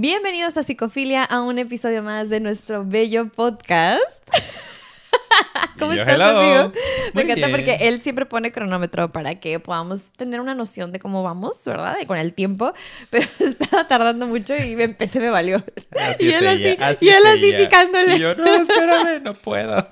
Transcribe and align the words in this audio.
Bienvenidos 0.00 0.56
a 0.56 0.62
Psicofilia, 0.62 1.24
a 1.24 1.40
un 1.40 1.58
episodio 1.58 2.04
más 2.04 2.28
de 2.28 2.38
nuestro 2.38 2.84
bello 2.84 3.30
podcast. 3.30 4.00
¿Cómo 5.76 5.90
estás, 5.90 6.20
amigo? 6.20 6.72
Me 7.14 7.22
encanta 7.22 7.48
bien. 7.48 7.50
porque 7.50 7.78
él 7.80 8.00
siempre 8.00 8.24
pone 8.24 8.52
cronómetro 8.52 9.10
para 9.10 9.40
que 9.40 9.58
podamos 9.58 10.04
tener 10.12 10.38
una 10.40 10.54
noción 10.54 10.92
de 10.92 11.00
cómo 11.00 11.24
vamos, 11.24 11.60
¿verdad? 11.66 11.96
Y 12.00 12.06
con 12.06 12.16
el 12.16 12.32
tiempo, 12.32 12.72
pero 13.10 13.26
estaba 13.40 13.88
tardando 13.88 14.28
mucho 14.28 14.54
y 14.54 14.76
me 14.76 14.84
empecé, 14.84 15.18
me 15.18 15.30
valió. 15.30 15.64
Así 15.98 16.26
y 16.26 16.32
él 16.32 16.46
así, 16.46 17.04
y 17.04 17.08
es 17.08 17.16
él 17.16 17.26
así 17.26 17.52
picándole. 17.54 18.14
Y 18.14 18.20
yo, 18.20 18.36
no, 18.36 18.54
espérame, 18.54 19.20
no 19.20 19.34
puedo. 19.34 19.88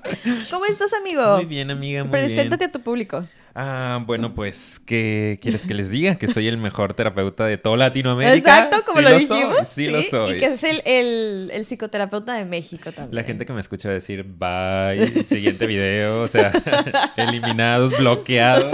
¿Cómo 0.52 0.66
estás, 0.66 0.92
amigo? 0.92 1.38
Muy 1.38 1.46
bien, 1.46 1.68
amiga, 1.72 2.04
muy 2.04 2.12
Preséntate 2.12 2.58
bien. 2.58 2.70
a 2.70 2.72
tu 2.72 2.80
público. 2.80 3.26
Ah, 3.58 4.02
bueno, 4.04 4.34
pues, 4.34 4.80
¿qué 4.84 5.38
quieres 5.40 5.64
que 5.64 5.72
les 5.72 5.88
diga? 5.88 6.16
Que 6.16 6.28
soy 6.28 6.46
el 6.46 6.58
mejor 6.58 6.92
terapeuta 6.92 7.46
de 7.46 7.56
toda 7.56 7.78
Latinoamérica. 7.78 8.36
Exacto, 8.36 8.82
como 8.84 8.98
Sí 8.98 9.04
lo 9.04 9.18
dijimos. 9.18 9.68
sí, 9.68 9.88
lo 9.88 10.02
soy. 10.02 10.36
Y 10.36 10.38
que 10.38 10.44
es 10.44 10.62
el, 10.62 10.82
el, 10.84 11.50
el 11.54 11.64
psicoterapeuta 11.64 12.34
de 12.34 12.44
México 12.44 12.92
también. 12.92 13.14
La 13.14 13.22
gente 13.24 13.46
que 13.46 13.54
me 13.54 13.60
escucha 13.62 13.88
decir, 13.88 14.24
bye, 14.24 15.24
siguiente 15.24 15.66
video, 15.66 16.20
o 16.20 16.28
sea, 16.28 16.52
eliminados, 17.16 17.96
bloqueados. 17.98 18.70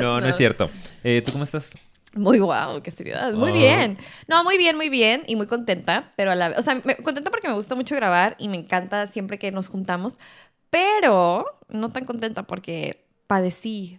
No, 0.00 0.20
no, 0.20 0.26
es 0.26 0.36
cierto. 0.36 0.68
Eh, 1.04 1.22
¿Tú 1.24 1.30
cómo 1.30 1.44
estás? 1.44 1.70
Muy 2.12 2.38
guau, 2.40 2.80
qué 2.82 2.90
seriedad. 2.90 3.32
Muy 3.34 3.50
Oh. 3.50 3.54
bien. 3.54 3.98
No, 4.26 4.42
muy 4.42 4.58
bien, 4.58 4.74
muy 4.76 4.88
bien. 4.88 5.22
Y 5.28 5.36
muy 5.36 5.46
contenta. 5.46 6.12
Pero 6.16 6.32
a 6.32 6.34
la 6.34 6.48
vez. 6.48 6.58
O 6.58 6.62
sea, 6.62 6.80
me- 6.84 6.96
contenta 6.96 7.30
porque 7.30 7.46
me 7.46 7.54
gusta 7.54 7.76
mucho 7.76 7.94
grabar 7.94 8.34
y 8.40 8.48
me 8.48 8.56
encanta 8.56 9.06
siempre 9.06 9.38
que 9.38 9.52
nos 9.52 9.68
juntamos. 9.68 10.14
Pero 10.70 11.46
no 11.68 11.90
tan 11.90 12.04
contenta 12.04 12.42
porque 12.44 13.05
padecí 13.26 13.98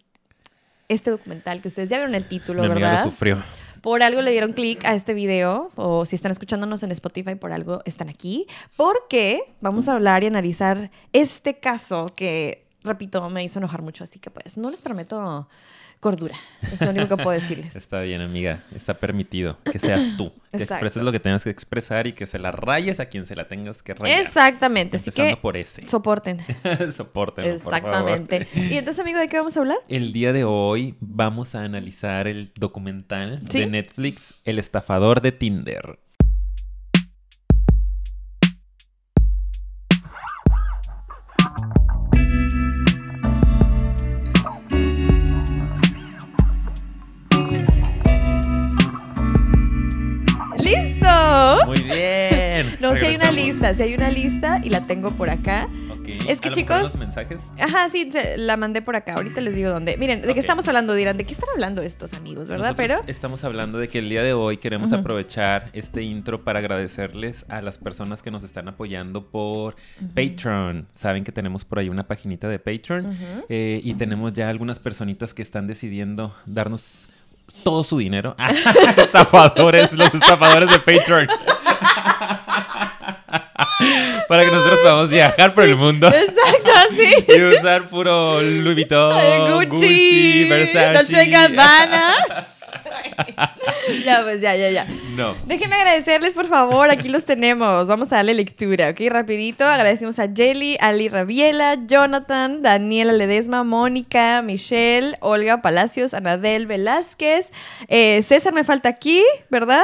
este 0.87 1.11
documental 1.11 1.61
que 1.61 1.67
ustedes 1.67 1.89
ya 1.89 1.97
vieron 1.97 2.15
el 2.15 2.27
título, 2.27 2.61
Mi 2.61 2.71
amiga 2.71 2.89
¿verdad? 2.89 3.05
lo 3.05 3.11
sufrió. 3.11 3.37
Por 3.81 4.03
algo 4.03 4.21
le 4.21 4.31
dieron 4.31 4.53
clic 4.53 4.83
a 4.85 4.95
este 4.95 5.13
video, 5.13 5.71
o 5.75 6.05
si 6.05 6.15
están 6.15 6.31
escuchándonos 6.31 6.83
en 6.83 6.91
Spotify, 6.91 7.35
por 7.35 7.53
algo 7.53 7.81
están 7.85 8.09
aquí, 8.09 8.47
porque 8.75 9.53
vamos 9.61 9.87
a 9.87 9.93
hablar 9.93 10.23
y 10.23 10.27
analizar 10.27 10.89
este 11.13 11.59
caso 11.59 12.07
que, 12.15 12.65
repito, 12.83 13.29
me 13.29 13.43
hizo 13.43 13.59
enojar 13.59 13.81
mucho, 13.81 14.03
así 14.03 14.19
que 14.19 14.31
pues 14.31 14.57
no 14.57 14.69
les 14.71 14.81
prometo 14.81 15.47
cordura, 15.99 16.35
es 16.71 16.79
lo 16.81 16.91
único 16.91 17.15
que 17.15 17.23
puedo 17.23 17.39
decirles. 17.39 17.75
Está 17.75 18.01
bien, 18.01 18.21
amiga. 18.21 18.63
Está 18.75 18.93
permitido 18.93 19.57
que 19.63 19.79
seas 19.79 20.15
tú. 20.17 20.31
Que 20.47 20.59
Exacto. 20.63 20.85
expreses 20.85 21.03
lo 21.03 21.11
que 21.11 21.19
tengas 21.19 21.43
que 21.43 21.49
expresar 21.49 22.07
y 22.07 22.13
que 22.13 22.25
se 22.25 22.39
la 22.39 22.51
rayes 22.51 23.01
a 23.01 23.07
quien 23.07 23.25
se 23.25 23.35
la 23.35 23.49
tengas 23.49 23.83
que 23.83 23.93
rayar. 23.93 24.21
Exactamente, 24.21 24.95
así 24.95 25.09
Empezando 25.09 25.35
que 25.35 25.41
por 25.41 25.57
ese. 25.57 25.87
soporten. 25.89 26.37
Por 27.13 27.33
favor. 27.33 27.33
Exactamente. 27.45 28.47
Y 28.55 28.77
entonces, 28.77 29.01
amigo, 29.01 29.19
¿de 29.19 29.27
qué 29.27 29.37
vamos 29.37 29.57
a 29.57 29.59
hablar? 29.59 29.77
El 29.89 30.13
día 30.13 30.31
de 30.31 30.45
hoy 30.45 30.95
vamos 31.01 31.53
a 31.53 31.63
analizar 31.63 32.27
el 32.27 32.51
documental 32.55 33.41
¿Sí? 33.49 33.59
de 33.59 33.67
Netflix, 33.67 34.35
El 34.45 34.57
estafador 34.57 35.21
de 35.21 35.33
Tinder. 35.33 35.99
Hay 53.07 53.15
una 53.15 53.31
lista, 53.31 53.73
si 53.75 53.81
hay 53.81 53.93
una 53.95 54.09
lista 54.09 54.61
y 54.63 54.69
la 54.69 54.81
tengo 54.85 55.11
por 55.11 55.29
acá. 55.29 55.67
Ok. 55.91 56.07
Es 56.27 56.39
que, 56.39 56.49
¿A 56.49 56.51
lo 56.51 56.55
mejor 56.55 56.77
chicos- 56.77 56.81
los 56.83 56.97
mensajes? 56.97 57.37
Ajá, 57.59 57.89
sí, 57.89 58.11
la 58.37 58.57
mandé 58.57 58.81
por 58.81 58.95
acá. 58.95 59.15
Ahorita 59.15 59.41
les 59.41 59.55
digo 59.55 59.69
dónde. 59.69 59.97
Miren, 59.97 60.21
¿de 60.21 60.33
qué 60.33 60.39
estamos 60.39 60.67
hablando? 60.67 60.93
Dirán, 60.93 61.17
¿de 61.17 61.25
qué 61.25 61.33
están 61.33 61.49
hablando 61.53 61.81
estos 61.81 62.13
amigos, 62.13 62.47
verdad? 62.47 62.71
Nosotros 62.71 62.99
Pero 62.99 63.11
estamos 63.11 63.43
hablando 63.43 63.77
de 63.77 63.87
que 63.87 63.99
el 63.99 64.09
día 64.09 64.23
de 64.23 64.33
hoy 64.33 64.57
queremos 64.57 64.93
aprovechar 64.93 65.69
este 65.73 66.03
intro 66.03 66.43
para 66.43 66.59
agradecerles 66.59 67.45
a 67.49 67.61
las 67.61 67.77
personas 67.77 68.21
que 68.21 68.31
nos 68.31 68.43
están 68.43 68.67
apoyando 68.67 69.25
por 69.25 69.75
Patreon. 70.15 70.87
Saben 70.93 71.23
que 71.23 71.31
tenemos 71.31 71.65
por 71.65 71.79
ahí 71.79 71.89
una 71.89 72.07
paginita 72.07 72.47
de 72.47 72.59
Patreon 72.59 73.17
eh, 73.49 73.81
y 73.83 73.93
tenemos 73.95 74.33
ya 74.33 74.49
algunas 74.49 74.79
personitas 74.79 75.33
que 75.33 75.41
están 75.41 75.67
decidiendo 75.67 76.35
darnos 76.45 77.09
todo 77.63 77.83
su 77.83 77.97
dinero. 77.97 78.35
estafadores, 78.97 79.91
los 79.93 80.13
estafadores 80.13 80.69
de 80.69 80.79
Patreon. 80.79 81.27
para 84.27 84.43
que 84.43 84.51
nosotros 84.51 84.79
podamos 84.79 85.09
viajar 85.09 85.53
por 85.53 85.63
el 85.63 85.75
mundo 85.75 86.07
Exacto, 86.07 86.71
sí. 86.97 87.25
y 87.37 87.41
usar 87.43 87.87
puro 87.87 88.41
Louis 88.41 88.75
Vuitton, 88.75 89.13
Gucci, 89.51 89.65
Gucci, 89.69 90.49
Versace. 90.49 90.93
Dolce 90.93 91.25
Gabbana. 91.27 92.15
ya, 94.05 94.21
pues 94.23 94.41
ya, 94.41 94.55
ya, 94.55 94.71
ya. 94.71 94.87
No. 95.15 95.35
Déjenme 95.45 95.75
agradecerles, 95.75 96.33
por 96.33 96.47
favor. 96.47 96.89
Aquí 96.89 97.09
los 97.09 97.25
tenemos. 97.25 97.87
Vamos 97.87 98.11
a 98.11 98.17
darle 98.17 98.33
lectura, 98.33 98.89
¿ok? 98.89 98.99
Rapidito. 99.09 99.65
Agradecemos 99.65 100.19
a 100.19 100.27
Jelly, 100.33 100.77
Ali 100.79 101.09
Rabiela, 101.09 101.77
Jonathan, 101.87 102.61
Daniela 102.61 103.13
Ledesma, 103.13 103.63
Mónica, 103.63 104.41
Michelle, 104.41 105.17
Olga 105.21 105.61
Palacios, 105.61 106.13
Anabel 106.13 106.67
Velázquez. 106.67 107.51
eh, 107.87 108.21
César 108.23 108.53
me 108.53 108.63
falta 108.63 108.89
aquí, 108.89 109.23
¿verdad? 109.49 109.83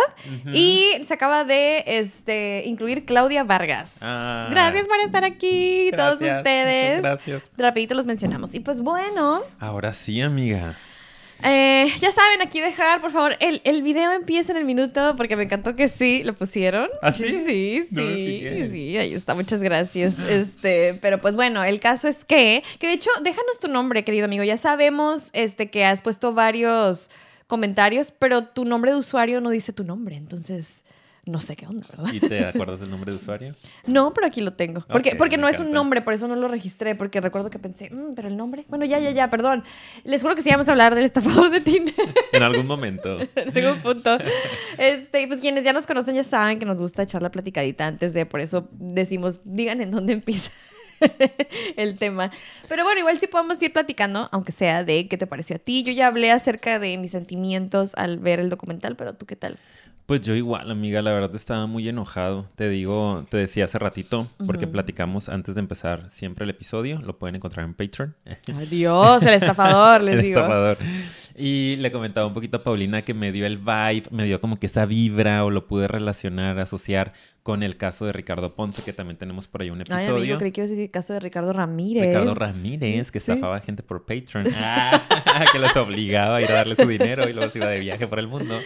Y 0.51 0.85
se 1.03 1.13
acaba 1.13 1.43
de 1.43 1.83
este, 1.87 2.63
incluir 2.65 3.05
Claudia 3.05 3.43
Vargas. 3.43 3.95
Ah. 4.01 4.47
Gracias 4.51 4.87
por 4.87 4.99
estar 4.99 5.23
aquí, 5.23 5.91
todos 5.95 6.15
ustedes. 6.21 6.97
muchas 6.97 7.01
gracias. 7.01 7.51
Rapidito 7.57 7.95
los 7.95 8.05
mencionamos. 8.05 8.53
Y 8.53 8.59
pues 8.59 8.81
bueno, 8.81 9.41
Ahora 9.59 9.93
sí, 9.93 10.21
amiga. 10.21 10.75
Eh, 11.41 11.91
ya 11.99 12.11
saben, 12.11 12.41
aquí 12.41 12.61
dejar, 12.61 13.01
por 13.01 13.11
favor, 13.11 13.35
el, 13.39 13.61
el 13.63 13.81
video 13.81 14.11
empieza 14.11 14.51
en 14.51 14.57
el 14.57 14.65
minuto 14.65 15.15
porque 15.17 15.35
me 15.35 15.43
encantó 15.43 15.75
que 15.75 15.89
sí, 15.89 16.23
lo 16.23 16.33
pusieron. 16.35 16.89
¿Ah, 17.01 17.11
sí? 17.11 17.23
Sí, 17.47 17.87
No 17.91 18.01
sí, 18.01 18.69
sí, 18.71 18.97
ahí 18.97 19.13
está, 19.13 19.35
muchas 19.35 19.61
gracias. 19.61 20.15
Este, 20.29 20.93
pero 21.01 21.19
pues 21.19 21.35
bueno, 21.35 21.63
el 21.63 21.79
caso 21.79 22.07
es 22.07 22.23
que, 22.25 22.63
que 22.79 22.87
de 22.87 22.93
hecho, 22.93 23.09
déjanos 23.23 23.59
tu 23.59 23.67
nombre, 23.67 24.03
querido 24.03 24.25
amigo. 24.25 24.43
Ya 24.43 24.57
sabemos 24.57 25.29
este, 25.33 25.69
que 25.69 25.83
has 25.85 26.01
puesto 26.01 26.33
varios 26.33 27.09
comentarios, 27.47 28.11
pero 28.17 28.45
tu 28.45 28.65
nombre 28.65 28.91
de 28.91 28.97
usuario 28.97 29.41
no 29.41 29.49
dice 29.49 29.73
tu 29.73 29.83
nombre, 29.83 30.15
entonces 30.15 30.85
no 31.25 31.39
sé 31.39 31.55
qué 31.55 31.65
onda, 31.65 31.85
¿verdad? 31.89 32.11
¿Y 32.13 32.19
te 32.19 32.45
acuerdas 32.45 32.81
del 32.81 32.89
nombre 32.89 33.11
de 33.11 33.17
usuario? 33.17 33.55
No, 33.85 34.13
pero 34.13 34.27
aquí 34.27 34.41
lo 34.41 34.53
tengo. 34.53 34.81
Porque, 34.89 35.15
porque 35.15 35.37
no 35.37 35.47
es 35.47 35.59
un 35.59 35.71
nombre, 35.71 36.01
por 36.01 36.13
eso 36.13 36.27
no 36.27 36.35
lo 36.35 36.49
registré, 36.49 36.95
porque 36.95 37.21
recuerdo 37.21 37.49
que 37.49 37.59
pensé, 37.59 37.89
"Mm, 37.91 38.13
pero 38.13 38.27
el 38.27 38.35
nombre. 38.35 38.65
Bueno, 38.67 38.83
ya, 38.83 38.99
ya, 38.99 39.11
ya, 39.11 39.29
perdón. 39.29 39.63
Les 40.03 40.21
juro 40.21 40.35
que 40.35 40.41
sí 40.41 40.49
vamos 40.49 40.67
a 40.67 40.71
hablar 40.71 40.95
del 40.95 41.05
estafador 41.05 41.49
de 41.49 41.61
Tinder 41.61 41.93
En 42.33 42.43
algún 42.43 42.67
momento. 42.67 43.19
en 43.35 43.57
algún 43.57 43.81
punto. 43.81 44.17
Este, 44.77 45.27
pues 45.27 45.39
quienes 45.39 45.63
ya 45.63 45.71
nos 45.71 45.87
conocen 45.87 46.15
ya 46.15 46.23
saben 46.25 46.59
que 46.59 46.65
nos 46.65 46.77
gusta 46.77 47.03
echar 47.03 47.21
la 47.21 47.31
platicadita 47.31 47.87
antes 47.87 48.13
de, 48.13 48.25
por 48.25 48.41
eso 48.41 48.67
decimos, 48.71 49.39
digan 49.45 49.79
en 49.81 49.91
dónde 49.91 50.13
empieza. 50.13 50.51
el 51.77 51.97
tema. 51.97 52.31
Pero 52.69 52.83
bueno, 52.83 52.99
igual 52.99 53.19
sí 53.19 53.27
podemos 53.27 53.61
ir 53.61 53.73
platicando, 53.73 54.29
aunque 54.31 54.51
sea 54.51 54.83
de 54.83 55.07
qué 55.07 55.17
te 55.17 55.27
pareció 55.27 55.55
a 55.55 55.59
ti. 55.59 55.83
Yo 55.83 55.91
ya 55.91 56.07
hablé 56.07 56.31
acerca 56.31 56.79
de 56.79 56.97
mis 56.97 57.11
sentimientos 57.11 57.93
al 57.95 58.19
ver 58.19 58.39
el 58.39 58.49
documental, 58.49 58.95
pero 58.95 59.13
tú 59.13 59.25
qué 59.25 59.35
tal? 59.35 59.57
Pues 60.05 60.19
yo 60.21 60.35
igual, 60.35 60.69
amiga, 60.69 61.01
la 61.01 61.11
verdad 61.11 61.33
estaba 61.33 61.65
muy 61.65 61.87
enojado. 61.87 62.45
Te 62.55 62.67
digo, 62.69 63.25
te 63.29 63.37
decía 63.37 63.65
hace 63.65 63.79
ratito, 63.79 64.27
porque 64.45 64.67
platicamos 64.67 65.29
antes 65.29 65.55
de 65.55 65.61
empezar 65.61 66.09
siempre 66.09 66.43
el 66.43 66.49
episodio. 66.49 67.01
Lo 67.01 67.17
pueden 67.17 67.35
encontrar 67.37 67.65
en 67.65 67.73
Patreon. 67.73 68.13
Adiós, 68.53 69.23
el 69.23 69.33
estafador, 69.35 70.01
les 70.03 70.15
el 70.15 70.21
digo. 70.23 70.39
estafador. 70.41 70.77
Y 71.35 71.75
le 71.77 71.91
comentaba 71.91 72.27
un 72.27 72.33
poquito 72.33 72.57
a 72.57 72.63
Paulina 72.63 73.01
que 73.01 73.13
me 73.13 73.31
dio 73.31 73.45
el 73.45 73.57
vibe, 73.57 74.03
me 74.11 74.25
dio 74.25 74.39
como 74.39 74.57
que 74.59 74.67
esa 74.67 74.85
vibra 74.85 75.43
o 75.45 75.49
lo 75.49 75.67
pude 75.67 75.87
relacionar, 75.87 76.59
asociar 76.59 77.13
con 77.41 77.61
el 77.61 77.75
caso 77.75 78.05
de 78.05 78.13
Ricardo 78.13 78.55
Ponce, 78.55 78.83
que 78.83 78.93
también 78.93 79.17
tenemos 79.17 79.47
por 79.49 79.61
ahí 79.63 79.69
un 79.69 79.79
Ay, 79.79 79.81
episodio. 80.05 80.15
amigo, 80.15 80.37
creí 80.37 80.51
que 80.53 80.61
ibas 80.61 80.69
a 80.69 80.71
decir 80.71 80.85
el 80.85 80.91
caso 80.91 81.11
de 81.13 81.19
Ricardo 81.19 81.51
Ramírez. 81.51 82.03
Ricardo 82.05 82.35
Ramírez, 82.35 83.11
que 83.11 83.19
Sí. 83.19 83.31
estafaba 83.31 83.59
gente 83.59 83.83
por 83.83 84.05
Patreon. 84.05 84.47
Ah, 84.55 85.01
que 85.51 85.59
los 85.59 85.75
obligaba 85.75 86.37
a 86.37 86.41
ir 86.41 86.49
a 86.51 86.53
darle 86.53 86.75
su 86.77 86.87
dinero 86.87 87.27
y 87.27 87.33
luego 87.33 87.51
se 87.51 87.57
iba 87.57 87.67
de 87.67 87.79
viaje 87.79 88.07
por 88.07 88.19
el 88.19 88.27
mundo. 88.27 88.57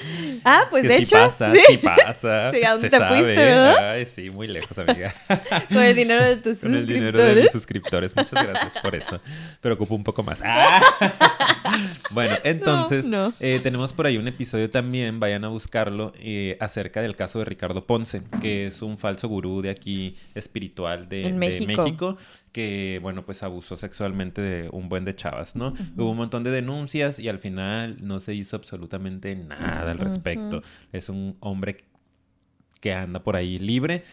Ah, 0.43 0.65
pues 0.69 0.83
que 0.83 0.89
de 0.89 0.97
sí 0.97 1.03
hecho, 1.05 1.15
pasa, 1.15 1.51
sí, 1.53 1.59
sí, 1.67 1.77
pasa. 1.77 2.51
Sí, 2.53 2.63
¿a 2.63 2.71
dónde 2.73 2.89
te 2.89 2.97
fuiste, 2.99 3.35
sabe. 3.35 3.35
verdad? 3.35 3.91
Ay, 3.93 4.05
sí, 4.05 4.29
muy 4.29 4.47
lejos, 4.47 4.77
amiga. 4.77 5.11
con 5.69 5.77
el 5.79 5.95
dinero 5.95 6.23
de 6.23 6.37
tus 6.37 6.59
Con 6.59 6.75
el 6.75 6.85
dinero 6.85 7.19
de 7.19 7.35
mis 7.35 7.51
suscriptores. 7.51 8.11
suscriptores. 8.11 8.15
Muchas 8.15 8.47
gracias 8.47 8.83
por 8.83 8.93
eso. 8.93 9.19
Pero 9.59 9.73
ocupo 9.75 9.95
un 9.95 10.03
poco 10.03 10.21
más. 10.21 10.39
Ah. 10.45 10.81
Bueno, 12.11 12.35
entonces, 12.59 13.05
no. 13.05 13.33
eh, 13.39 13.59
tenemos 13.61 13.93
por 13.93 14.07
ahí 14.07 14.17
un 14.17 14.27
episodio 14.27 14.69
también, 14.69 15.19
vayan 15.19 15.43
a 15.45 15.47
buscarlo, 15.47 16.11
eh, 16.19 16.57
acerca 16.59 17.01
del 17.01 17.15
caso 17.15 17.39
de 17.39 17.45
Ricardo 17.45 17.85
Ponce, 17.85 18.21
que 18.41 18.67
es 18.67 18.81
un 18.81 18.97
falso 18.97 19.27
gurú 19.27 19.61
de 19.61 19.69
aquí 19.69 20.15
espiritual 20.35 21.07
de, 21.07 21.31
México. 21.33 21.83
México, 21.83 22.17
que, 22.51 22.99
bueno, 23.01 23.25
pues 23.25 23.43
abusó 23.43 23.77
sexualmente 23.77 24.41
de 24.41 24.69
un 24.71 24.89
buen 24.89 25.05
de 25.05 25.15
chavas, 25.15 25.55
¿no? 25.55 25.73
Hubo 25.95 26.11
un 26.11 26.17
montón 26.17 26.43
de 26.43 26.51
denuncias 26.51 27.19
y 27.19 27.29
al 27.29 27.39
final 27.39 27.97
no 28.01 28.19
se 28.19 28.33
hizo 28.33 28.55
absolutamente 28.55 29.35
nada 29.35 29.91
al 29.91 29.99
respecto. 29.99 30.61
Es 30.91 31.09
un 31.09 31.37
hombre 31.39 31.85
que 32.79 32.93
anda 32.93 33.21
por 33.21 33.35
ahí 33.35 33.59
libre. 33.59 34.03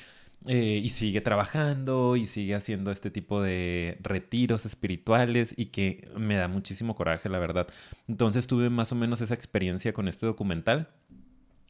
Eh, 0.47 0.81
y 0.83 0.89
sigue 0.91 1.21
trabajando 1.21 2.17
y 2.17 2.27
sigue 2.27 2.55
haciendo 2.55 2.91
este 2.91 3.11
tipo 3.11 3.41
de 3.43 3.97
retiros 4.03 4.67
espirituales 4.67 5.55
y 5.57 5.67
que 5.67 6.09
me 6.17 6.37
da 6.37 6.49
muchísimo 6.49 6.95
coraje, 6.95 7.29
la 7.29 7.39
verdad. 7.39 7.67
Entonces 8.09 8.47
tuve 8.47 8.69
más 8.71 8.93
o 8.93 8.95
menos 8.95 9.21
esa 9.21 9.35
experiencia 9.35 9.93
con 9.93 10.09
este 10.09 10.27
documental. 10.27 10.89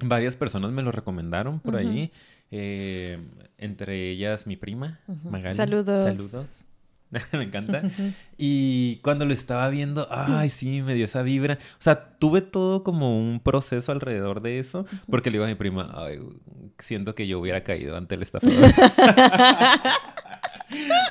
varias 0.01 0.35
personas 0.35 0.73
me 0.73 0.83
lo 0.83 0.91
recomendaron 0.91 1.61
por 1.61 1.75
Ujú. 1.75 1.89
ahí. 1.89 2.11
eh, 2.51 3.19
entre 3.59 4.11
ellas 4.11 4.47
mi 4.47 4.57
prima. 4.57 5.01
Magali. 5.31 5.55
Saludos. 5.55 6.17
Saludos. 6.17 6.65
me 7.33 7.45
encanta. 7.45 7.83
Y 8.37 8.97
cuando 8.97 9.25
lo 9.25 9.33
estaba 9.33 9.69
viendo, 9.69 10.09
ay, 10.11 10.49
sí, 10.49 10.83
me 10.83 10.95
dio 10.95 11.05
esa 11.05 11.23
vibra. 11.23 11.59
O 11.79 11.83
sea, 11.83 12.17
tuve 12.19 12.41
todo 12.41 12.83
como 12.83 13.19
un 13.19 13.41
proceso 13.41 13.93
alrededor 13.93 14.41
de 14.43 14.59
eso, 14.59 14.87
porque 15.09 15.31
le 15.31 15.35
digo 15.35 15.45
a 15.45 15.49
mi 15.49 15.55
prima, 15.55 15.93
ay, 15.95 16.19
siento 16.79 17.15
que 17.15 17.27
yo 17.27 17.39
hubiera 17.39 17.63
caído 17.63 17.97
ante 17.97 18.17
el 18.17 18.23
estafador. 18.23 18.57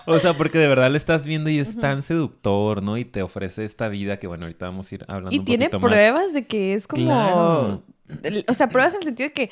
o 0.06 0.19
sea, 0.19 0.34
porque 0.34 0.57
de 0.57 0.68
verdad 0.68 0.90
lo 0.92 0.98
estás 0.98 1.25
viendo 1.25 1.50
y 1.50 1.60
es 1.60 1.78
tan 1.78 2.04
seductor, 2.04 2.84
¿no? 2.84 2.98
Y 2.98 3.06
te 3.06 3.22
ofrece 3.22 3.63
esta 3.66 3.88
vida 3.88 4.18
que, 4.18 4.28
bueno, 4.28 4.44
ahorita 4.46 4.66
vamos 4.66 4.92
a 4.92 4.96
ir 4.96 5.06
hablando 5.07 5.34
Y 5.34 5.39
un 5.39 5.46
tiene 5.46 5.66
poquito 5.66 5.80
más. 5.80 5.89
pruebas 5.92 6.34
de 6.34 6.46
que 6.48 6.74
es 6.74 6.88
como... 6.88 7.06
Claro. 7.06 7.84
O 8.48 8.54
sea, 8.54 8.68
pruebas 8.68 8.94
en 8.94 9.00
el 9.00 9.06
sentido 9.06 9.30
de 9.30 9.34
que 9.34 9.50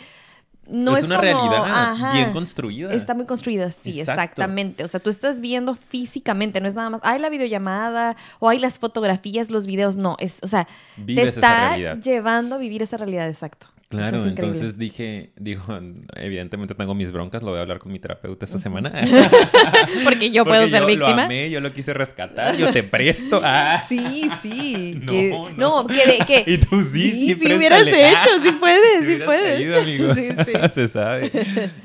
no 0.70 0.94
es, 0.94 1.00
es 1.00 1.06
una 1.06 1.16
como- 1.18 1.22
realidad 1.24 1.66
Ajá. 1.68 2.14
bien 2.14 2.32
construida. 2.32 2.94
Está 2.94 3.14
muy 3.14 3.26
construida, 3.26 3.72
sí, 3.72 4.00
Exacto. 4.00 4.22
exactamente. 4.22 4.84
O 4.84 4.88
sea, 4.88 5.00
tú 5.00 5.10
estás 5.10 5.42
viendo 5.42 5.76
físicamente, 5.76 6.62
no 6.62 6.68
es 6.68 6.76
nada 6.76 6.90
más, 6.92 7.02
hay 7.04 7.20
la 7.20 7.30
videollamada 7.30 8.16
o 8.40 8.48
hay 8.48 8.60
las 8.60 8.80
fotografías, 8.80 9.50
los 9.50 9.66
videos, 9.66 9.98
no, 9.98 10.16
es, 10.20 10.38
o 10.42 10.48
sea, 10.48 10.68
Vives 10.98 11.24
te 11.24 11.30
está 11.32 11.96
llevando 11.96 12.56
a 12.56 12.58
vivir 12.58 12.82
esa 12.82 12.98
realidad, 12.98 13.28
exacto. 13.28 13.68
Claro, 13.98 14.18
es 14.18 14.26
entonces 14.26 14.78
dije, 14.78 15.32
digo, 15.38 15.64
evidentemente 16.16 16.74
tengo 16.76 16.96
mis 16.96 17.12
broncas, 17.12 17.44
lo 17.44 17.50
voy 17.52 17.60
a 17.60 17.62
hablar 17.62 17.80
con 17.80 17.92
mi 17.92 18.00
terapeuta 18.00 18.46
esta 18.46 18.58
semana. 18.60 18.92
Porque 20.04 20.32
yo 20.32 20.46
puedo 20.46 20.68
ser 20.68 20.86
víctima. 20.86 21.10
Lo 21.16 21.22
amé, 21.22 21.50
yo 21.50 21.60
lo 21.60 21.72
quise 21.74 21.94
rescatar, 21.94 22.56
yo 22.58 22.72
te 22.72 22.84
presto. 22.84 23.42
Ah. 23.54 23.84
Sí, 23.90 24.30
sí. 24.42 24.96
No, 25.02 25.12
que, 25.12 25.30
no. 25.58 25.84
no, 25.84 25.88
que, 25.88 26.06
de- 26.06 26.26
que 26.26 26.44
Y 26.52 26.58
tú 26.58 26.82
sí, 26.94 27.10
sí, 27.12 27.36
sí, 27.40 27.54
hubieras 27.54 27.86
hecho, 27.86 28.42
sí 28.44 28.52
puedes, 28.60 29.06
Sí 29.06 29.18
puedes. 29.26 29.82
amigo. 29.82 30.16
Sí, 30.16 30.30
sí. 30.46 30.52
Se 30.74 30.88
sabe. 30.88 31.30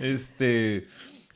Este. 0.01 0.83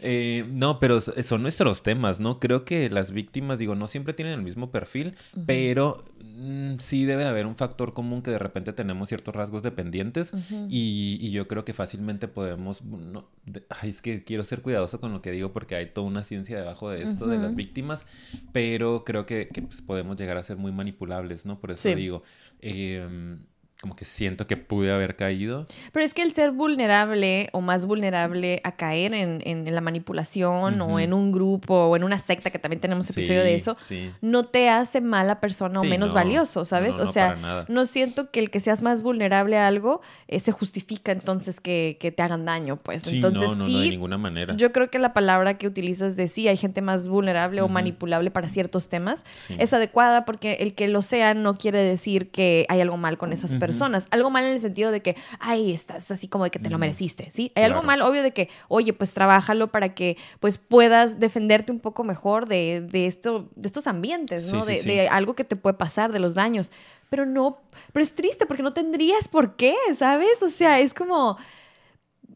Eh, 0.02 0.44
no, 0.50 0.78
pero 0.80 1.00
son 1.00 1.42
nuestros 1.42 1.82
temas, 1.82 2.20
¿no? 2.20 2.38
Creo 2.40 2.64
que 2.64 2.88
las 2.90 3.12
víctimas, 3.12 3.58
digo, 3.58 3.74
no 3.74 3.86
siempre 3.86 4.14
tienen 4.14 4.34
el 4.34 4.42
mismo 4.42 4.70
perfil, 4.70 5.14
pero 5.46 6.02
mm, 6.22 6.76
sí 6.78 7.04
debe 7.04 7.24
haber 7.26 7.46
un 7.46 7.54
factor 7.56 7.92
común 7.92 8.22
que 8.22 8.30
de 8.30 8.38
repente 8.38 8.72
tenemos 8.72 9.08
ciertos 9.08 9.34
rasgos 9.34 9.62
dependientes 9.62 10.32
y, 10.68 11.18
y 11.20 11.30
yo 11.30 11.46
creo 11.48 11.64
que 11.64 11.72
fácilmente 11.72 12.28
podemos... 12.28 12.82
no, 12.84 13.28
de- 13.46 13.64
ay, 13.68 13.90
es 13.90 14.00
que 14.02 14.24
quiero 14.24 14.42
ser 14.42 14.62
cuidadoso 14.62 15.00
con 15.00 15.12
lo 15.12 15.20
que 15.22 15.30
digo 15.30 15.52
porque 15.52 15.74
hay 15.76 15.86
toda 15.86 16.06
una 16.06 16.24
ciencia 16.24 16.56
debajo 16.58 16.90
de 16.90 17.02
esto, 17.02 17.26
de 17.26 17.38
las 17.38 17.54
víctimas, 17.54 18.06
pero 18.52 19.04
creo 19.04 19.26
que, 19.26 19.48
que, 19.48 19.62
pues, 19.62 19.82
podemos 19.82 20.16
llegar 20.16 20.36
a 20.36 20.42
ser 20.42 20.56
muy 20.56 20.72
manipulables, 20.72 21.44
¿no? 21.46 21.60
Por 21.60 21.70
eso 21.72 21.88
Sí. 21.88 21.94
digo, 21.94 22.22
eh, 22.60 23.36
como 23.80 23.96
que 23.96 24.04
siento 24.04 24.46
que 24.46 24.58
pude 24.58 24.92
haber 24.92 25.16
caído. 25.16 25.66
Pero 25.92 26.04
es 26.04 26.12
que 26.12 26.20
el 26.22 26.34
ser 26.34 26.50
vulnerable 26.50 27.48
o 27.52 27.62
más 27.62 27.86
vulnerable 27.86 28.60
a 28.62 28.72
caer 28.72 29.14
en, 29.14 29.40
en- 29.44 29.66
en 29.66 29.74
la 29.74 29.80
manipulación 29.80 30.80
Ujú. 30.82 30.92
o 30.94 31.00
en 31.00 31.14
un 31.14 31.32
grupo 31.32 31.74
o 31.74 31.96
en 31.96 32.04
una 32.04 32.18
secta, 32.18 32.50
que 32.50 32.58
también 32.58 32.80
tenemos 32.80 33.08
episodio 33.08 33.42
de 33.42 33.50
Sí, 33.50 33.54
eso, 33.56 33.76
Sí. 33.88 34.10
no 34.20 34.44
te 34.44 34.68
hace 34.68 35.00
mala 35.00 35.40
persona 35.40 35.80
o 35.80 35.82
Sí, 35.82 35.88
menos 35.88 36.10
no. 36.10 36.14
valioso, 36.14 36.64
¿sabes? 36.66 36.96
No, 36.96 37.02
o 37.02 37.06
no, 37.06 37.12
sea, 37.12 37.28
para 37.28 37.40
nada. 37.40 37.64
no 37.68 37.86
siento 37.86 38.30
que 38.30 38.40
el 38.40 38.50
que 38.50 38.60
seas 38.60 38.82
más 38.82 39.02
vulnerable 39.02 39.56
a 39.56 39.66
algo 39.66 40.02
eh, 40.28 40.40
se 40.40 40.52
justifica 40.52 41.12
entonces 41.12 41.58
que, 41.60 41.96
que 42.00 42.10
te 42.12 42.22
hagan 42.22 42.44
daño, 42.44 42.76
pues. 42.76 43.06
Entonces 43.06 43.48
no, 43.48 43.54
no, 43.54 43.66
sí, 43.66 43.72
no, 43.72 43.80
de 43.80 43.90
ninguna 43.90 44.18
manera. 44.18 44.54
yo 44.56 44.72
creo 44.72 44.90
que 44.90 44.98
la 44.98 45.14
palabra 45.14 45.56
que 45.56 45.66
utilizas 45.66 46.16
de 46.16 46.28
sí, 46.28 46.48
hay 46.48 46.56
gente 46.58 46.82
más 46.82 47.08
vulnerable 47.08 47.62
o 47.62 47.64
Ujú. 47.64 47.72
manipulable 47.72 48.30
para 48.30 48.48
ciertos 48.50 48.88
temas, 48.90 49.24
es 49.58 49.72
adecuada 49.72 50.24
porque 50.26 50.54
el 50.60 50.74
que 50.74 50.86
lo 50.88 51.00
sea 51.02 51.32
no 51.32 51.54
quiere 51.54 51.82
decir 51.82 52.30
que 52.30 52.66
hay 52.68 52.80
algo 52.82 52.98
mal 52.98 53.16
con 53.16 53.32
esas 53.32 53.52
Ujú. 53.52 53.60
Personas. 53.72 54.06
Algo 54.10 54.30
mal 54.30 54.44
en 54.44 54.52
el 54.52 54.60
sentido 54.60 54.90
de 54.90 55.02
que, 55.02 55.16
ay, 55.38 55.72
estás 55.72 56.10
así 56.10 56.28
como 56.28 56.44
de 56.44 56.50
que 56.50 56.58
te 56.58 56.70
lo 56.70 56.78
mereciste, 56.78 57.30
¿sí? 57.30 57.52
Hay 57.54 57.64
algo 57.64 57.82
mal, 57.82 58.02
obvio, 58.02 58.22
de 58.22 58.32
que, 58.32 58.48
oye, 58.68 58.92
pues 58.92 59.12
trabájalo 59.12 59.68
para 59.68 59.94
que 59.94 60.16
pues 60.40 60.58
puedas 60.58 61.18
defenderte 61.20 61.72
un 61.72 61.80
poco 61.80 62.04
mejor 62.04 62.46
de, 62.46 62.80
de 62.80 63.06
esto, 63.06 63.48
de 63.56 63.68
estos 63.68 63.86
ambientes, 63.86 64.52
¿no? 64.52 64.64
Sí, 64.64 64.76
sí, 64.76 64.88
de, 64.88 64.94
de 64.94 65.08
algo 65.08 65.34
que 65.34 65.44
te 65.44 65.56
puede 65.56 65.74
pasar, 65.74 66.12
de 66.12 66.18
los 66.18 66.34
daños. 66.34 66.72
Pero 67.08 67.26
no, 67.26 67.58
pero 67.92 68.02
es 68.02 68.14
triste 68.14 68.46
porque 68.46 68.62
no 68.62 68.72
tendrías 68.72 69.28
por 69.28 69.56
qué, 69.56 69.74
¿sabes? 69.98 70.42
O 70.42 70.48
sea, 70.48 70.78
es 70.78 70.94
como... 70.94 71.36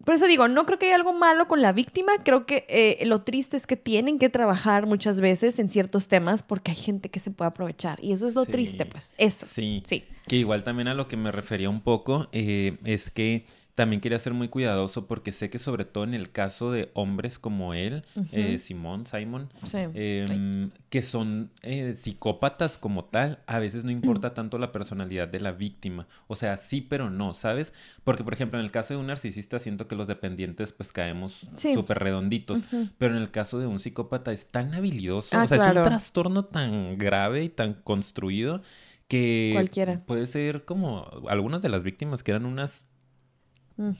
Por 0.04 0.14
eso 0.14 0.26
digo, 0.26 0.48
no 0.48 0.66
creo 0.66 0.78
que 0.78 0.86
haya 0.86 0.96
algo 0.96 1.12
malo 1.12 1.48
con 1.48 1.62
la 1.62 1.72
víctima, 1.72 2.12
creo 2.24 2.46
que 2.46 2.66
eh, 2.68 3.04
lo 3.06 3.22
triste 3.22 3.56
es 3.56 3.66
que 3.66 3.76
tienen 3.76 4.18
que 4.18 4.28
trabajar 4.28 4.86
muchas 4.86 5.20
veces 5.20 5.58
en 5.58 5.68
ciertos 5.68 6.08
temas 6.08 6.42
porque 6.42 6.72
hay 6.72 6.76
gente 6.76 7.08
que 7.10 7.20
se 7.20 7.30
puede 7.30 7.48
aprovechar 7.48 7.98
y 8.02 8.12
eso 8.12 8.26
es 8.28 8.34
lo 8.34 8.44
Sí. 8.44 8.52
triste, 8.52 8.86
pues, 8.86 9.14
eso. 9.18 9.46
Sí. 9.50 9.82
Sí. 9.86 10.04
Que 10.26 10.36
igual 10.36 10.64
también 10.64 10.88
a 10.88 10.94
lo 10.94 11.08
que 11.08 11.16
me 11.16 11.32
refería 11.32 11.68
un 11.70 11.80
poco 11.82 12.28
eh, 12.32 12.76
es 12.84 13.10
que 13.10 13.44
también 13.74 14.00
quería 14.00 14.18
ser 14.20 14.34
muy 14.34 14.48
cuidadoso 14.48 15.06
porque 15.08 15.32
sé 15.32 15.50
que 15.50 15.58
sobre 15.58 15.84
todo 15.84 16.04
en 16.04 16.14
el 16.14 16.30
caso 16.30 16.70
de 16.70 16.90
hombres 16.94 17.38
como 17.40 17.74
él, 17.74 18.04
eh. 18.30 18.58
Simón, 18.58 19.04
Simon, 19.06 19.48
Sí. 19.64 19.78
em, 19.94 20.70
que 20.90 21.02
son 21.02 21.50
eh, 21.62 21.94
psicópatas 21.96 22.78
como 22.78 23.04
tal, 23.06 23.40
a 23.46 23.58
veces 23.58 23.84
no 23.84 23.90
importa 23.90 24.32
tanto 24.34 24.58
la 24.58 24.70
personalidad 24.70 25.26
de 25.26 25.40
la 25.40 25.50
víctima. 25.52 26.06
O 26.28 26.36
sea, 26.36 26.56
sí, 26.56 26.80
pero 26.82 27.10
no, 27.10 27.34
¿sabes? 27.34 27.72
Porque, 28.04 28.22
por 28.22 28.32
ejemplo, 28.34 28.58
en 28.60 28.64
el 28.64 28.70
caso 28.70 28.94
de 28.94 29.00
un 29.00 29.08
narcisista 29.08 29.58
siento 29.58 29.88
que 29.88 29.96
los 29.96 30.06
dependientes 30.06 30.72
pues 30.72 30.92
caemos 30.92 31.40
Sí. 31.56 31.74
súper 31.74 31.98
redonditos. 31.98 32.62
Pero 32.98 33.16
en 33.16 33.22
el 33.22 33.30
caso 33.32 33.58
de 33.58 33.66
un 33.66 33.80
psicópata 33.80 34.30
es 34.32 34.46
tan 34.46 34.72
habilidoso, 34.74 35.36
Ah, 35.36 35.44
o 35.44 35.48
sea, 35.48 35.56
es 35.70 35.76
un 35.76 35.82
trastorno 35.82 36.44
tan 36.44 36.96
grave 36.96 37.42
y 37.42 37.48
tan 37.48 37.74
construido 37.74 38.62
que 39.08 39.50
Cualquiera. 39.52 40.02
puede 40.06 40.26
ser 40.26 40.64
como 40.64 41.10
algunas 41.28 41.60
de 41.60 41.68
las 41.68 41.82
víctimas 41.82 42.22
que 42.22 42.30
eran 42.30 42.46
unas, 42.46 42.86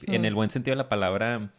En 0.07 0.25
el 0.25 0.35
buen 0.35 0.51
sentido 0.51 0.73
de 0.77 0.83
la 0.83 0.89
palabra, 0.89 1.51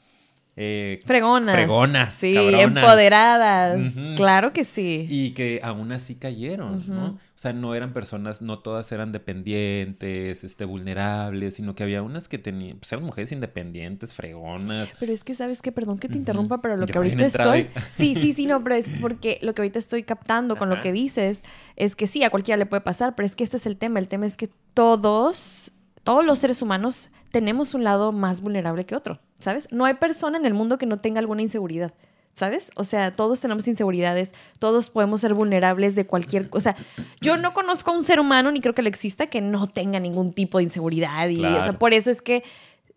eh, 0.58 1.00
Fregonas. 1.06 1.54
Fregonas, 1.56 2.14
Sí, 2.14 2.34
cabronas. 2.34 2.62
empoderadas. 2.62 3.94
Claro 4.16 4.54
que 4.54 4.64
sí. 4.64 5.06
y 5.10 5.32
que 5.32 5.60
aún 5.64 5.92
así 5.92 6.16
cayeron, 6.16 6.82
¿no? 6.88 7.06
O 7.36 7.38
sea, 7.38 7.52
no 7.52 7.76
eran 7.76 7.92
personas, 7.92 8.42
no 8.42 8.60
todas 8.60 8.90
eran 8.94 9.12
dependientes, 9.12 10.44
este, 10.46 10.64
vulnerables, 10.64 11.56
sino 11.56 11.76
que 11.76 11.84
había 11.84 12.02
unas 12.02 12.30
que 12.30 12.38
tenían, 12.38 12.78
pues 12.78 12.92
eran 12.94 13.04
mujeres 13.04 13.34
independientes, 13.34 14.14
fregonas. 14.14 14.94
Pero 15.00 15.12
es 15.12 15.24
que, 15.26 15.36
¿sabes 15.36 15.62
qué? 15.62 15.74
Perdón 15.74 16.00
que 16.00 16.08
te 16.08 16.18
interrumpa, 16.18 16.62
pero 16.62 16.78
lo 16.78 16.86
Yo 16.86 16.94
que 16.94 16.98
ahorita 17.00 17.26
estoy... 17.26 17.68
Sí, 17.94 18.16
sí, 18.16 18.32
sí, 18.34 18.46
no, 18.48 18.64
pero 18.64 18.76
es 18.76 18.90
porque 19.02 19.38
lo 19.42 19.54
que 19.54 19.62
ahorita 19.62 19.78
estoy 19.78 20.04
captando 20.04 20.56
con 20.56 20.70
lo 20.70 20.80
que 20.82 20.94
dices 20.94 21.44
es 21.76 21.96
que 21.98 22.08
sí, 22.08 22.24
a 22.24 22.30
cualquiera 22.30 22.58
le 22.58 22.66
puede 22.66 22.82
pasar, 22.82 23.14
pero 23.16 23.28
es 23.28 23.36
que 23.36 23.44
este 23.44 23.58
es 23.58 23.66
el 23.66 23.76
tema. 23.76 24.00
El 24.00 24.08
tema 24.08 24.26
es 24.26 24.38
que 24.38 24.50
todos, 24.74 25.72
todos 26.04 26.26
los 26.26 26.40
seres 26.40 26.62
humanos 26.62 27.10
tenemos 27.36 27.74
un 27.74 27.84
lado 27.84 28.14
más 28.14 28.40
vulnerable 28.40 28.86
que 28.86 28.96
otro, 28.96 29.20
¿sabes? 29.42 29.68
No 29.70 29.84
hay 29.84 29.96
persona 29.96 30.38
en 30.38 30.46
el 30.46 30.54
mundo 30.54 30.78
que 30.78 30.86
no 30.86 30.96
tenga 30.98 31.20
alguna 31.20 31.42
inseguridad. 31.42 31.94
¿Sabes? 32.34 32.70
O 32.76 32.84
sea, 32.84 33.12
todos 33.16 33.40
tenemos 33.40 33.66
inseguridades, 33.68 34.34
todos 34.60 34.90
podemos 34.90 35.22
ser 35.22 35.34
vulnerables 35.34 35.96
de 35.96 36.06
cualquier 36.06 36.50
cosa. 36.50 36.76
Yo 37.22 37.38
no 37.38 37.54
conozco 37.54 37.92
a 37.92 37.94
un 37.94 38.04
ser 38.04 38.20
humano, 38.20 38.52
ni 38.52 38.60
creo 38.60 38.74
que 38.76 38.82
le 38.82 38.90
exista, 38.90 39.28
que 39.28 39.40
no 39.40 39.68
tenga 39.68 40.02
ningún 40.02 40.34
tipo 40.34 40.58
de 40.58 40.66
inseguridad. 40.66 41.30
Y, 41.30 41.38
o 41.38 41.42
sea, 41.42 41.50
Claro. 41.64 41.80
por 41.80 41.94
eso 41.94 42.10
es 42.12 42.22
que 42.22 42.44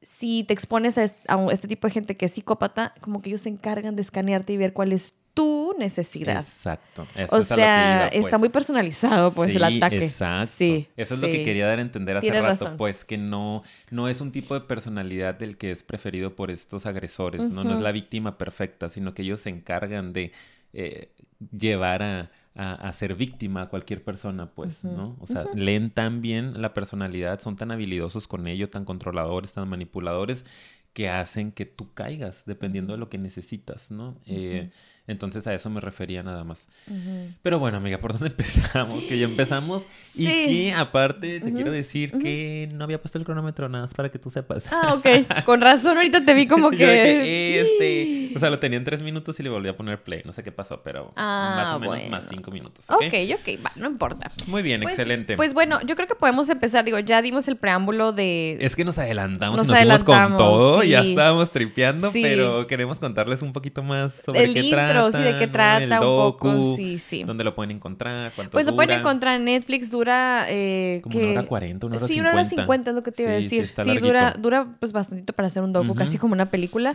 si 0.03 0.43
te 0.43 0.55
expones 0.55 0.99
a, 0.99 1.05
est- 1.05 1.17
a 1.29 1.37
este 1.53 1.69
tipo 1.69 1.87
de 1.87 1.93
gente 1.93 2.17
que 2.17 2.27
es 2.27 2.33
psicópata, 2.33 2.95
como 3.01 3.23
que 3.23 3.29
ellos 3.31 3.43
se 3.43 3.49
encargan 3.49 3.95
de 3.95 4.03
escanearte 4.03 4.53
y 4.53 4.57
ver 4.57 4.73
cuál 4.73 4.93
es 4.93 5.13
tu 5.39 5.75
necesidad. 5.79 6.41
Exacto. 6.47 7.07
Eso 7.15 7.37
o 7.37 7.39
es 7.39 7.47
sea, 7.47 8.09
está 8.09 8.31
pues. 8.31 8.39
muy 8.41 8.49
personalizado, 8.49 9.33
pues, 9.33 9.55
el 9.55 9.63
ataque. 9.65 10.05
Exacto. 10.05 10.53
Sí. 10.55 10.87
Eso 10.97 11.15
es 11.15 11.21
lo 11.21 11.27
que 11.29 11.45
quería 11.45 11.67
dar 11.67 11.79
a 11.79 11.83
entender 11.83 12.17
hace 12.17 12.23
Tienes 12.25 12.43
rato, 12.43 12.65
razón. 12.65 12.77
pues 12.77 13.05
que 13.05 13.17
no, 13.17 13.63
no 13.91 14.09
es 14.09 14.21
un 14.21 14.33
tipo 14.33 14.55
de 14.55 14.61
personalidad 14.63 15.35
del 15.39 15.57
que 15.57 15.71
es 15.71 15.83
preferido 15.83 16.35
por 16.37 16.51
estos 16.51 16.87
agresores, 16.87 17.51
¿no? 17.51 17.65
No 17.65 17.73
es 17.75 17.81
la 17.81 17.93
víctima 17.93 18.37
perfecta, 18.39 18.89
sino 18.89 19.15
que 19.15 19.23
ellos 19.23 19.41
se 19.41 19.51
encargan 19.51 20.13
de 20.13 20.33
eh, 20.73 21.11
llevar 21.57 22.03
a, 22.03 22.31
a- 22.55 22.75
a 22.75 22.93
ser 22.93 23.15
víctima 23.15 23.63
a 23.63 23.69
cualquier 23.69 24.03
persona, 24.05 24.51
pues. 24.51 24.83
¿no? 24.85 25.17
O 25.21 25.27
sea, 25.27 25.45
leen 25.55 25.91
tan 25.91 26.21
bien 26.21 26.61
la 26.61 26.75
personalidad, 26.75 27.41
son 27.41 27.57
tan 27.57 27.71
habilidosos 27.71 28.27
con 28.29 28.47
ello, 28.47 28.69
tan 28.69 28.85
controladores, 28.85 29.53
tan 29.53 29.69
manipuladores, 29.69 30.45
que 30.93 31.09
hacen 31.09 31.53
que 31.53 31.65
tú 31.65 31.93
caigas 31.95 32.43
dependiendo 32.45 32.93
de 32.93 32.99
lo 32.99 33.09
que 33.09 33.19
necesitas, 33.19 33.91
¿no? 33.93 34.17
Eh, 34.27 34.71
entonces 35.09 35.47
a 35.47 35.55
eso 35.55 35.69
me 35.71 35.81
refería 35.81 36.23
nada 36.23 36.45
más. 36.45 36.69
Pero 37.43 37.59
bueno, 37.59 37.79
amiga, 37.79 37.99
¿por 37.99 38.13
dónde 38.13 38.29
empezamos? 38.37 39.03
Que 39.05 39.19
ya 39.19 39.25
empezamos. 39.25 39.83
Y 40.15 40.27
que 40.27 40.73
aparte 40.77 41.41
te 41.41 41.53
quiero 41.53 41.73
decir 41.73 42.13
que 42.19 42.69
no 42.75 42.85
había 42.85 43.01
puesto 43.01 43.19
el 43.19 43.25
cronómetro 43.25 43.69
nada 43.69 43.85
más 43.85 43.95
para 43.95 44.11
que 44.11 44.19
tú 44.19 44.31
sepas. 44.31 44.65
Ah, 44.71 44.95
ok. 44.95 45.07
Con 45.45 45.61
razón, 45.61 45.97
ahorita 45.97 46.25
te 46.25 46.35
vi 46.35 46.47
como 46.47 46.71
que... 46.71 47.61
este, 47.61 48.37
o 48.37 48.39
sea, 48.39 48.51
lo 48.51 48.59
tenía 48.59 48.79
en 48.79 48.85
tres 48.85 49.03
minutos 49.03 49.39
y 49.41 49.43
le 49.43 49.49
volví 49.51 49.69
a 49.69 49.77
poner 49.77 50.01
play. 50.03 50.23
No 50.25 50.33
sé 50.33 50.43
qué 50.43 50.53
pasó, 50.53 50.83
pero 50.83 51.13
Ah, 51.17 51.55
más 51.57 51.77
o 51.77 51.81
menos 51.81 51.97
bueno. 51.97 52.11
más 52.11 52.27
cinco 52.29 52.51
minutos. 52.51 52.85
¿ok? 52.91 53.03
Ok, 53.07 53.15
ok, 53.41 53.65
va, 53.65 53.73
no 53.77 53.87
importa. 53.89 54.31
Muy 54.47 54.63
bien, 54.63 54.81
Pues- 54.83 54.95
excelente. 54.95 55.37
Pues 55.37 55.55
bueno, 55.55 55.79
yo 55.87 55.95
creo 55.97 56.07
que 56.09 56.15
podemos 56.15 56.49
empezar. 56.49 56.85
Digo, 56.85 56.99
ya 56.99 57.23
dimos 57.23 57.49
el 57.49 57.57
preámbulo 57.57 58.13
de... 58.13 58.59
es 58.61 58.77
que 58.77 58.85
nos 58.85 58.99
adelantamos 58.99 59.57
Nos 59.57 59.67
y 59.67 59.71
nos 59.71 59.79
fuimos 59.79 60.05
con 60.05 60.15
adelantamos, 60.17 60.39
todo. 60.59 60.83
Ya 60.83 61.03
sí. 61.03 61.11
estábamos 61.11 61.51
tripeando, 61.51 62.13
Sí. 62.13 62.23
pero 62.23 62.67
queremos 62.67 62.99
contarles 62.99 63.43
un 63.43 63.53
poquito 63.53 63.83
más 63.83 64.13
sobre 64.25 64.45
el 64.45 64.55
qué 64.55 64.61
intro, 64.61 64.79
Claro, 65.09 65.13
sí, 65.13 65.23
de 65.23 65.37
qué 65.37 65.47
trata 65.47 66.01
un 66.01 66.17
poco, 66.33 66.77
sí, 66.77 66.99
sí. 66.99 67.23
¿Dónde 67.25 67.45
lo 67.45 67.55
pueden 67.55 67.71
encontrar? 67.73 68.33
¿Cuánto 68.35 68.53
Pues 68.53 68.67
lo 68.67 68.75
pueden 68.75 68.99
encontrar 69.01 69.37
en 69.37 69.45
Netflix, 69.45 69.91
dura... 69.91 70.47
Eh, 70.49 71.01
Como 71.03 71.13
que... 71.19 71.25
una 71.25 71.41
hora 71.41 71.49
cuarenta, 71.49 71.87
una 71.87 71.97
hora 71.97 72.07
Sí, 72.07 72.15
cincuenta. 72.15 72.31
una 72.33 72.41
hora 72.41 72.49
cincuenta 72.51 72.91
es 72.91 72.97
lo 72.97 73.03
que 73.03 73.13
te 73.13 73.23
iba 73.23 73.33
a 73.33 73.37
Sí, 73.41 73.49
sí, 73.49 73.61
decir. 73.61 73.85
Sí, 73.85 73.99
dura, 73.99 74.35
dura 74.39 74.77
pues 74.81 74.93
bastantito 74.93 75.33
para 75.33 75.49
hacer 75.49 75.63
un 75.63 75.73
docu, 75.73 75.87
Ujú. 75.91 75.95
casi 75.99 76.19
como 76.19 76.35
una 76.35 76.47
película. 76.51 76.95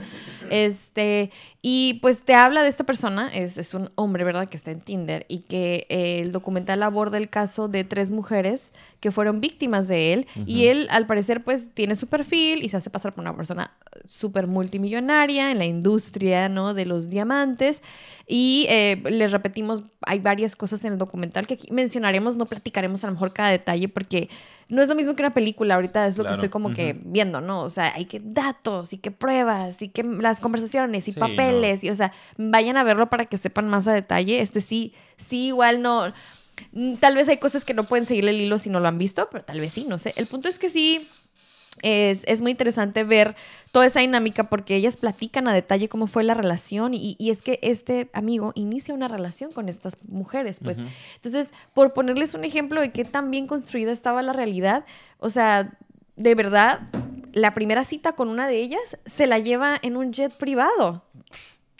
Este, 0.49 1.31
y 1.61 1.95
pues 2.01 2.21
te 2.21 2.35
habla 2.35 2.63
de 2.63 2.69
esta 2.69 2.83
persona, 2.83 3.29
es, 3.33 3.57
es 3.57 3.73
un 3.73 3.89
hombre, 3.95 4.23
¿verdad? 4.23 4.47
Que 4.49 4.57
está 4.57 4.71
en 4.71 4.81
Tinder 4.81 5.25
y 5.27 5.39
que 5.39 5.85
eh, 5.89 6.19
el 6.21 6.31
documental 6.31 6.83
aborda 6.83 7.17
el 7.17 7.29
caso 7.29 7.67
de 7.67 7.83
tres 7.83 8.11
mujeres 8.11 8.71
que 8.99 9.11
fueron 9.11 9.41
víctimas 9.41 9.87
de 9.87 10.13
él 10.13 10.27
y 10.45 10.67
él 10.67 10.87
al 10.91 11.05
parecer 11.07 11.43
pues 11.43 11.69
tiene 11.73 11.95
su 11.95 12.07
perfil 12.07 12.63
y 12.63 12.69
se 12.69 12.77
hace 12.77 12.89
pasar 12.89 13.13
por 13.13 13.21
una 13.23 13.35
persona 13.35 13.71
súper 14.07 14.47
multimillonaria 14.47 15.51
en 15.51 15.57
la 15.57 15.65
industria, 15.65 16.49
¿no? 16.49 16.73
De 16.73 16.85
los 16.85 17.09
diamantes 17.09 17.81
y 18.27 18.65
eh, 18.69 19.01
les 19.09 19.31
repetimos, 19.31 19.83
hay 20.05 20.19
varias 20.19 20.55
cosas 20.55 20.83
en 20.85 20.93
el 20.93 20.97
documental 20.97 21.45
que 21.45 21.55
aquí 21.55 21.71
mencionaremos, 21.71 22.35
no 22.37 22.45
platicaremos 22.45 23.03
a 23.03 23.07
lo 23.07 23.13
mejor 23.13 23.33
cada 23.33 23.49
detalle 23.49 23.89
porque 23.89 24.29
no 24.69 24.81
es 24.81 24.87
lo 24.89 24.95
mismo 24.95 25.13
que 25.15 25.21
una 25.23 25.33
película, 25.33 25.75
ahorita 25.75 26.07
es 26.07 26.17
lo 26.17 26.23
Claro, 26.23 26.29
que 26.29 26.33
estoy 26.33 26.49
como 26.49 26.71
que 26.73 26.93
ujú. 26.93 27.01
viendo, 27.05 27.41
¿no? 27.41 27.61
O 27.61 27.69
sea, 27.69 27.93
hay 27.95 28.05
que 28.05 28.21
datos 28.23 28.93
y 28.93 28.97
que 28.97 29.11
pruebas 29.11 29.81
y 29.81 29.89
que 29.89 30.03
las 30.03 30.39
conversaciones 30.39 31.07
y 31.07 31.11
Sí, 31.11 31.19
papeles 31.19 31.83
y, 31.83 31.89
o 31.89 31.95
sea, 31.95 32.13
vayan 32.37 32.77
a 32.77 32.83
verlo 32.83 33.09
para 33.09 33.25
que 33.25 33.37
sepan 33.37 33.67
más 33.69 33.87
a 33.87 33.93
detalle. 33.93 34.41
Este 34.41 34.61
sí, 34.61 34.93
sí, 35.17 35.47
igual 35.47 35.81
no. 35.81 36.13
mm, 36.71 36.95
Tal 36.95 37.15
vez 37.15 37.27
hay 37.29 37.37
cosas 37.37 37.65
que 37.65 37.73
no 37.73 37.87
pueden 37.87 38.05
seguirle 38.05 38.31
el 38.31 38.41
hilo 38.41 38.57
si 38.57 38.69
no 38.69 38.79
lo 38.79 38.87
han 38.87 38.97
visto, 38.97 39.27
pero 39.31 39.43
tal 39.43 39.59
vez 39.59 39.73
sí, 39.73 39.85
no 39.87 39.97
sé. 39.97 40.13
El 40.17 40.27
punto 40.27 40.49
es 40.49 40.57
que 40.59 40.69
sí. 40.69 41.09
Es, 41.83 42.23
es 42.25 42.41
muy 42.41 42.51
interesante 42.51 43.03
ver 43.03 43.35
toda 43.71 43.85
esa 43.85 43.99
dinámica 43.99 44.45
porque 44.49 44.75
ellas 44.75 44.97
platican 44.97 45.47
a 45.47 45.53
detalle 45.53 45.89
cómo 45.89 46.07
fue 46.07 46.23
la 46.23 46.33
relación 46.33 46.93
y, 46.93 47.15
y 47.19 47.29
es 47.29 47.41
que 47.41 47.59
este 47.61 48.09
amigo 48.13 48.53
inicia 48.55 48.93
una 48.93 49.07
relación 49.07 49.51
con 49.51 49.69
estas 49.69 49.97
mujeres, 50.07 50.57
pues. 50.63 50.77
Entonces, 51.15 51.49
por 51.73 51.93
ponerles 51.93 52.33
un 52.33 52.45
ejemplo 52.45 52.81
de 52.81 52.91
qué 52.91 53.05
tan 53.05 53.29
bien 53.29 53.45
construida 53.45 53.91
estaba 53.91 54.21
la 54.21 54.33
realidad, 54.33 54.85
o 55.19 55.29
sea, 55.29 55.77
de 56.15 56.35
verdad, 56.35 56.81
la 57.33 57.53
primera 57.53 57.83
cita 57.83 58.13
con 58.13 58.29
una 58.29 58.47
de 58.47 58.57
ellas 58.57 58.97
se 59.05 59.27
la 59.27 59.39
lleva 59.39 59.77
en 59.81 59.97
un 59.97 60.13
jet 60.13 60.35
privado 60.37 61.03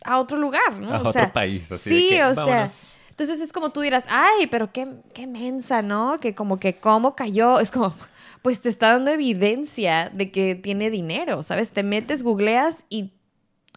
a 0.04 0.20
otro 0.20 0.38
lugar, 0.38 0.74
¿no? 0.80 0.90
A 0.90 0.98
o 0.98 1.00
otro 1.00 1.14
sea, 1.14 1.32
país, 1.32 1.72
así 1.72 1.90
de 1.90 1.96
sí, 1.96 2.10
que, 2.10 2.24
o 2.24 2.36
sea. 2.36 2.72
Entonces 3.14 3.42
es 3.42 3.54
como 3.54 3.70
tú 3.70 3.82
dirás, 3.82 4.06
ay, 4.10 4.48
pero 4.48 4.72
qué, 4.72 4.88
qué 5.14 5.28
mensa, 5.28 5.84
¿no? 5.84 6.20
Que 6.20 6.34
como 6.34 6.58
que 6.58 6.78
cómo 6.78 7.16
cayó, 7.16 7.60
es 7.60 7.70
como, 7.70 7.94
pues 8.42 8.60
te 8.60 8.70
está 8.70 8.94
dando 8.94 9.12
evidencia 9.12 10.10
de 10.12 10.32
que 10.32 10.56
tiene 10.56 10.90
dinero, 10.90 11.44
¿sabes? 11.44 11.70
Te 11.70 11.84
metes, 11.84 12.24
googleas 12.24 12.86
y 12.90 13.12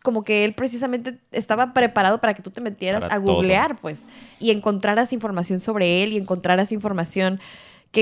como 0.02 0.24
que 0.24 0.46
él 0.46 0.54
precisamente 0.54 1.18
estaba 1.32 1.74
preparado 1.74 2.18
para 2.18 2.32
que 2.32 2.40
tú 2.40 2.50
te 2.50 2.62
metieras 2.62 3.02
Para 3.02 3.16
a 3.16 3.22
todo. 3.22 3.34
googlear, 3.34 3.78
pues, 3.78 4.04
y 4.40 4.52
encontraras 4.52 5.12
información 5.12 5.60
sobre 5.60 6.02
él 6.02 6.14
y 6.14 6.16
encontraras 6.16 6.72
información 6.72 7.38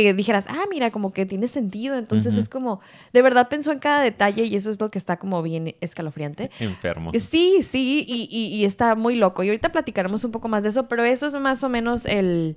que 0.03 0.13
dijeras, 0.13 0.47
ah, 0.49 0.65
mira, 0.69 0.91
como 0.91 1.13
que 1.13 1.25
tiene 1.25 1.47
sentido. 1.47 1.97
Entonces 1.97 2.35
es 2.35 2.49
como, 2.49 2.81
de 3.13 3.23
verdad 3.23 3.49
pensó 3.49 3.71
en 3.71 3.79
cada 3.79 4.03
detalle 4.03 4.45
y 4.45 4.57
eso 4.57 4.71
es 4.71 4.81
lo 4.81 4.91
que 4.91 4.99
está 4.99 5.19
como 5.19 5.41
bien 5.43 5.77
escalofriante. 5.81 6.51
Enfermo. 6.59 7.13
Sí, 7.21 7.61
sí, 7.63 8.05
y, 8.09 8.29
y- 8.31 8.55
y 8.57 8.65
está 8.65 8.97
muy 8.97 9.15
loco. 9.15 9.45
Y 9.45 9.49
ahorita 9.49 9.71
platicaremos 9.71 10.25
un 10.25 10.33
poco 10.33 10.49
más 10.49 10.65
de 10.65 10.71
eso, 10.71 10.89
pero 10.89 11.05
eso 11.05 11.27
es 11.29 11.35
más 11.35 11.63
o 11.63 11.69
menos 11.69 12.07
el, 12.07 12.57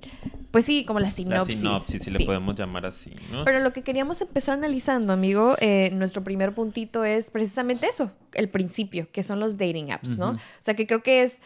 pues 0.50 0.64
sí, 0.64 0.84
como 0.84 0.98
la 0.98 1.06
La 1.08 1.12
sinopsis. 1.12 1.58
sinopsis, 1.58 2.02
si 2.02 2.10
le 2.10 2.18
sí. 2.18 2.24
podemos 2.24 2.56
llamar 2.56 2.86
así, 2.86 3.12
¿no? 3.30 3.44
Pero 3.44 3.60
lo 3.60 3.72
que 3.72 3.82
queríamos 3.82 4.20
empezar 4.20 4.54
analizando, 4.54 5.12
amigo, 5.12 5.54
eh, 5.60 5.90
nuestro 5.92 6.22
primer 6.24 6.54
puntito 6.54 7.04
es 7.04 7.30
precisamente 7.30 7.86
eso, 7.86 8.10
el 8.34 8.48
principio, 8.48 9.06
que 9.12 9.22
son 9.22 9.38
los 9.38 9.56
dating 9.56 9.92
apps, 9.92 10.08
¿no? 10.10 10.30
O 10.30 10.36
sea, 10.58 10.74
que 10.74 10.86
creo 10.88 11.02
que 11.04 11.22
es 11.22 11.40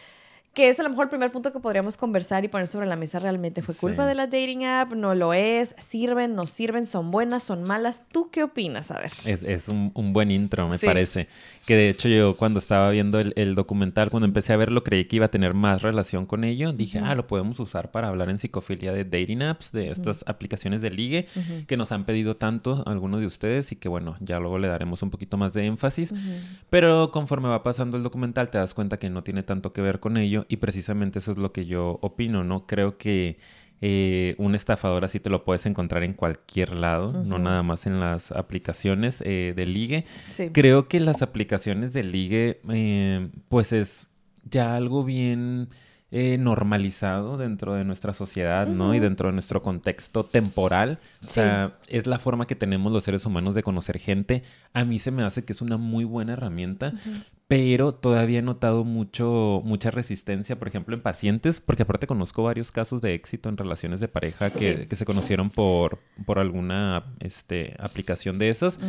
que 0.53 0.69
es 0.69 0.79
a 0.79 0.83
lo 0.83 0.89
mejor 0.89 1.05
el 1.05 1.09
primer 1.09 1.31
punto 1.31 1.51
que 1.51 1.59
podríamos 1.59 1.97
conversar 1.97 2.45
y 2.45 2.47
poner 2.47 2.67
sobre 2.67 2.85
la 2.85 2.95
mesa 2.95 3.17
realmente 3.19 3.63
fue 3.63 3.73
culpa 3.73 4.03
Sí. 4.03 4.09
de 4.09 4.15
la 4.15 4.27
dating 4.27 4.65
app, 4.65 4.93
no 4.93 5.15
lo 5.15 5.33
es, 5.33 5.75
sirven, 5.79 6.35
no 6.35 6.45
sirven, 6.45 6.85
son 6.85 7.09
buenas, 7.09 7.41
son 7.43 7.63
malas. 7.63 8.03
¿Tú 8.11 8.29
qué 8.31 8.43
opinas? 8.43 8.91
A 8.91 8.99
ver. 8.99 9.11
Es, 9.25 9.41
es 9.43 9.67
un, 9.67 9.91
un 9.95 10.13
buen 10.13 10.29
intro, 10.29 10.67
me 10.67 10.77
Sí. 10.77 10.85
parece. 10.85 11.27
Que 11.65 11.75
de 11.75 11.89
hecho 11.89 12.07
yo 12.09 12.35
cuando 12.37 12.59
estaba 12.59 12.89
viendo 12.91 13.19
el, 13.19 13.33
el 13.35 13.55
documental, 13.55 14.09
cuando 14.11 14.27
empecé 14.27 14.53
a 14.53 14.57
verlo, 14.57 14.83
creí 14.83 15.05
que 15.05 15.15
iba 15.15 15.25
a 15.25 15.31
tener 15.31 15.53
más 15.55 15.81
relación 15.81 16.25
con 16.25 16.43
ello. 16.43 16.71
Dije, 16.73 16.99
Ujú. 16.99 17.07
ah, 17.07 17.15
lo 17.15 17.25
podemos 17.25 17.59
usar 17.59 17.89
para 17.89 18.09
hablar 18.09 18.29
en 18.29 18.37
psicofilia 18.37 18.93
de 18.93 19.05
dating 19.05 19.41
apps, 19.41 19.71
de 19.71 19.89
estas 19.89 20.23
aplicaciones 20.27 20.81
de 20.81 20.91
ligue 20.91 21.27
Ujú. 21.35 21.65
que 21.65 21.77
nos 21.77 21.91
han 21.91 22.05
pedido 22.05 22.35
tanto 22.35 22.83
algunos 22.85 23.21
de 23.21 23.25
ustedes 23.27 23.71
y 23.71 23.75
que 23.77 23.89
bueno, 23.89 24.17
ya 24.19 24.39
luego 24.39 24.59
le 24.59 24.67
daremos 24.67 25.01
un 25.01 25.09
poquito 25.09 25.37
más 25.37 25.53
de 25.53 25.65
énfasis. 25.65 26.13
Pero 26.69 27.11
conforme 27.11 27.47
va 27.49 27.63
pasando 27.63 27.97
el 27.97 28.03
documental 28.03 28.49
te 28.49 28.57
das 28.57 28.73
cuenta 28.73 28.97
que 28.97 29.09
no 29.09 29.23
tiene 29.23 29.41
tanto 29.43 29.73
que 29.73 29.81
ver 29.81 29.99
con 29.99 30.17
ello 30.17 30.42
y 30.49 30.57
precisamente 30.57 31.19
eso 31.19 31.31
es 31.31 31.37
lo 31.37 31.51
que 31.51 31.65
yo 31.65 31.99
opino, 32.01 32.43
¿no? 32.43 32.65
Creo 32.67 32.97
que 32.97 33.37
eh, 33.81 34.35
un 34.37 34.55
estafador 34.55 35.03
así 35.03 35.19
te 35.19 35.29
lo 35.29 35.43
puedes 35.43 35.65
encontrar 35.65 36.03
en 36.03 36.13
cualquier 36.13 36.77
lado, 36.79 37.11
no 37.23 37.37
nada 37.37 37.63
más 37.63 37.85
en 37.85 37.99
las 37.99 38.31
aplicaciones 38.31 39.21
eh, 39.25 39.53
de 39.55 39.67
ligue. 39.67 40.05
Sí. 40.29 40.49
Creo 40.53 40.87
que 40.87 40.99
las 41.01 41.21
aplicaciones 41.21 41.91
de 41.93 42.03
ligue 42.03 42.61
eh, 42.69 43.29
pues 43.49 43.73
es 43.73 44.07
ya 44.49 44.75
algo 44.75 45.03
bien 45.03 45.69
normalizado 46.37 47.37
dentro 47.37 47.73
de 47.73 47.83
nuestra 47.83 48.13
sociedad, 48.13 48.67
¿no? 48.67 48.93
Y 48.93 48.99
dentro 48.99 49.29
de 49.29 49.33
nuestro 49.33 49.63
contexto 49.63 50.23
temporal. 50.23 50.99
O 51.23 51.27
Sí. 51.27 51.35
sea, 51.35 51.77
es 51.87 52.05
la 52.05 52.19
forma 52.19 52.45
que 52.45 52.55
tenemos 52.55 52.91
los 52.91 53.03
seres 53.03 53.25
humanos 53.25 53.55
de 53.55 53.63
conocer 53.63 53.97
gente. 53.97 54.43
A 54.73 54.85
mí 54.85 54.99
se 54.99 55.09
me 55.11 55.23
hace 55.23 55.43
que 55.43 55.53
es 55.53 55.61
una 55.61 55.77
muy 55.77 56.03
buena 56.05 56.33
herramienta. 56.33 56.93
Pero 57.55 57.93
todavía 57.93 58.39
he 58.39 58.41
notado 58.41 58.83
mucho, 58.83 59.61
mucha 59.63 59.91
resistencia, 59.91 60.57
por 60.57 60.67
ejemplo, 60.67 60.95
en 60.95 61.01
pacientes, 61.01 61.61
porque 61.61 61.83
aparte 61.83 62.07
conozco 62.07 62.41
varios 62.41 62.71
casos 62.71 62.99
de 62.99 63.13
éxito 63.13 63.47
en 63.47 63.57
relaciones 63.57 63.99
de 64.01 64.07
pareja 64.07 64.49
que, 64.49 64.77
Sí. 64.77 64.85
que 64.87 64.95
se 64.95 65.05
conocieron 65.05 65.51
por, 65.51 65.99
por 66.25 66.39
alguna 66.39 67.03
este, 67.19 67.75
aplicación 67.79 68.39
de 68.39 68.49
esas. 68.49 68.79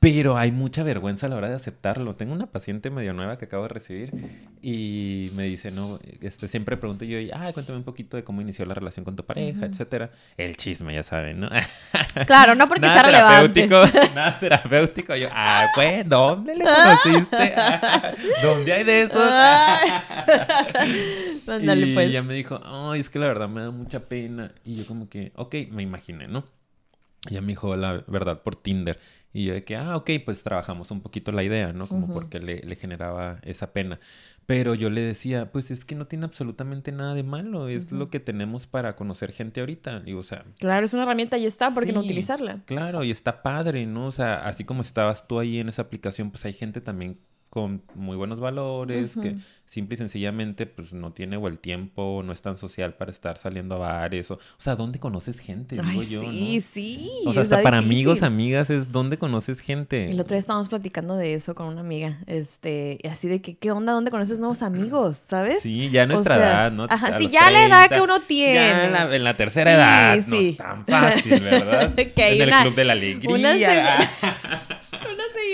Pero 0.00 0.36
hay 0.36 0.50
mucha 0.50 0.82
vergüenza 0.82 1.26
a 1.26 1.28
la 1.28 1.36
hora 1.36 1.48
de 1.48 1.54
aceptarlo. 1.54 2.16
Tengo 2.16 2.32
una 2.32 2.46
paciente 2.48 2.90
medio 2.90 3.12
nueva 3.12 3.38
que 3.38 3.44
acabo 3.44 3.62
de 3.62 3.68
recibir 3.68 4.12
y 4.60 5.30
me 5.36 5.44
dice, 5.44 5.70
no, 5.70 6.00
este, 6.20 6.48
siempre 6.48 6.76
pregunto 6.76 7.04
yo, 7.04 7.18
ah, 7.34 7.52
cuéntame 7.54 7.78
un 7.78 7.84
poquito 7.84 8.16
de 8.16 8.24
cómo 8.24 8.40
inició 8.40 8.64
la 8.66 8.74
relación 8.74 9.04
con 9.04 9.14
tu 9.14 9.24
pareja, 9.24 9.58
Ujú. 9.58 9.66
etcétera. 9.66 10.10
El 10.36 10.56
chisme, 10.56 10.92
ya 10.92 11.04
saben, 11.04 11.38
¿no? 11.38 11.48
Claro, 12.26 12.56
no 12.56 12.66
porque 12.66 12.80
nada 12.80 12.94
sea 12.94 13.02
relevante. 13.04 13.62
terapéutico, 13.68 14.10
nada 14.14 14.38
terapéutico. 14.40 15.14
Yo, 15.14 15.28
ah, 15.30 15.68
pues, 15.76 16.08
¿dónde 16.08 16.56
le 16.56 16.64
conociste? 16.64 17.54
¿Dónde 18.42 18.72
hay 18.72 18.84
de 18.84 19.02
esos? 19.02 19.16
Ay. 19.20 19.90
Ándale, 21.46 21.86
y 21.88 21.94
pues. 21.94 22.08
ella 22.08 22.22
me 22.22 22.34
dijo, 22.34 22.60
ay, 22.64 23.00
es 23.00 23.10
que 23.10 23.18
la 23.18 23.26
verdad 23.26 23.48
me 23.48 23.62
da 23.62 23.70
mucha 23.70 24.00
pena. 24.00 24.52
Y 24.64 24.76
yo 24.76 24.86
como 24.86 25.08
que, 25.08 25.32
ok, 25.36 25.54
me 25.70 25.82
imaginé, 25.82 26.28
¿no? 26.28 26.44
Ella 27.30 27.40
me 27.40 27.48
dijo 27.48 27.76
la 27.76 28.02
verdad 28.08 28.42
por 28.42 28.56
Tinder. 28.56 28.98
Y 29.32 29.44
yo 29.44 29.54
de 29.54 29.64
que, 29.64 29.76
ah, 29.76 29.96
ok, 29.96 30.10
pues 30.24 30.42
trabajamos 30.42 30.90
un 30.90 31.00
poquito 31.00 31.32
la 31.32 31.42
idea, 31.42 31.72
¿no? 31.72 31.86
Como 31.86 32.04
Ujú. 32.06 32.14
porque 32.14 32.38
le, 32.40 32.60
le 32.62 32.76
generaba 32.76 33.38
esa 33.44 33.72
pena. 33.72 33.98
Pero 34.44 34.74
yo 34.74 34.90
le 34.90 35.00
decía, 35.00 35.52
pues 35.52 35.70
es 35.70 35.84
que 35.84 35.94
no 35.94 36.06
tiene 36.06 36.24
absolutamente 36.26 36.90
nada 36.92 37.14
de 37.14 37.22
malo. 37.22 37.68
Es 37.68 37.86
Ujú. 37.86 37.94
lo 37.96 38.10
que 38.10 38.18
tenemos 38.20 38.66
para 38.66 38.94
conocer 38.96 39.32
gente 39.32 39.60
ahorita. 39.60 40.00
Digo, 40.00 40.20
o 40.20 40.24
sea, 40.24 40.44
Claro, 40.58 40.84
es 40.84 40.92
una 40.94 41.04
herramienta 41.04 41.38
y 41.38 41.46
está, 41.46 41.70
¿por 41.72 41.86
qué 41.86 41.92
no 41.92 42.00
Sí, 42.00 42.06
utilizarla? 42.06 42.58
Claro, 42.66 43.04
y 43.04 43.10
está 43.12 43.42
padre, 43.42 43.86
¿no? 43.86 44.06
O 44.06 44.12
sea, 44.12 44.44
así 44.46 44.64
como 44.64 44.82
estabas 44.82 45.26
tú 45.28 45.38
ahí 45.38 45.60
en 45.60 45.68
esa 45.68 45.82
aplicación, 45.82 46.30
pues 46.32 46.44
hay 46.44 46.52
gente 46.52 46.80
también 46.80 47.18
con 47.52 47.82
muy 47.94 48.16
buenos 48.16 48.40
valores, 48.40 49.14
que 49.14 49.36
simple 49.66 49.96
y 49.96 49.98
sencillamente 49.98 50.64
pues 50.64 50.94
no 50.94 51.12
tiene 51.12 51.36
o 51.36 51.48
el 51.48 51.58
tiempo, 51.58 52.22
no 52.24 52.32
es 52.32 52.40
tan 52.40 52.56
social 52.56 52.94
para 52.94 53.10
estar 53.10 53.36
saliendo 53.36 53.74
a 53.74 53.78
bares 53.78 54.30
o, 54.30 54.34
o 54.36 54.38
sea, 54.56 54.74
¿dónde 54.74 54.98
conoces 54.98 55.38
gente? 55.38 55.76
Digo 55.76 55.86
Ay, 55.86 56.06
yo, 56.08 56.22
sí, 56.22 56.54
¿no? 56.56 56.62
sí. 56.62 57.10
O 57.26 57.32
sea, 57.34 57.42
hasta 57.42 57.62
para 57.62 57.76
difícil. 57.78 57.94
amigos, 57.98 58.22
amigas 58.22 58.70
es 58.70 58.90
¿dónde 58.90 59.18
conoces 59.18 59.60
gente? 59.60 60.10
El 60.10 60.18
otro 60.18 60.34
día 60.34 60.40
estábamos 60.40 60.70
platicando 60.70 61.14
de 61.16 61.34
eso 61.34 61.54
con 61.54 61.68
una 61.68 61.80
amiga, 61.82 62.20
este, 62.26 62.98
así 63.10 63.28
de 63.28 63.42
que, 63.42 63.54
¿qué 63.58 63.70
onda? 63.70 63.92
¿Dónde 63.92 64.10
conoces 64.10 64.38
nuevos 64.38 64.62
amigos? 64.62 65.18
¿Sabes? 65.18 65.62
Sí, 65.62 65.90
ya 65.90 66.04
a 66.04 66.06
nuestra 66.06 66.36
O 66.36 66.38
sea, 66.38 66.48
edad, 66.48 66.72
¿no? 66.72 66.84
ajá, 66.88 67.08
A 67.08 67.18
sí, 67.18 67.28
ya 67.28 67.50
la 67.50 67.66
edad 67.66 67.86
30, 67.88 67.96
que 67.96 68.00
uno 68.00 68.20
tiene. 68.22 68.54
Ya 68.54 68.84
en 68.86 68.92
la, 68.92 69.14
en 69.16 69.24
la 69.24 69.36
tercera 69.36 69.70
Sí, 69.70 69.76
edad, 69.76 70.26
no 70.26 70.36
sí. 70.38 70.48
es 70.48 70.56
tan 70.56 70.86
fácil, 70.86 71.40
¿verdad? 71.40 71.94
Que 72.16 72.22
hay 72.22 72.36
en 72.36 72.42
el 72.44 72.48
una- 72.48 72.62
Club 72.62 72.74
de 72.76 72.84
la 72.86 72.92
Alegría. 72.94 73.30
Una 73.34 73.56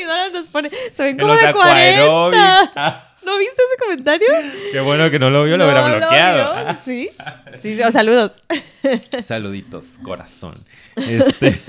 seguidora 0.08 0.30
nos 0.30 0.48
pone, 0.48 0.70
se 0.70 1.02
ven 1.02 1.10
en 1.12 1.18
como 1.18 1.34
de 1.34 1.40
40. 1.40 1.50
Aquaerobics. 1.50 2.72
Ah, 2.76 3.04
¿No 3.24 3.36
viste 3.36 3.62
ese 3.62 3.84
comentario? 3.84 4.28
Qué 4.72 4.80
bueno 4.80 5.10
que 5.10 5.18
no 5.18 5.28
lo 5.28 5.44
vio, 5.44 5.58
lo 5.58 5.64
No 5.64 5.70
hubiera 5.70 5.88
lo 5.88 5.98
bloqueado. 5.98 6.64
vio. 6.64 6.78
Sí. 6.84 7.10
Sí, 7.58 7.76
sí, 7.76 7.82
oh, 7.82 7.92
saludos. 7.92 8.42
Saluditos, 9.22 9.98
corazón. 10.02 10.64
Este, 10.96 11.60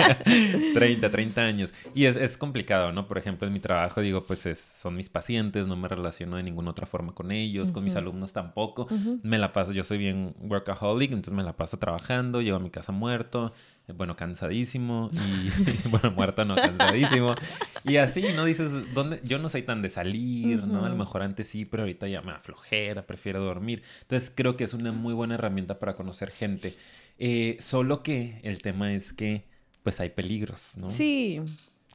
30, 0.74 1.10
30 1.10 1.40
años. 1.40 1.72
Y 1.94 2.06
es, 2.06 2.16
es, 2.16 2.36
complicado, 2.36 2.90
¿no? 2.90 3.06
Por 3.06 3.18
ejemplo, 3.18 3.46
en 3.46 3.52
mi 3.52 3.60
trabajo 3.60 4.00
digo, 4.00 4.24
pues 4.24 4.46
es, 4.46 4.58
son 4.58 4.96
mis 4.96 5.08
pacientes, 5.08 5.66
no 5.66 5.76
me 5.76 5.86
relaciono 5.86 6.36
de 6.36 6.42
ninguna 6.42 6.70
otra 6.70 6.86
forma 6.86 7.14
con 7.14 7.30
ellos, 7.30 7.70
con 7.70 7.84
mis 7.84 7.94
alumnos 7.94 8.32
tampoco. 8.32 8.88
Me 9.22 9.38
la 9.38 9.52
paso, 9.52 9.72
yo 9.72 9.84
soy 9.84 9.98
bien 9.98 10.34
workaholic, 10.40 11.12
entonces 11.12 11.34
me 11.34 11.44
la 11.44 11.52
paso 11.52 11.78
trabajando, 11.78 12.40
llego 12.40 12.56
a 12.56 12.60
mi 12.60 12.70
casa 12.70 12.90
muerto, 12.90 13.52
bueno, 13.92 14.16
cansadísimo 14.16 15.10
y, 15.12 15.88
bueno, 15.90 16.10
muerto 16.12 16.44
no, 16.44 16.54
cansadísimo. 16.54 17.34
Y 17.84 17.96
así, 17.98 18.24
¿no? 18.34 18.46
Dices, 18.46 18.70
¿dónde? 18.94 19.20
Yo 19.24 19.38
no 19.38 19.50
soy 19.50 19.62
tan 19.62 19.82
de 19.82 19.90
salir, 19.90 20.64
¿no? 20.66 20.86
A 20.86 20.88
lo 20.88 20.96
mejor 20.96 21.22
antes 21.22 21.48
sí, 21.48 21.66
pero 21.66 21.82
ahorita 21.82 22.08
ya 22.08 22.22
me 22.22 22.32
aflojera, 22.32 23.06
prefiero 23.06 23.42
dormir. 23.44 23.82
Entonces 24.02 24.32
creo 24.34 24.56
que 24.56 24.64
es 24.64 24.72
una 24.72 24.90
muy 24.92 25.12
buena 25.12 25.34
herramienta 25.34 25.78
para 25.78 25.94
conocer 25.94 26.30
gente. 26.30 26.74
Eh, 27.18 27.58
solo 27.60 28.02
que 28.02 28.40
el 28.42 28.62
tema 28.62 28.94
es 28.94 29.12
que, 29.12 29.44
pues 29.82 30.00
hay 30.00 30.10
peligros, 30.10 30.78
¿no? 30.78 30.88
Sí. 30.88 31.40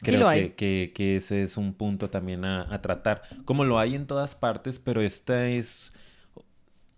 Creo 0.02 0.14
sí 0.14 0.20
lo 0.20 0.28
hay. 0.30 0.50
Que, 0.52 0.92
que, 0.94 1.16
ese 1.16 1.42
es 1.42 1.58
un 1.58 1.74
punto 1.74 2.12
también 2.12 2.46
a, 2.46 2.72
a 2.74 2.82
tratar. 2.84 3.24
Como 3.46 3.66
lo 3.66 3.80
hay 3.80 3.96
en 3.96 4.06
todas 4.06 4.36
partes, 4.36 4.78
pero 4.78 5.02
esta 5.02 5.48
es, 5.48 5.92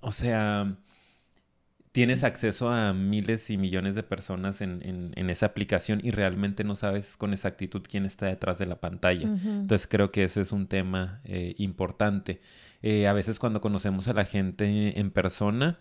o 0.02 0.12
sea, 0.12 0.76
tienes 1.92 2.24
acceso 2.24 2.70
a 2.70 2.94
miles 2.94 3.50
y 3.50 3.58
millones 3.58 3.96
de 3.96 4.04
personas 4.04 4.62
en, 4.62 5.12
en, 5.16 5.30
esa 5.30 5.48
aplicación 5.48 6.00
y 6.04 6.12
realmente 6.12 6.64
no 6.64 6.76
sabes 6.76 7.18
con 7.18 7.34
exactitud 7.34 7.82
quién 7.88 8.06
está 8.06 8.28
detrás 8.28 8.58
de 8.58 8.66
la 8.66 8.80
pantalla. 8.80 9.28
Entonces 9.28 9.88
creo 9.88 10.12
que 10.12 10.24
ese 10.24 10.42
es 10.42 10.52
un 10.52 10.68
tema 10.68 11.22
eh, 11.26 11.54
importante. 11.58 12.40
Eh, 12.82 13.08
a 13.08 13.14
veces 13.14 13.40
cuando 13.40 13.62
conocemos 13.62 14.08
a 14.08 14.14
la 14.14 14.26
gente 14.26 15.00
en 15.00 15.12
persona, 15.12 15.80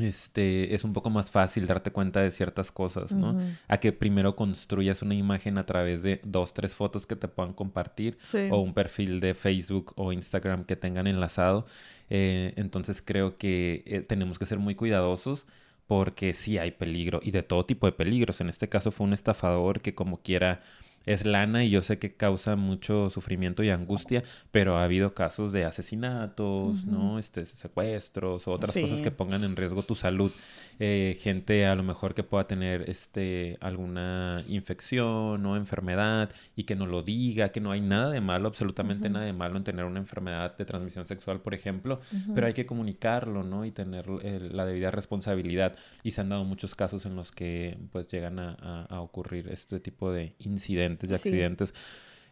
este, 0.00 0.74
es 0.74 0.84
un 0.84 0.92
poco 0.92 1.10
más 1.10 1.30
fácil 1.30 1.66
darte 1.66 1.90
cuenta 1.90 2.20
de 2.20 2.30
ciertas 2.30 2.70
cosas, 2.70 3.12
¿no? 3.12 3.40
A 3.68 3.78
que 3.78 3.92
primero 3.92 4.36
construyas 4.36 5.02
una 5.02 5.14
imagen 5.14 5.58
a 5.58 5.66
través 5.66 6.02
de 6.02 6.20
dos, 6.24 6.54
tres 6.54 6.74
fotos 6.74 7.06
que 7.06 7.16
te 7.16 7.28
puedan 7.28 7.52
compartir 7.52 8.18
o 8.50 8.60
un 8.60 8.74
perfil 8.74 9.20
de 9.20 9.34
Facebook 9.34 9.92
o 9.96 10.12
Instagram 10.12 10.64
que 10.64 10.76
tengan 10.76 11.06
enlazado. 11.06 11.66
Eh, 12.10 12.52
entonces 12.56 13.02
creo 13.02 13.38
que 13.38 13.82
eh, 13.86 14.00
tenemos 14.00 14.38
que 14.38 14.46
ser 14.46 14.58
muy 14.58 14.74
cuidadosos 14.74 15.46
porque 15.86 16.32
sí 16.32 16.58
hay 16.58 16.70
peligro 16.70 17.20
y 17.22 17.30
de 17.30 17.42
todo 17.42 17.66
tipo 17.66 17.86
de 17.86 17.92
peligros. 17.92 18.40
En 18.40 18.48
este 18.48 18.68
caso 18.68 18.90
fue 18.90 19.06
un 19.06 19.12
estafador 19.12 19.80
que 19.80 19.94
como 19.94 20.22
quiera 20.22 20.60
es 21.06 21.24
lana 21.26 21.64
y 21.64 21.70
yo 21.70 21.82
sé 21.82 21.98
que 21.98 22.14
causa 22.14 22.56
mucho 22.56 23.10
sufrimiento 23.10 23.62
y 23.62 23.70
angustia, 23.70 24.22
pero 24.50 24.78
ha 24.78 24.84
habido 24.84 25.14
casos 25.14 25.52
de 25.52 25.64
asesinatos, 25.64 26.84
¿no? 26.86 27.18
Este, 27.18 27.46
secuestros 27.46 28.48
o 28.48 28.52
otras 28.52 28.74
cosas 28.74 29.02
que 29.02 29.10
pongan 29.10 29.44
en 29.44 29.56
riesgo 29.56 29.82
tu 29.82 29.94
salud. 29.94 30.32
Eh, 30.80 31.16
gente 31.20 31.66
a 31.66 31.76
lo 31.76 31.84
mejor 31.84 32.14
que 32.14 32.24
pueda 32.24 32.48
tener 32.48 32.90
este, 32.90 33.56
alguna 33.60 34.42
infección 34.48 35.46
o 35.46 35.56
enfermedad 35.56 36.30
y 36.56 36.64
que 36.64 36.74
no 36.74 36.86
lo 36.86 37.02
diga, 37.02 37.50
que 37.50 37.60
no 37.60 37.70
hay 37.70 37.80
nada 37.80 38.10
de 38.10 38.20
malo, 38.20 38.48
absolutamente 38.48 39.08
nada 39.08 39.24
de 39.24 39.32
malo 39.32 39.56
en 39.56 39.64
tener 39.64 39.84
una 39.84 40.00
enfermedad 40.00 40.56
de 40.56 40.64
transmisión 40.64 41.06
sexual, 41.06 41.40
por 41.40 41.54
ejemplo, 41.54 42.00
pero 42.34 42.46
hay 42.46 42.54
que 42.54 42.66
comunicarlo, 42.66 43.44
¿no? 43.44 43.64
Y 43.64 43.70
tener 43.70 44.08
la 44.08 44.64
debida 44.64 44.90
responsabilidad. 44.90 45.76
Y 46.02 46.10
se 46.10 46.22
han 46.22 46.30
dado 46.30 46.44
muchos 46.44 46.74
casos 46.74 47.06
en 47.06 47.14
los 47.14 47.30
que 47.30 47.78
pues 47.92 48.10
llegan 48.10 48.38
a, 48.38 48.86
a 48.88 49.00
ocurrir 49.00 49.48
este 49.48 49.78
tipo 49.78 50.10
de 50.10 50.34
incidentes 50.38 50.93
y 51.02 51.14
accidentes. 51.14 51.74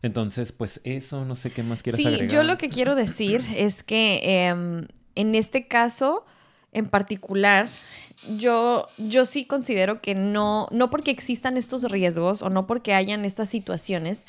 Entonces, 0.03 0.53
pues 0.53 0.81
eso, 0.85 1.25
no 1.25 1.37
sé 1.37 1.51
qué 1.51 1.63
más 1.63 1.83
quieras 1.83 2.01
sí, 2.01 2.27
yo 2.29 2.43
lo 2.43 2.59
que 2.59 2.69
quiero 2.69 2.95
decir 2.95 3.43
es 3.57 3.83
que 3.83 4.47
em, 4.47 4.87
en 5.15 5.35
este 5.35 5.69
caso 5.69 6.25
en 6.73 6.89
particular, 6.89 7.69
yo, 8.37 8.89
yo 8.97 9.27
sí 9.27 9.45
considero 9.45 10.01
que 10.01 10.15
no, 10.15 10.69
no 10.71 10.91
porque 10.91 11.11
existan 11.11 11.57
estos 11.57 11.85
riesgos 11.85 12.43
o 12.43 12.49
no 12.49 12.67
porque 12.67 12.95
hayan 12.95 13.25
estas 13.25 13.51
situaciones, 13.51 14.27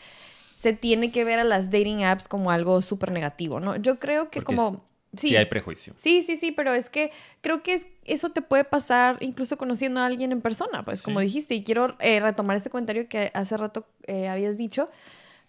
se 0.55 0.73
tiene 0.73 1.11
que 1.11 1.23
ver 1.23 1.39
a 1.39 1.45
las 1.45 1.71
dating 1.71 2.03
apps 2.03 2.27
como 2.27 2.51
algo 2.51 2.81
súper 2.81 3.11
negativo, 3.11 3.59
¿no? 3.59 3.77
Yo 3.77 3.97
creo 3.99 4.29
que 4.29 4.41
como... 4.41 4.85
Sí, 5.17 5.35
hay 5.35 5.45
prejuicio. 5.45 5.93
Sí, 5.97 6.23
sí, 6.23 6.37
sí, 6.37 6.51
pero 6.51 6.73
es 6.73 6.89
que 6.89 7.11
creo 7.41 7.61
que 7.61 7.73
es, 7.73 7.87
eso 8.03 8.29
te 8.29 8.41
puede 8.41 8.63
pasar 8.63 9.17
incluso 9.21 9.57
conociendo 9.57 9.99
a 9.99 10.05
alguien 10.05 10.31
en 10.31 10.41
persona, 10.41 10.83
pues 10.83 11.01
como 11.01 11.19
dijiste, 11.19 11.55
y 11.55 11.63
quiero 11.63 11.95
eh, 11.99 12.19
retomar 12.19 12.57
este 12.57 12.69
comentario 12.69 13.07
que 13.07 13.31
hace 13.33 13.55
rato 13.57 13.85
eh, 14.07 14.27
habías 14.27 14.57
dicho 14.57 14.89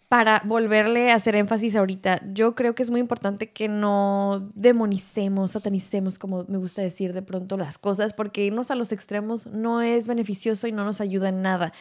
para 0.09 0.43
volverle 0.45 1.11
a 1.11 1.17
hacer 1.17 1.35
énfasis 1.35 1.75
ahorita, 1.75 2.21
yo 2.33 2.55
creo 2.55 2.75
que 2.75 2.83
es 2.83 2.91
muy 2.91 3.01
importante 3.01 3.51
que 3.51 3.69
no 3.69 4.49
demonicemos, 4.55 5.53
satanicemos, 5.53 6.19
como 6.19 6.45
me 6.47 6.59
gusta 6.59 6.83
decir 6.83 7.13
de 7.15 7.23
pronto 7.23 7.57
las 7.57 7.79
cosas, 7.79 8.13
porque 8.13 8.45
irnos 8.45 8.71
a 8.71 8.75
los 8.75 8.93
extremos 8.93 9.47
no 9.47 9.81
es 9.81 10.07
beneficioso 10.07 10.69
y 10.69 10.73
no 10.73 10.85
nos 10.85 11.01
ayuda 11.01 11.31
en 11.31 11.43
nada 11.43 11.73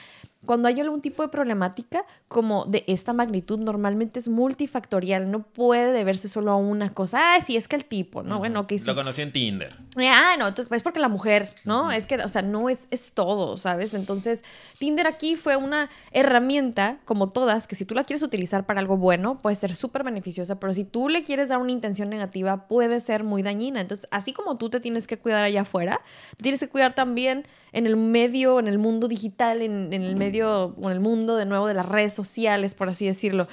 cuando 0.46 0.68
hay 0.68 0.80
algún 0.80 1.02
tipo 1.02 1.24
de 1.24 1.30
problemática 1.30 2.06
como 2.28 2.66
de 2.66 2.84
esta 2.88 3.14
magnitud, 3.14 3.60
normalmente 3.60 4.20
es 4.20 4.28
multifactorial, 4.28 5.32
no 5.32 5.44
puede 5.44 5.92
deberse 5.92 6.28
solo 6.28 6.52
a 6.52 6.56
una 6.58 6.94
cosa. 6.94 7.36
Ah, 7.36 7.42
sí, 7.42 7.56
es 7.56 7.68
que 7.68 7.76
el 7.76 7.86
tipo, 7.86 8.24
¿no? 8.24 8.40
Bueno, 8.40 8.68
que 8.68 8.78
sí. 8.78 8.86
Lo 8.86 8.96
conocí 8.96 9.22
en 9.22 9.32
Tinder. 9.32 9.76
Ah, 9.98 10.36
no, 10.38 10.48
entonces 10.48 10.72
es 10.72 10.84
porque 10.84 11.00
la 11.00 11.08
mujer, 11.08 11.50
¿no? 11.66 11.92
Es 11.92 12.06
que, 12.06 12.16
o 12.16 12.30
sea, 12.30 12.42
no 12.42 12.70
es, 12.70 12.88
es 12.92 13.12
todo, 13.14 13.58
¿sabes? 13.58 13.94
Entonces, 13.94 14.44
Tinder 14.80 15.08
aquí 15.08 15.36
fue 15.36 15.56
una 15.56 15.90
herramienta, 16.12 16.98
como 17.06 17.30
todas, 17.30 17.68
que 17.68 17.76
si 17.76 17.86
tú 17.86 17.96
la 17.96 18.04
quieres 18.04 18.24
utilizar 18.24 18.66
para 18.66 18.80
algo 18.80 18.98
bueno, 18.98 19.38
puede 19.38 19.56
ser 19.56 19.76
súper 19.76 20.04
beneficiosa, 20.04 20.60
pero 20.60 20.74
si 20.74 20.84
tú 20.84 21.10
le 21.10 21.24
quieres 21.24 21.48
dar 21.48 21.60
una 21.60 21.72
intención 21.72 22.10
negativa, 22.10 22.68
puede 22.68 23.00
ser 23.02 23.24
muy 23.24 23.44
dañina. 23.44 23.82
Entonces, 23.82 24.08
así 24.12 24.34
como 24.34 24.58
tú 24.58 24.70
te 24.70 24.80
tienes 24.80 25.08
que 25.08 25.18
cuidar 25.20 25.44
allá 25.44 25.62
afuera, 25.62 26.02
tienes 26.42 26.60
que 26.60 26.68
cuidar 26.68 26.94
también 26.94 27.46
en 27.74 27.88
el 27.88 27.98
medio, 27.98 28.60
en 28.60 28.68
el 28.68 28.78
mundo 28.78 29.08
digital, 29.08 29.62
en, 29.62 29.92
el 29.92 30.16
medio, 30.16 30.33
en 30.42 30.92
el 30.92 31.00
mundo 31.00 31.36
de 31.36 31.46
nuevo 31.46 31.68
de 31.68 31.74
las 31.74 31.88
redes 31.88 32.14
sociales, 32.14 32.76
por 32.76 32.90
así 32.90 33.06
decirlo. 33.06 33.48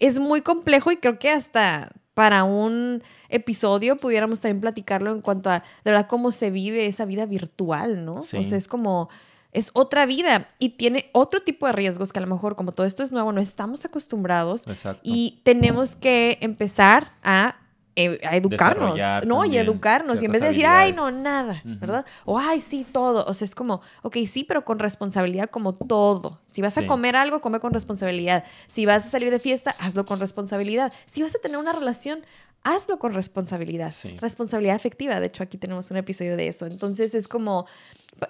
Es 0.00 0.18
muy 0.18 0.40
complejo 0.40 0.90
y 0.90 0.96
creo 0.96 1.18
que 1.18 1.30
hasta 1.30 1.92
para 2.14 2.44
un 2.44 3.02
episodio 3.28 3.96
pudiéramos 3.96 4.40
también 4.40 4.60
platicarlo 4.60 5.12
en 5.12 5.20
cuanto 5.20 5.50
a 5.50 5.60
de 5.84 5.90
verdad 5.90 6.06
cómo 6.06 6.30
se 6.30 6.50
vive 6.50 6.86
esa 6.86 7.04
vida 7.04 7.26
virtual, 7.26 8.04
¿no? 8.04 8.20
O 8.20 8.24
sea, 8.24 8.40
es 8.40 8.68
como 8.68 9.08
es 9.52 9.70
otra 9.72 10.04
vida 10.04 10.48
y 10.58 10.70
tiene 10.70 11.10
otro 11.12 11.40
tipo 11.40 11.66
de 11.66 11.72
riesgos 11.72 12.12
que 12.12 12.18
a 12.18 12.22
lo 12.22 12.28
mejor 12.28 12.56
como 12.56 12.72
todo 12.72 12.86
esto 12.86 13.02
es 13.02 13.12
nuevo 13.12 13.30
no 13.32 13.40
estamos 13.40 13.84
acostumbrados 13.84 14.64
y 15.02 15.40
tenemos 15.44 15.94
que 15.96 16.38
empezar 16.40 17.12
a 17.22 17.56
eh, 17.96 18.20
a 18.26 18.36
educarnos, 18.36 18.98
¿no? 19.24 19.44
y 19.44 19.56
educarnos. 19.56 20.20
Y 20.20 20.26
en 20.26 20.32
vez 20.32 20.42
de 20.42 20.48
decir, 20.48 20.66
ay, 20.66 20.92
no, 20.92 21.10
nada, 21.12 21.60
¿verdad? 21.64 22.04
O, 22.24 22.38
ay, 22.38 22.60
sí, 22.60 22.84
todo. 22.90 23.24
O 23.26 23.34
sea, 23.34 23.44
es 23.44 23.54
como, 23.54 23.82
ok, 24.02 24.16
sí, 24.26 24.42
pero 24.42 24.64
con 24.64 24.78
responsabilidad 24.80 25.48
como 25.48 25.74
todo. 25.74 26.40
Si 26.44 26.60
vas 26.60 26.76
a 26.76 26.86
comer 26.86 27.14
algo, 27.14 27.40
come 27.40 27.60
con 27.60 27.72
responsabilidad. 27.72 28.44
Si 28.66 28.84
vas 28.84 29.06
a 29.06 29.10
salir 29.10 29.30
de 29.30 29.38
fiesta, 29.38 29.76
hazlo 29.78 30.06
con 30.06 30.18
responsabilidad. 30.18 30.92
Si 31.06 31.22
vas 31.22 31.34
a 31.36 31.38
tener 31.38 31.56
una 31.56 31.72
relación, 31.72 32.24
hazlo 32.64 32.98
con 32.98 33.14
responsabilidad. 33.14 33.92
Responsabilidad 34.20 34.74
afectiva. 34.74 35.20
De 35.20 35.26
hecho, 35.26 35.44
aquí 35.44 35.56
tenemos 35.56 35.90
un 35.90 35.98
episodio 35.98 36.36
de 36.36 36.48
eso. 36.48 36.66
Entonces, 36.66 37.14
es 37.14 37.28
como, 37.28 37.66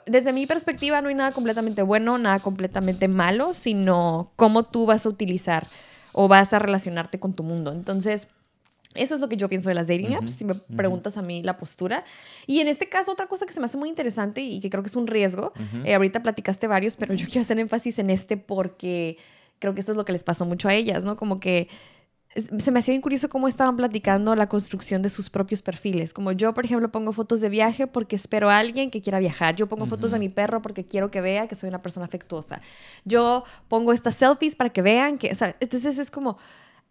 desde 0.04 0.34
mi 0.34 0.46
perspectiva, 0.46 1.00
no 1.00 1.08
hay 1.08 1.14
nada 1.14 1.32
completamente 1.32 1.82
bueno, 1.82 2.18
nada 2.18 2.40
completamente 2.40 3.08
malo, 3.08 3.54
sino 3.54 4.32
cómo 4.36 4.64
tú 4.64 4.84
vas 4.84 5.06
a 5.06 5.08
utilizar 5.08 5.68
o 6.12 6.28
vas 6.28 6.52
a 6.52 6.58
relacionarte 6.58 7.18
con 7.18 7.32
tu 7.32 7.42
mundo. 7.42 7.72
Entonces, 7.72 8.28
eso 8.94 9.14
es 9.14 9.20
lo 9.20 9.28
que 9.28 9.36
yo 9.36 9.48
pienso 9.48 9.68
de 9.68 9.74
las 9.74 9.86
dating 9.86 10.14
apps, 10.14 10.32
si 10.32 10.44
me 10.44 10.54
preguntas 10.54 11.16
a 11.16 11.22
mí 11.22 11.42
la 11.42 11.58
postura. 11.58 12.04
Y 12.46 12.60
en 12.60 12.68
este 12.68 12.88
caso, 12.88 13.12
otra 13.12 13.26
cosa 13.26 13.46
que 13.46 13.52
se 13.52 13.60
me 13.60 13.66
hace 13.66 13.76
muy 13.76 13.88
interesante 13.88 14.40
y 14.40 14.60
que 14.60 14.70
creo 14.70 14.82
que 14.82 14.88
es 14.88 14.96
un 14.96 15.06
riesgo, 15.06 15.52
eh, 15.84 15.94
ahorita 15.94 16.22
platicaste 16.22 16.66
varios, 16.66 16.96
pero 16.96 17.14
yo 17.14 17.26
quiero 17.30 17.40
hacer 17.40 17.58
énfasis 17.58 17.98
en 17.98 18.10
este 18.10 18.36
porque 18.36 19.18
creo 19.58 19.74
que 19.74 19.80
esto 19.80 19.92
es 19.92 19.96
lo 19.96 20.04
que 20.04 20.12
les 20.12 20.24
pasó 20.24 20.44
mucho 20.44 20.68
a 20.68 20.74
ellas, 20.74 21.04
¿no? 21.04 21.16
Como 21.16 21.40
que 21.40 21.68
se 22.58 22.72
me 22.72 22.80
hacía 22.80 22.92
bien 22.92 23.00
curioso 23.00 23.28
cómo 23.28 23.46
estaban 23.46 23.76
platicando 23.76 24.34
la 24.34 24.48
construcción 24.48 25.02
de 25.02 25.10
sus 25.10 25.30
propios 25.30 25.62
perfiles. 25.62 26.12
Como 26.12 26.32
yo, 26.32 26.52
por 26.52 26.64
ejemplo, 26.64 26.90
pongo 26.90 27.12
fotos 27.12 27.40
de 27.40 27.48
viaje 27.48 27.86
porque 27.86 28.16
espero 28.16 28.50
a 28.50 28.58
alguien 28.58 28.90
que 28.90 29.00
quiera 29.00 29.20
viajar. 29.20 29.54
Yo 29.54 29.68
pongo 29.68 29.86
fotos 29.86 30.10
de 30.10 30.18
mi 30.18 30.28
perro 30.28 30.60
porque 30.60 30.84
quiero 30.84 31.10
que 31.10 31.20
vea 31.20 31.46
que 31.46 31.54
soy 31.54 31.68
una 31.68 31.80
persona 31.80 32.06
afectuosa. 32.06 32.60
Yo 33.04 33.44
pongo 33.68 33.92
estas 33.92 34.16
selfies 34.16 34.56
para 34.56 34.70
que 34.70 34.82
vean 34.82 35.18
que, 35.18 35.34
¿sabes? 35.34 35.54
Entonces 35.60 35.98
es 35.98 36.10
como 36.10 36.38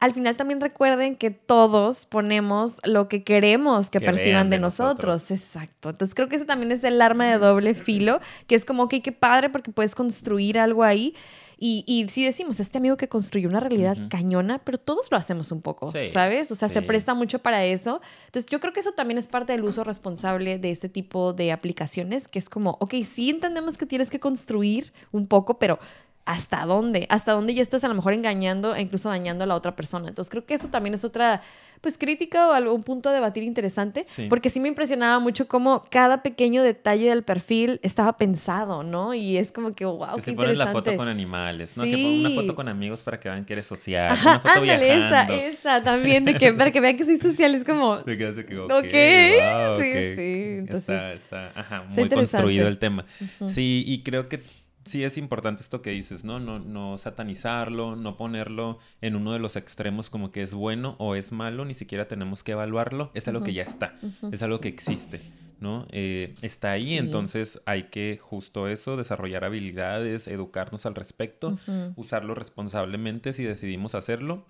al 0.04 0.13
final 0.13 0.36
también 0.36 0.60
recuerden 0.60 1.16
que 1.16 1.32
todos 1.32 2.06
ponemos 2.06 2.82
lo 2.84 3.08
que 3.08 3.24
queremos 3.24 3.89
que, 3.89 4.02
perciban 4.02 4.50
de, 4.50 4.60
nosotros. 4.60 5.32
Exacto. 5.32 5.92
Entonces 5.92 6.13
creo 6.13 6.28
que 6.28 6.36
ese 6.36 6.44
también 6.44 6.74
es 6.74 6.84
el 6.84 7.02
arma 7.02 7.26
de 7.28 7.38
doble 7.38 7.74
filo, 7.74 8.20
que 8.46 8.56
es 8.56 8.66
como, 8.66 8.84
ok, 8.84 8.96
qué 9.02 9.13
padre 9.13 9.50
porque 9.50 9.72
puedes 9.72 9.96
construir 9.96 10.60
algo 10.60 10.84
ahí. 10.84 11.16
Y, 11.58 11.86
y 11.88 12.10
si 12.10 12.26
decimos, 12.26 12.60
este 12.60 12.80
amigo 12.80 12.98
que 12.98 13.08
construyó 13.08 13.48
una 13.48 13.62
realidad 13.62 13.96
cañona, 14.10 14.60
pero 14.60 14.78
todos 14.78 15.10
lo 15.10 15.16
hacemos 15.16 15.54
un 15.54 15.62
poco, 15.62 15.89
¿sabes? 16.12 16.52
O 16.52 16.56
sea, 16.56 16.68
se 16.68 16.82
presta 16.82 17.13
mucho 17.13 17.39
para 17.39 17.63
eso. 17.63 18.02
Entonces 18.26 18.52
yo 18.52 18.60
creo 18.60 18.74
que 18.74 18.82
eso 18.82 18.92
también 18.92 19.18
es 19.18 19.28
parte 19.28 19.54
del 19.54 19.63
uso 19.63 19.86
responsable 19.86 20.60
de 20.60 20.72
este 20.72 20.89
tipo 20.89 21.32
de 21.32 21.54
aplicaciones, 21.54 22.28
que 22.28 22.39
es 22.39 22.50
como, 22.50 22.72
ok, 22.82 22.96
sí 23.10 23.30
entendemos 23.30 23.78
que 23.78 23.86
tienes 23.86 24.10
que 24.10 24.20
construir 24.20 24.92
un 25.13 25.28
poco, 25.28 25.58
pero 25.60 25.80
hasta 26.26 26.66
dónde, 26.66 27.06
hasta 27.10 27.34
dónde 27.34 27.54
ya 27.54 27.62
estás 27.62 27.84
a 27.84 27.88
lo 27.90 27.96
mejor 27.96 28.14
engañando 28.14 28.74
e 28.76 28.82
incluso 28.82 29.10
dañando 29.10 29.44
a 29.44 29.48
la 29.48 29.56
otra 29.56 29.76
persona. 29.76 30.08
Entonces 30.08 30.30
creo 30.32 30.46
que 30.46 30.54
eso 30.54 30.70
también 30.70 30.94
es 30.94 31.04
otra, 31.04 31.42
pues 31.82 31.98
crítica 31.98 32.48
o 32.48 32.54
algún 32.54 32.82
punto 32.84 33.10
a 33.10 33.12
debatir 33.12 33.44
interesante, 33.44 34.06
Sí. 34.08 34.28
porque 34.30 34.50
sí 34.50 34.62
me 34.62 34.70
impresionaba 34.70 35.20
mucho 35.20 35.50
cómo 35.50 35.84
cada 35.92 36.24
pequeño 36.24 36.64
detalle 36.64 37.10
del 37.10 37.24
perfil 37.24 37.82
estaba 37.84 38.16
pensado, 38.16 38.84
¿no? 38.84 39.14
Y 39.14 39.36
es 39.36 39.52
como 39.52 39.76
que, 39.76 39.84
wow, 39.84 40.16
que 40.16 40.22
qué 40.22 40.32
si 40.32 40.32
pones 40.32 40.58
la 40.58 40.68
foto 40.68 40.96
con 40.96 41.10
animales, 41.10 41.76
¿no? 41.76 41.84
Que 41.84 41.98
pongas 41.98 42.20
una 42.20 42.30
Sí. 42.30 42.36
foto 42.38 42.56
con 42.56 42.70
amigos 42.70 43.04
para 43.04 43.20
que 43.20 43.28
vean 43.28 43.44
que 43.44 43.52
eres 43.52 43.68
social, 43.68 44.10
Ajá, 44.12 44.30
una 44.30 44.40
foto 44.40 44.54
ándale, 44.62 44.90
esa, 44.94 45.08
viajando. 45.10 45.34
esa 45.34 45.84
también, 45.84 46.24
de 46.24 46.36
que 46.36 46.54
para 46.54 46.72
que 46.72 46.80
vean 46.80 46.96
que 46.96 47.04
soy 47.04 47.18
social, 47.18 47.54
es 47.54 47.66
como, 47.66 47.98
de 48.06 48.18
que, 48.18 48.28
ok, 48.30 48.72
Ok, 48.72 48.72
wow, 48.72 49.82
sí, 49.82 49.90
ok. 49.90 50.16
sí, 50.16 50.46
entonces, 50.60 50.80
está, 50.90 51.14
está, 51.14 51.52
ajá, 51.60 51.84
muy 51.90 52.08
construido 52.08 52.70
el 52.70 52.80
tema. 52.80 53.04
Sí, 53.46 53.84
y 53.86 54.04
creo 54.04 54.30
que 54.30 54.40
sí 54.86 55.04
es 55.04 55.17
importante 55.17 55.62
esto 55.62 55.82
que 55.82 55.91
dices, 55.91 56.24
¿no? 56.24 56.39
No, 56.39 56.60
no 56.60 56.98
satanizarlo, 56.98 57.96
no 57.96 58.17
ponerlo 58.17 58.80
en 59.02 59.15
uno 59.15 59.34
de 59.34 59.39
los 59.39 59.56
extremos 59.56 60.10
como 60.10 60.32
que 60.32 60.41
es 60.41 60.54
bueno 60.54 60.96
o 61.00 61.15
es 61.15 61.32
malo, 61.32 61.65
ni 61.65 61.74
siquiera 61.74 62.08
tenemos 62.08 62.43
que 62.43 62.52
evaluarlo, 62.54 63.12
es 63.13 63.28
algo 63.28 63.41
que 63.43 63.54
ya 63.54 63.63
está, 63.63 63.96
es 64.32 64.43
algo 64.43 64.60
que 64.60 64.67
existe, 64.69 65.22
¿no? 65.60 65.88
Eh, 65.91 66.36
está 66.41 66.72
ahí, 66.72 66.86
Sí. 66.88 66.98
entonces 66.98 67.62
hay 67.65 67.84
que 67.84 68.19
justo 68.22 68.67
eso, 68.67 68.98
desarrollar 68.98 69.43
habilidades, 69.46 70.28
educarnos 70.28 70.86
al 70.86 70.96
respecto, 70.96 71.58
usarlo 71.96 72.36
responsablemente 72.36 73.34
si 73.34 73.43
decidimos 73.43 73.96
hacerlo. 73.96 74.46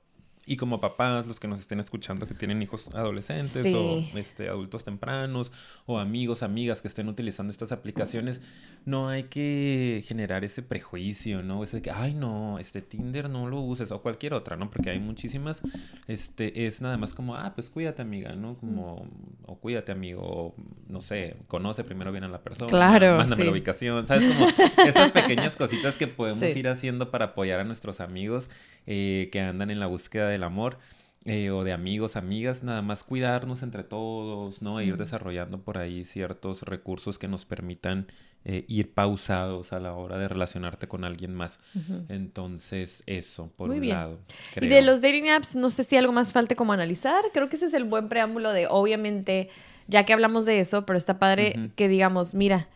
Y 0.46 0.58
como 0.58 0.82
papás, 0.82 1.26
los 1.26 1.40
que 1.40 1.48
nos 1.48 1.62
estén 1.62 1.80
escuchando 1.80 2.28
que 2.28 2.34
tienen 2.34 2.62
hijos 2.62 2.90
adolescentes 2.94 3.64
Sí. 3.64 3.74
o 3.74 4.00
este, 4.18 4.50
adultos 4.50 4.84
tempranos 4.84 5.52
o 5.86 6.00
amigos, 6.00 6.44
amigas 6.44 6.82
que 6.82 6.90
estén 6.90 7.08
utilizando 7.08 7.50
estas 7.52 7.72
aplicaciones, 7.72 8.42
no 8.86 9.08
hay 9.08 9.24
que 9.24 10.04
generar 10.06 10.44
ese 10.44 10.62
prejuicio, 10.62 11.42
¿no? 11.44 11.64
Ese 11.64 11.78
de 11.78 11.82
que, 11.82 11.92
ay, 11.92 12.14
no, 12.14 12.60
este 12.60 12.82
Tinder 12.82 13.30
no 13.30 13.48
lo 13.48 13.62
uses 13.62 13.92
o 13.94 14.02
cualquier 14.02 14.34
otra, 14.34 14.58
¿no? 14.58 14.70
Porque 14.70 14.90
hay 14.90 15.00
muchísimas, 15.00 15.62
este, 16.08 16.66
es 16.66 16.82
nada 16.82 16.98
más 16.98 17.14
como, 17.14 17.36
ah, 17.36 17.54
pues 17.56 17.70
cuídate, 17.70 18.02
amiga, 18.02 18.36
¿no? 18.36 18.56
Como, 18.58 19.08
o 19.46 19.56
cuídate, 19.60 19.94
amigo, 19.94 20.22
o 20.24 20.56
no 20.90 21.00
sé, 21.00 21.38
conoce 21.48 21.86
primero 21.86 22.12
bien 22.12 22.26
a 22.26 22.28
la 22.28 22.42
persona. 22.42 22.70
Claro, 22.70 23.18
Mándame 23.18 23.42
sí. 23.44 23.46
la 23.46 23.52
ubicación, 23.52 24.06
¿sabes? 24.08 24.26
Como 24.26 24.48
estas 24.86 25.12
pequeñas 25.12 25.56
cositas 25.56 25.96
que 25.96 26.08
podemos 26.08 26.52
Sí. 26.52 26.60
ir 26.60 26.68
haciendo 26.68 27.12
para 27.12 27.26
apoyar 27.28 27.62
a 27.62 27.64
nuestros 27.64 28.02
amigos 28.02 28.50
eh, 28.86 29.30
que 29.32 29.40
andan 29.40 29.72
en 29.72 29.80
la 29.80 29.88
búsqueda 29.88 30.28
del 30.34 30.44
amor. 30.44 30.78
eh, 31.26 31.52
o 31.52 31.64
de 31.64 31.72
amigos, 31.72 32.18
amigas, 32.18 32.64
nada 32.66 32.82
más 32.82 33.06
cuidarnos 33.06 33.64
entre 33.64 33.86
todos, 33.86 34.62
¿no? 34.62 34.82
E 34.82 34.86
ir 34.86 34.98
desarrollando 34.98 35.62
por 35.62 35.78
ahí 35.78 36.04
ciertos 36.04 36.64
recursos 36.64 37.18
que 37.18 37.30
nos 37.30 37.46
permitan 37.46 38.08
eh, 38.44 38.66
ir 38.68 38.94
pausados 38.94 39.72
a 39.72 39.80
la 39.80 39.94
hora 39.94 40.18
de 40.18 40.28
relacionarte 40.28 40.90
con 40.90 41.06
alguien 41.06 41.34
más. 41.34 41.62
Entonces, 42.10 43.04
eso, 43.06 43.52
por 43.56 43.68
Muy 43.70 43.78
un 43.78 43.82
bien. 43.84 43.96
lado. 43.96 44.20
Y 44.60 44.68
de 44.68 44.82
los 44.82 45.02
dating 45.02 45.30
apps, 45.30 45.56
no 45.56 45.70
sé 45.70 45.86
si 45.86 45.96
algo 45.96 46.12
más 46.12 46.34
falte 46.34 46.58
como 46.58 46.74
analizar. 46.74 47.24
Creo 47.34 47.48
que 47.48 47.56
ese 47.56 47.68
es 47.68 47.74
el 47.74 47.86
buen 47.86 48.10
preámbulo 48.10 48.52
de, 48.52 48.68
obviamente, 48.68 49.50
ya 49.88 50.06
que 50.06 50.12
hablamos 50.14 50.46
de 50.46 50.60
eso, 50.60 50.86
pero 50.86 50.98
está 50.98 51.20
padre 51.20 51.72
que 51.78 51.88
digamos, 51.88 52.34
mira, 52.34 52.68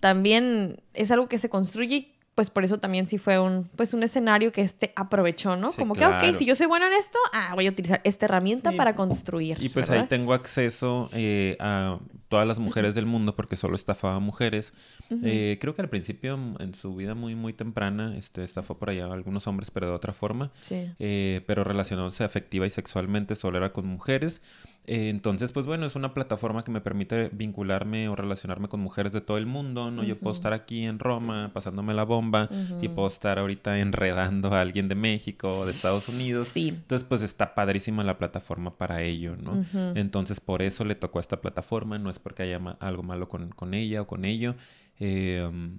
también 0.00 0.80
es 0.94 1.10
algo 1.10 1.28
que 1.28 1.38
se 1.38 1.48
construye 1.50 1.96
y 1.96 2.15
pues 2.36 2.50
por 2.50 2.62
eso 2.64 2.78
también 2.78 3.08
sí 3.08 3.16
fue 3.18 3.40
un, 3.40 3.64
pues 3.76 3.94
un 3.94 4.02
escenario 4.04 4.52
que 4.52 4.60
este 4.60 4.92
aprovechó, 4.94 5.56
¿no? 5.56 5.70
Sí, 5.70 5.78
Como 5.78 5.94
que, 5.94 6.00
claro. 6.00 6.28
ok, 6.28 6.36
si 6.36 6.44
yo 6.44 6.54
soy 6.54 6.66
bueno 6.66 6.86
en 6.86 6.92
esto, 6.92 7.18
ah, 7.32 7.52
voy 7.54 7.66
a 7.66 7.70
utilizar 7.70 8.00
esta 8.04 8.26
herramienta 8.26 8.70
Sí. 8.70 8.76
para 8.76 8.94
construir. 8.94 9.56
Y 9.60 9.70
pues 9.70 9.88
¿verdad? 9.88 10.02
ahí 10.04 10.08
tengo 10.08 10.34
acceso 10.34 11.08
eh, 11.14 11.56
a 11.60 11.98
todas 12.28 12.46
las 12.46 12.58
mujeres 12.58 12.94
del 12.94 13.06
mundo 13.06 13.34
porque 13.34 13.56
solo 13.56 13.74
estafaba 13.74 14.18
mujeres. 14.20 14.74
Eh, 15.10 15.56
creo 15.60 15.74
que 15.74 15.80
al 15.82 15.88
principio, 15.88 16.36
mm, 16.36 16.56
en 16.60 16.74
su 16.74 16.94
vida 16.94 17.14
muy, 17.14 17.34
muy 17.34 17.54
temprana, 17.54 18.14
este, 18.16 18.44
estafó 18.44 18.76
por 18.76 18.90
allá 18.90 19.06
a 19.06 19.12
algunos 19.14 19.46
hombres, 19.46 19.70
pero 19.70 19.86
de 19.88 19.92
otra 19.94 20.12
forma. 20.12 20.52
Sí. 20.60 20.90
Eh, 20.98 21.42
pero 21.46 21.64
relacionándose 21.64 22.22
afectiva 22.22 22.66
y 22.66 22.70
sexualmente 22.70 23.34
solo 23.34 23.56
era 23.56 23.72
con 23.72 23.86
mujeres. 23.86 24.42
Eh, 24.88 25.08
entonces, 25.08 25.50
pues 25.50 25.66
bueno, 25.66 25.84
es 25.84 25.96
una 25.96 26.14
plataforma 26.14 26.62
que 26.62 26.70
me 26.70 26.80
permite 26.80 27.28
vincularme 27.32 28.08
o 28.08 28.14
relacionarme 28.14 28.68
con 28.68 28.78
mujeres 28.78 29.12
de 29.12 29.20
todo 29.20 29.36
el 29.36 29.44
mundo, 29.46 29.90
¿no? 29.90 30.04
Yo 30.04 30.16
puedo 30.16 30.34
estar 30.36 30.52
aquí 30.52 30.84
en 30.84 31.00
Roma 31.00 31.50
pasándome 31.52 31.92
la 31.92 32.04
bomba 32.04 32.48
y 32.80 32.88
puedo 32.88 33.08
estar 33.08 33.38
ahorita 33.40 33.78
enredando 33.80 34.54
a 34.54 34.60
alguien 34.60 34.86
de 34.88 34.94
México 34.94 35.52
o 35.58 35.64
de 35.66 35.72
Estados 35.72 36.08
Unidos. 36.08 36.46
Sí. 36.48 36.68
Entonces, 36.68 37.04
pues 37.08 37.22
está 37.22 37.54
padrísima 37.54 38.04
la 38.04 38.16
plataforma 38.16 38.76
para 38.76 39.02
ello, 39.02 39.36
¿no? 39.36 39.64
Entonces, 39.96 40.38
por 40.40 40.62
eso 40.62 40.84
le 40.84 40.94
tocó 40.94 41.18
a 41.18 41.22
esta 41.22 41.40
plataforma, 41.40 41.98
no 41.98 42.08
es 42.08 42.20
porque 42.20 42.44
haya 42.44 42.58
ma- 42.60 42.76
algo 42.78 43.02
malo 43.02 43.28
con, 43.28 43.48
con 43.50 43.74
ella 43.74 44.02
o 44.02 44.06
con 44.06 44.24
ello. 44.24 44.54
Eh, 45.00 45.44
um, 45.48 45.78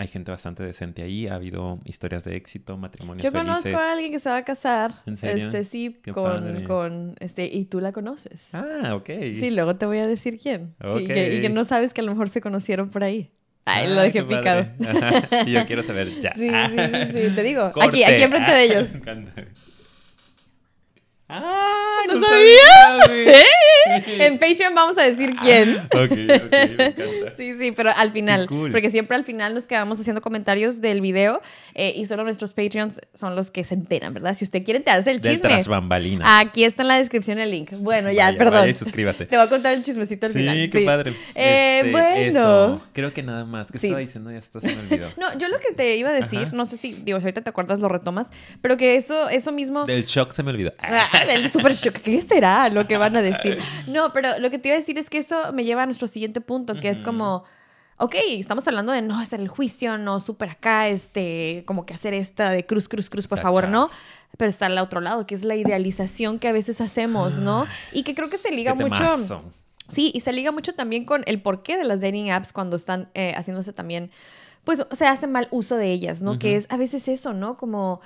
hay 0.00 0.08
gente 0.08 0.30
bastante 0.30 0.62
decente 0.62 1.02
ahí, 1.02 1.26
ha 1.26 1.34
habido 1.34 1.78
historias 1.84 2.24
de 2.24 2.34
éxito, 2.34 2.78
matrimonios 2.78 3.22
Yo 3.22 3.30
felices. 3.30 3.62
conozco 3.62 3.78
a 3.82 3.92
alguien 3.92 4.12
que 4.12 4.18
se 4.18 4.30
va 4.30 4.38
a 4.38 4.44
casar. 4.44 4.94
¿En 5.04 5.18
serio? 5.18 5.44
Este, 5.46 5.64
sí, 5.64 6.00
Qué 6.02 6.12
con, 6.12 6.24
padre. 6.24 6.64
con, 6.64 7.16
este, 7.20 7.44
y 7.44 7.66
tú 7.66 7.80
la 7.80 7.92
conoces. 7.92 8.48
Ah, 8.54 8.94
ok. 8.94 9.06
Sí, 9.08 9.50
luego 9.50 9.76
te 9.76 9.84
voy 9.84 9.98
a 9.98 10.06
decir 10.06 10.38
quién. 10.38 10.74
Y, 10.98 11.06
que, 11.06 11.36
y 11.36 11.40
que 11.42 11.50
no 11.50 11.66
sabes 11.66 11.92
que 11.92 12.00
a 12.00 12.04
lo 12.04 12.12
mejor 12.12 12.30
se 12.30 12.40
conocieron 12.40 12.88
por 12.88 13.04
ahí. 13.04 13.30
Ay, 13.66 13.86
Ah, 13.88 13.94
lo 13.94 14.00
dejé 14.00 14.24
picado. 14.24 14.66
Yo 15.46 15.66
quiero 15.66 15.82
saber 15.82 16.08
ya. 16.18 16.32
Sí, 16.34 16.48
sí, 16.48 16.76
sí, 17.12 17.28
sí, 17.28 17.34
te 17.34 17.42
digo. 17.42 17.62
Aquí, 17.66 17.72
Corte. 17.74 18.04
aquí 18.06 18.22
enfrente 18.22 18.52
de 18.52 18.64
ellos. 18.64 18.88
Ah, 21.32 22.00
¿No 22.08 22.20
sabía, 22.24 23.06
güey. 23.06 23.34
En 24.20 24.38
Patreon 24.38 24.74
vamos 24.74 24.96
a 24.98 25.02
decir 25.02 25.34
quién. 25.42 25.78
Ok, 25.78 25.90
ok, 26.04 26.10
me 26.10 26.22
encanta. 26.34 26.92
Sí, 27.36 27.54
sí, 27.58 27.72
pero 27.72 27.90
al 27.96 28.12
final, 28.12 28.42
Qué 28.46 28.54
cool. 28.54 28.70
porque 28.70 28.90
siempre 28.90 29.16
al 29.16 29.24
final 29.24 29.54
nos 29.54 29.66
quedamos 29.66 29.98
haciendo 29.98 30.20
comentarios 30.20 30.80
del 30.82 31.00
video 31.00 31.40
eh, 31.74 31.94
y 31.96 32.04
solo 32.04 32.22
nuestros 32.24 32.52
Patreons 32.52 33.00
son 33.14 33.34
los 33.34 33.50
que 33.50 33.64
se 33.64 33.74
enteran, 33.74 34.12
¿verdad? 34.12 34.34
Si 34.34 34.44
usted 34.44 34.62
quiere 34.62 34.78
enterarse 34.78 35.10
del 35.10 35.20
Del 35.22 35.34
chisme, 35.34 35.48
tras 35.48 35.66
bambalinas. 35.66 36.28
aquí 36.40 36.64
está 36.64 36.82
en 36.82 36.88
la 36.88 36.98
descripción 36.98 37.38
el 37.38 37.50
link. 37.50 37.70
Bueno, 37.78 38.12
ya, 38.12 38.26
Vaya, 38.26 38.38
perdón. 38.38 38.60
vaya 38.60 38.74
suscríbase. 38.74 39.24
Te 39.26 39.36
voy 39.36 39.46
a 39.46 39.48
contar 39.48 39.74
el 39.74 39.82
chismecito 39.82 40.26
al 40.26 40.32
Sí, 40.32 40.38
final. 40.40 40.70
qué 40.70 40.80
padre. 40.82 41.10
Eh, 41.34 41.78
Este, 41.78 41.90
bueno. 41.90 42.16
eso. 42.16 42.82
Creo 42.92 43.12
que 43.14 43.22
nada 43.22 43.44
más. 43.46 43.72
¿Qué 43.72 43.78
Sí. 43.78 43.86
estaba 43.86 44.00
diciendo? 44.00 44.30
Ya 44.30 44.38
está, 44.38 44.60
se 44.60 44.66
me 44.68 44.78
olvidó. 44.80 45.08
No, 45.16 45.36
yo 45.38 45.48
lo 45.48 45.58
que 45.58 45.72
te 45.74 45.96
iba 45.96 46.10
a 46.10 46.12
decir, 46.12 46.40
Ajá. 46.48 46.50
no 46.56 46.66
sé 46.66 46.76
si, 46.76 46.92
digo, 46.92 47.18
si 47.20 47.24
ahorita 47.24 47.40
te 47.40 47.50
acuerdas, 47.50 47.78
lo 47.80 47.88
retomas, 47.88 48.28
pero 48.60 48.76
que 48.76 48.96
eso, 48.96 49.28
eso 49.30 49.50
mismo... 49.52 49.86
Del 49.86 50.04
shock 50.04 50.32
se 50.32 50.42
me 50.42 50.50
olvidó. 50.50 50.72
Ah, 51.20 51.24
el 51.34 51.50
super 51.50 51.74
shock. 51.74 51.94
¿Qué 51.94 52.22
será 52.22 52.68
lo 52.68 52.86
que 52.86 52.96
van 52.96 53.16
a 53.16 53.22
decir? 53.22 53.58
No, 53.86 54.10
pero 54.10 54.38
lo 54.38 54.50
que 54.50 54.58
te 54.58 54.68
iba 54.68 54.76
a 54.76 54.80
decir 54.80 54.98
es 54.98 55.10
que 55.10 55.18
eso 55.18 55.52
me 55.52 55.64
lleva 55.64 55.82
a 55.82 55.86
nuestro 55.86 56.08
siguiente 56.08 56.40
punto, 56.40 56.74
que 56.74 56.88
es 56.88 57.02
como, 57.02 57.44
ok, 57.96 58.14
estamos 58.30 58.66
hablando 58.66 58.92
de 58.92 59.02
no 59.02 59.20
en 59.22 59.40
el 59.40 59.48
juicio, 59.48 59.98
no 59.98 60.20
súper 60.20 60.50
acá, 60.50 60.88
este, 60.88 61.64
como 61.66 61.86
que 61.86 61.94
hacer 61.94 62.14
esta 62.14 62.50
de 62.50 62.64
cruz, 62.64 62.88
cruz, 62.88 63.10
cruz, 63.10 63.26
por 63.26 63.40
favor, 63.40 63.68
¿no? 63.68 63.90
Pero 64.36 64.48
está 64.48 64.66
al 64.66 64.78
otro 64.78 65.00
lado, 65.00 65.26
que 65.26 65.34
es 65.34 65.44
la 65.44 65.56
idealización 65.56 66.38
que 66.38 66.48
a 66.48 66.52
veces 66.52 66.80
hacemos, 66.80 67.38
¿no? 67.38 67.66
Y 67.92 68.02
que 68.02 68.14
creo 68.14 68.30
que 68.30 68.38
se 68.38 68.50
liga 68.50 68.74
mucho... 68.74 69.44
Sí, 69.88 70.12
y 70.14 70.20
se 70.20 70.32
liga 70.32 70.52
mucho 70.52 70.72
también 70.72 71.04
con 71.04 71.24
el 71.26 71.42
porqué 71.42 71.76
de 71.76 71.82
las 71.82 72.00
dating 72.00 72.30
apps 72.30 72.52
cuando 72.52 72.76
están 72.76 73.08
eh, 73.14 73.34
haciéndose 73.36 73.72
también, 73.72 74.12
pues 74.62 74.84
se 74.92 75.06
hace 75.06 75.26
mal 75.26 75.48
uso 75.50 75.76
de 75.76 75.90
ellas, 75.90 76.22
¿no? 76.22 76.38
Que 76.38 76.54
es 76.54 76.66
a 76.70 76.76
veces 76.76 77.08
eso, 77.08 77.32
¿no? 77.32 77.56
Como 77.56 78.00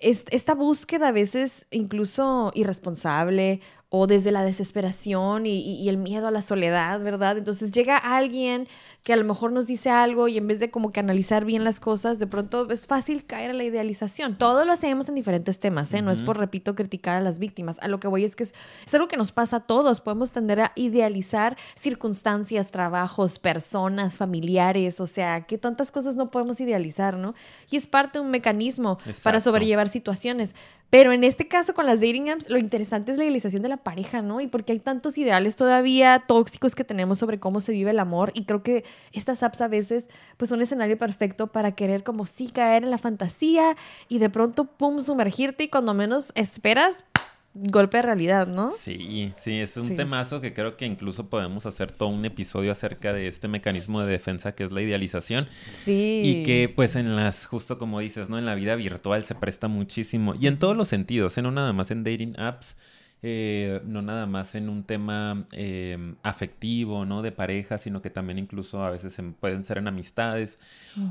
esta 0.00 0.54
búsqueda 0.54 1.08
a 1.08 1.12
veces 1.12 1.66
incluso 1.70 2.52
irresponsable 2.54 3.60
o 3.90 4.06
desde 4.06 4.32
la 4.32 4.44
desesperación 4.44 5.46
y, 5.46 5.60
y- 5.60 5.82
y 5.82 5.88
el 5.88 5.96
miedo 5.96 6.26
a 6.26 6.30
la 6.30 6.42
soledad, 6.42 7.00
¿verdad? 7.00 7.38
Entonces 7.38 7.72
llega 7.72 7.96
alguien 7.96 8.68
que 9.02 9.14
a 9.14 9.16
lo 9.16 9.24
mejor 9.24 9.50
nos 9.50 9.66
dice 9.66 9.88
algo 9.88 10.28
y 10.28 10.36
en 10.36 10.46
vez 10.46 10.60
de 10.60 10.70
como 10.70 10.92
que 10.92 11.00
analizar 11.00 11.46
bien 11.46 11.64
las 11.64 11.80
cosas, 11.80 12.18
de 12.18 12.26
pronto 12.26 12.70
es 12.70 12.86
fácil 12.86 13.24
caer 13.24 13.50
a 13.50 13.54
la 13.54 13.64
idealización. 13.64 14.36
Todo 14.36 14.66
lo 14.66 14.72
hacemos 14.74 15.08
en 15.08 15.14
diferentes 15.14 15.58
temas, 15.58 15.94
¿eh? 15.94 16.02
No 16.02 16.10
es 16.10 16.20
por, 16.20 16.36
repito, 16.36 16.74
criticar 16.74 17.16
a 17.16 17.20
las 17.22 17.38
víctimas. 17.38 17.78
A 17.80 17.88
lo 17.88 17.98
que 17.98 18.08
voy 18.08 18.24
es 18.24 18.36
que 18.36 18.42
es, 18.42 18.54
es 18.86 18.94
algo 18.94 19.08
que 19.08 19.16
nos 19.16 19.32
pasa 19.32 19.56
a 19.56 19.60
todos. 19.60 20.02
Podemos 20.02 20.32
tender 20.32 20.60
a 20.60 20.72
idealizar 20.74 21.56
circunstancias, 21.74 22.70
trabajos, 22.70 23.38
personas, 23.38 24.18
familiares, 24.18 25.00
o 25.00 25.06
sea, 25.06 25.46
que 25.46 25.58
tantas 25.58 25.90
cosas 25.90 26.14
no 26.14 26.30
podemos 26.30 26.60
idealizar, 26.60 27.16
¿no? 27.16 27.34
Y 27.70 27.76
es 27.76 27.86
parte 27.86 28.18
de 28.18 28.24
un 28.24 28.30
mecanismo 28.30 28.98
para 29.22 29.40
sobrellevar 29.40 29.88
situaciones. 29.88 30.54
Pero 30.90 31.12
en 31.12 31.22
este 31.22 31.48
caso 31.48 31.74
con 31.74 31.84
las 31.84 32.00
dating 32.00 32.30
apps, 32.30 32.48
lo 32.48 32.56
interesante 32.56 33.10
es 33.10 33.18
la 33.18 33.24
idealización 33.24 33.62
de 33.62 33.68
la 33.68 33.76
pareja, 33.76 34.22
¿no? 34.22 34.40
Y 34.40 34.46
porque 34.46 34.72
hay 34.72 34.78
tantos 34.78 35.18
ideales 35.18 35.54
todavía 35.54 36.24
tóxicos 36.26 36.74
que 36.74 36.84
tenemos 36.84 37.18
sobre 37.18 37.38
cómo 37.38 37.60
se 37.60 37.72
vive 37.72 37.90
el 37.90 37.98
amor 37.98 38.32
y 38.34 38.44
creo 38.46 38.62
que 38.62 38.84
estas 39.12 39.42
apps 39.42 39.60
a 39.60 39.68
veces 39.68 40.06
pues 40.38 40.48
son 40.48 40.58
un 40.58 40.62
escenario 40.62 40.96
perfecto 40.96 41.48
para 41.48 41.72
querer 41.72 42.04
como 42.04 42.24
sí 42.24 42.48
caer 42.48 42.84
en 42.84 42.90
la 42.90 42.98
fantasía 42.98 43.76
y 44.08 44.18
de 44.18 44.30
pronto 44.30 44.64
pum 44.64 45.00
sumergirte 45.02 45.64
y 45.64 45.68
cuando 45.68 45.92
menos 45.92 46.32
esperas 46.34 47.04
golpe 47.54 47.96
de 47.96 48.02
realidad, 48.02 48.46
¿no? 48.46 48.72
Sí, 48.78 49.32
sí, 49.36 49.58
es 49.58 49.76
un 49.76 49.86
Sí. 49.88 49.96
temazo 49.96 50.40
que 50.40 50.52
creo 50.54 50.76
que 50.76 50.86
incluso 50.86 51.28
podemos 51.28 51.66
hacer 51.66 51.90
todo 51.90 52.08
un 52.10 52.24
episodio 52.24 52.70
acerca 52.72 53.12
de 53.12 53.26
este 53.26 53.48
mecanismo 53.48 54.00
de 54.02 54.12
defensa 54.12 54.52
que 54.54 54.64
es 54.64 54.72
la 54.72 54.80
idealización 54.82 55.48
Sí. 55.70 56.20
y 56.24 56.42
que 56.44 56.68
pues 56.68 56.94
en 56.94 57.16
las, 57.16 57.46
justo 57.46 57.78
como 57.78 58.00
dices, 58.00 58.28
¿no? 58.28 58.38
En 58.38 58.46
la 58.46 58.54
vida 58.54 58.76
virtual 58.76 59.24
se 59.24 59.34
presta 59.34 59.66
muchísimo 59.68 60.34
y 60.38 60.46
en 60.46 60.58
todos 60.58 60.76
los 60.76 60.88
sentidos, 60.88 61.36
¿eh? 61.38 61.42
no 61.42 61.50
nada 61.50 61.72
más 61.72 61.90
en 61.90 62.04
dating 62.04 62.38
apps. 62.38 62.76
Eh, 63.22 63.80
no 63.84 64.02
nada 64.02 64.26
más 64.26 64.54
en 64.54 64.68
un 64.68 64.84
tema 64.84 65.44
eh, 65.52 66.14
afectivo, 66.22 67.04
¿no? 67.04 67.22
De 67.22 67.32
pareja, 67.32 67.78
sino 67.78 68.00
que 68.00 68.10
también 68.10 68.38
incluso 68.38 68.84
a 68.84 68.90
veces 68.90 69.20
pueden 69.40 69.64
ser 69.64 69.78
en 69.78 69.88
amistades. 69.88 70.58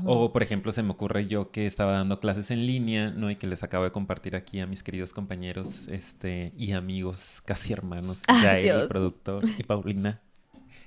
O, 0.04 0.32
por 0.32 0.42
ejemplo, 0.42 0.72
se 0.72 0.82
me 0.82 0.90
ocurre 0.90 1.26
yo 1.26 1.50
que 1.50 1.66
estaba 1.66 1.92
dando 1.92 2.20
clases 2.20 2.50
en 2.50 2.66
línea, 2.66 3.10
¿no? 3.10 3.30
Y 3.30 3.36
que 3.36 3.46
les 3.46 3.62
acabo 3.62 3.84
de 3.84 3.90
compartir 3.90 4.36
aquí 4.36 4.60
a 4.60 4.66
mis 4.66 4.82
queridos 4.82 5.12
compañeros 5.12 5.88
este, 5.88 6.52
y 6.56 6.72
amigos, 6.72 7.42
casi 7.44 7.72
hermanos, 7.72 8.22
Jair, 8.26 8.66
el 8.66 8.88
productor, 8.88 9.44
y 9.58 9.62
Paulina. 9.64 10.20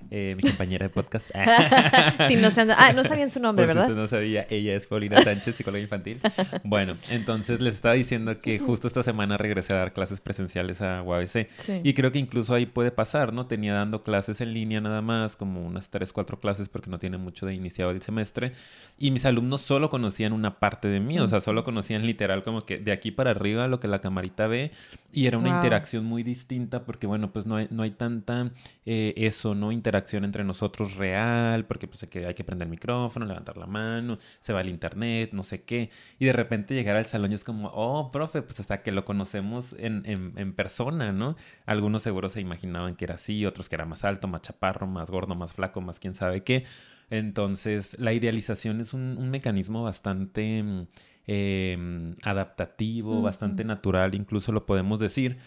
Eh, 0.09 0.33
mi 0.35 0.43
compañera 0.43 0.85
de 0.85 0.89
podcast. 0.89 1.27
sí, 2.27 2.35
no, 2.35 2.49
ah, 2.77 2.93
no 2.93 3.03
sabían 3.03 3.29
su 3.29 3.39
nombre, 3.39 3.65
¿verdad? 3.65 3.87
no 3.89 4.07
sabía, 4.07 4.45
ella 4.49 4.75
es 4.75 4.85
Paulina 4.85 5.21
Sánchez, 5.21 5.55
psicóloga 5.55 5.81
infantil. 5.81 6.19
Bueno, 6.63 6.97
entonces 7.09 7.61
les 7.61 7.75
estaba 7.75 7.93
diciendo 7.93 8.41
que 8.41 8.59
justo 8.59 8.87
esta 8.87 9.03
semana 9.03 9.37
regresé 9.37 9.73
a 9.73 9.77
dar 9.77 9.93
clases 9.93 10.19
presenciales 10.19 10.81
a 10.81 11.01
UABC. 11.03 11.47
Y 11.83 11.93
creo 11.93 12.11
que 12.11 12.19
incluso 12.19 12.53
ahí 12.53 12.65
puede 12.65 12.91
pasar, 12.91 13.33
¿no? 13.33 13.47
Tenía 13.47 13.73
dando 13.73 14.03
clases 14.03 14.41
en 14.41 14.53
línea 14.53 14.81
nada 14.81 15.01
más, 15.01 15.35
como 15.35 15.65
unas 15.65 15.89
3, 15.89 16.11
4 16.11 16.39
clases 16.39 16.69
porque 16.69 16.89
no 16.89 16.99
tiene 16.99 17.17
mucho 17.17 17.45
de 17.45 17.53
iniciado 17.53 17.91
el 17.91 18.01
semestre. 18.01 18.53
Y 18.97 19.11
mis 19.11 19.25
alumnos 19.25 19.61
solo 19.61 19.89
conocían 19.89 20.33
una 20.33 20.59
parte 20.59 20.87
de 20.87 20.99
mí, 20.99 21.19
o 21.19 21.27
sea, 21.27 21.41
solo 21.41 21.63
conocían 21.63 22.05
literal 22.05 22.43
como 22.43 22.61
que 22.61 22.77
de 22.77 22.91
aquí 22.91 23.11
para 23.11 23.31
arriba 23.31 23.67
lo 23.67 23.79
que 23.79 23.87
la 23.87 23.99
camarita 23.99 24.47
ve. 24.47 24.71
Y 25.13 25.27
era 25.27 25.37
una 25.37 25.49
interacción 25.49 26.05
muy 26.05 26.23
distinta 26.23 26.85
porque, 26.85 27.07
bueno, 27.07 27.31
pues 27.33 27.45
no 27.45 27.57
hay, 27.57 27.67
no 27.69 27.83
hay 27.83 27.91
tanta 27.91 28.51
eh, 28.85 29.13
eso, 29.17 29.55
¿no? 29.55 29.71
Interacción 29.91 30.23
entre 30.23 30.45
nosotros 30.45 30.95
real, 30.95 31.65
porque 31.65 31.85
pues 31.85 32.03
hay 32.03 32.09
que, 32.09 32.25
hay 32.25 32.33
que 32.33 32.45
prender 32.45 32.65
el 32.65 32.69
micrófono, 32.71 33.25
levantar 33.25 33.57
la 33.57 33.67
mano, 33.67 34.19
se 34.39 34.53
va 34.53 34.61
al 34.61 34.69
internet, 34.69 35.31
no 35.33 35.43
sé 35.43 35.63
qué. 35.63 35.89
Y 36.17 36.25
de 36.25 36.33
repente 36.33 36.73
llegar 36.73 36.95
al 36.95 37.05
salón 37.05 37.33
y 37.33 37.35
es 37.35 37.43
como, 37.43 37.69
oh, 37.73 38.09
profe, 38.09 38.41
pues 38.41 38.61
hasta 38.61 38.83
que 38.83 38.93
lo 38.93 39.03
conocemos 39.03 39.75
en, 39.77 40.03
en, 40.05 40.53
persona, 40.53 41.11
¿no? 41.11 41.35
Algunos 41.65 42.03
seguro 42.03 42.29
se 42.29 42.39
imaginaban 42.39 42.95
que 42.95 43.03
era 43.03 43.15
así, 43.15 43.45
otros 43.45 43.67
que 43.67 43.75
era 43.75 43.85
más 43.85 44.05
alto, 44.05 44.29
más 44.29 44.41
chaparro, 44.43 44.87
más 44.87 45.11
gordo, 45.11 45.35
más 45.35 45.51
flaco, 45.51 45.81
más 45.81 45.99
quién 45.99 46.15
sabe 46.15 46.43
qué. 46.43 46.63
Entonces, 47.09 47.99
la 47.99 48.13
idealización 48.13 48.79
es 48.79 48.93
un, 48.93 49.29
mecanismo 49.29 49.83
bastante 49.83 50.87
em, 51.27 52.15
adaptativo, 52.23 53.21
bastante 53.21 53.65
natural, 53.65 54.15
incluso 54.15 54.53
lo 54.53 54.65
podemos 54.65 54.99
decir. 54.99 55.37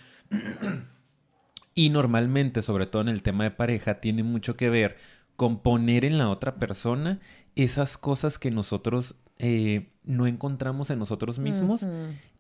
Y 1.74 1.90
normalmente, 1.90 2.62
sobre 2.62 2.87
todo 2.87 3.02
en 3.02 3.08
el 3.08 3.22
tema 3.22 3.44
de 3.44 3.50
pareja, 3.50 4.00
tiene 4.00 4.22
mucho 4.22 4.56
que 4.56 4.70
ver 4.70 4.96
con 5.37 5.58
poner 5.60 6.04
en 6.04 6.18
la 6.18 6.30
otra 6.30 6.56
persona 6.56 7.20
esas 7.56 7.96
cosas 7.96 8.38
que 8.38 8.50
nosotros 8.50 9.16
eh, 9.38 9.88
no 10.04 10.26
encontramos 10.26 10.90
en 10.90 10.98
nosotros 10.98 11.38
mismos 11.38 11.84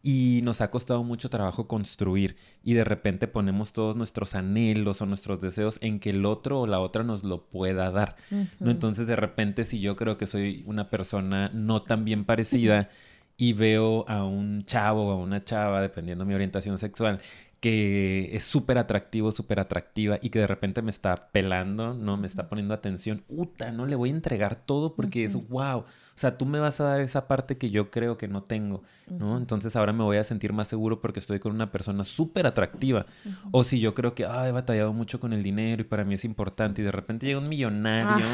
y 0.02 0.40
nos 0.44 0.60
ha 0.60 0.70
costado 0.70 1.02
mucho 1.02 1.30
trabajo 1.30 1.66
construir 1.66 2.36
y 2.62 2.74
de 2.74 2.84
repente 2.84 3.26
ponemos 3.26 3.72
todos 3.72 3.96
nuestros 3.96 4.34
anhelos 4.34 5.00
o 5.00 5.06
nuestros 5.06 5.40
deseos 5.40 5.78
en 5.80 5.98
que 5.98 6.10
el 6.10 6.26
otro 6.26 6.60
o 6.60 6.66
la 6.66 6.78
otra 6.78 7.02
nos 7.02 7.24
lo 7.24 7.46
pueda 7.46 7.90
dar. 7.90 8.16
¿no? 8.60 8.70
Entonces 8.70 9.06
de 9.06 9.16
repente 9.16 9.64
si 9.64 9.80
yo 9.80 9.96
creo 9.96 10.18
que 10.18 10.26
soy 10.26 10.62
una 10.66 10.90
persona 10.90 11.50
no 11.52 11.82
tan 11.82 12.04
bien 12.04 12.24
parecida 12.24 12.90
y 13.36 13.54
veo 13.54 14.08
a 14.08 14.24
un 14.24 14.64
chavo 14.66 15.08
o 15.08 15.12
a 15.12 15.16
una 15.16 15.42
chava, 15.42 15.80
dependiendo 15.80 16.24
de 16.24 16.28
mi 16.28 16.34
orientación 16.34 16.78
sexual, 16.78 17.20
que 17.64 18.28
es 18.36 18.44
súper 18.44 18.76
atractivo, 18.76 19.32
súper 19.32 19.58
atractiva 19.58 20.18
y 20.20 20.28
que 20.28 20.38
de 20.38 20.46
repente 20.46 20.82
me 20.82 20.90
está 20.90 21.30
pelando, 21.32 21.94
¿no? 21.94 22.18
Me 22.18 22.26
está 22.26 22.46
poniendo 22.46 22.74
atención. 22.74 23.24
Uta, 23.26 23.72
¿no? 23.72 23.86
Le 23.86 23.96
voy 23.96 24.10
a 24.10 24.12
entregar 24.12 24.54
todo 24.54 24.94
porque 24.94 25.24
es 25.24 25.34
wow. 25.48 25.78
O 25.78 25.86
sea, 26.14 26.36
tú 26.36 26.44
me 26.44 26.60
vas 26.60 26.78
a 26.82 26.84
dar 26.84 27.00
esa 27.00 27.26
parte 27.26 27.56
que 27.56 27.70
yo 27.70 27.90
creo 27.90 28.18
que 28.18 28.28
no 28.28 28.42
tengo, 28.42 28.82
¿no? 29.08 29.38
Entonces 29.38 29.76
ahora 29.76 29.94
me 29.94 30.04
voy 30.04 30.18
a 30.18 30.24
sentir 30.24 30.52
más 30.52 30.68
seguro 30.68 31.00
porque 31.00 31.20
estoy 31.20 31.40
con 31.40 31.54
una 31.54 31.72
persona 31.72 32.04
súper 32.04 32.46
atractiva. 32.46 33.06
O 33.50 33.64
si 33.64 33.80
yo 33.80 33.94
creo 33.94 34.14
que, 34.14 34.26
ah, 34.26 34.46
he 34.46 34.52
batallado 34.52 34.92
mucho 34.92 35.18
con 35.18 35.32
el 35.32 35.42
dinero 35.42 35.80
y 35.80 35.86
para 35.86 36.04
mí 36.04 36.12
es 36.12 36.26
importante 36.26 36.82
y 36.82 36.84
de 36.84 36.92
repente 36.92 37.24
llega 37.24 37.38
un 37.38 37.48
millonario, 37.48 38.26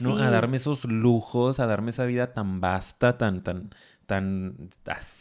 ¿no? 0.00 0.16
A 0.16 0.30
darme 0.30 0.56
esos 0.56 0.86
lujos, 0.86 1.60
a 1.60 1.66
darme 1.66 1.90
esa 1.90 2.06
vida 2.06 2.32
tan 2.32 2.62
vasta, 2.62 3.18
tan, 3.18 3.42
tan, 3.42 3.68
tan 4.06 4.54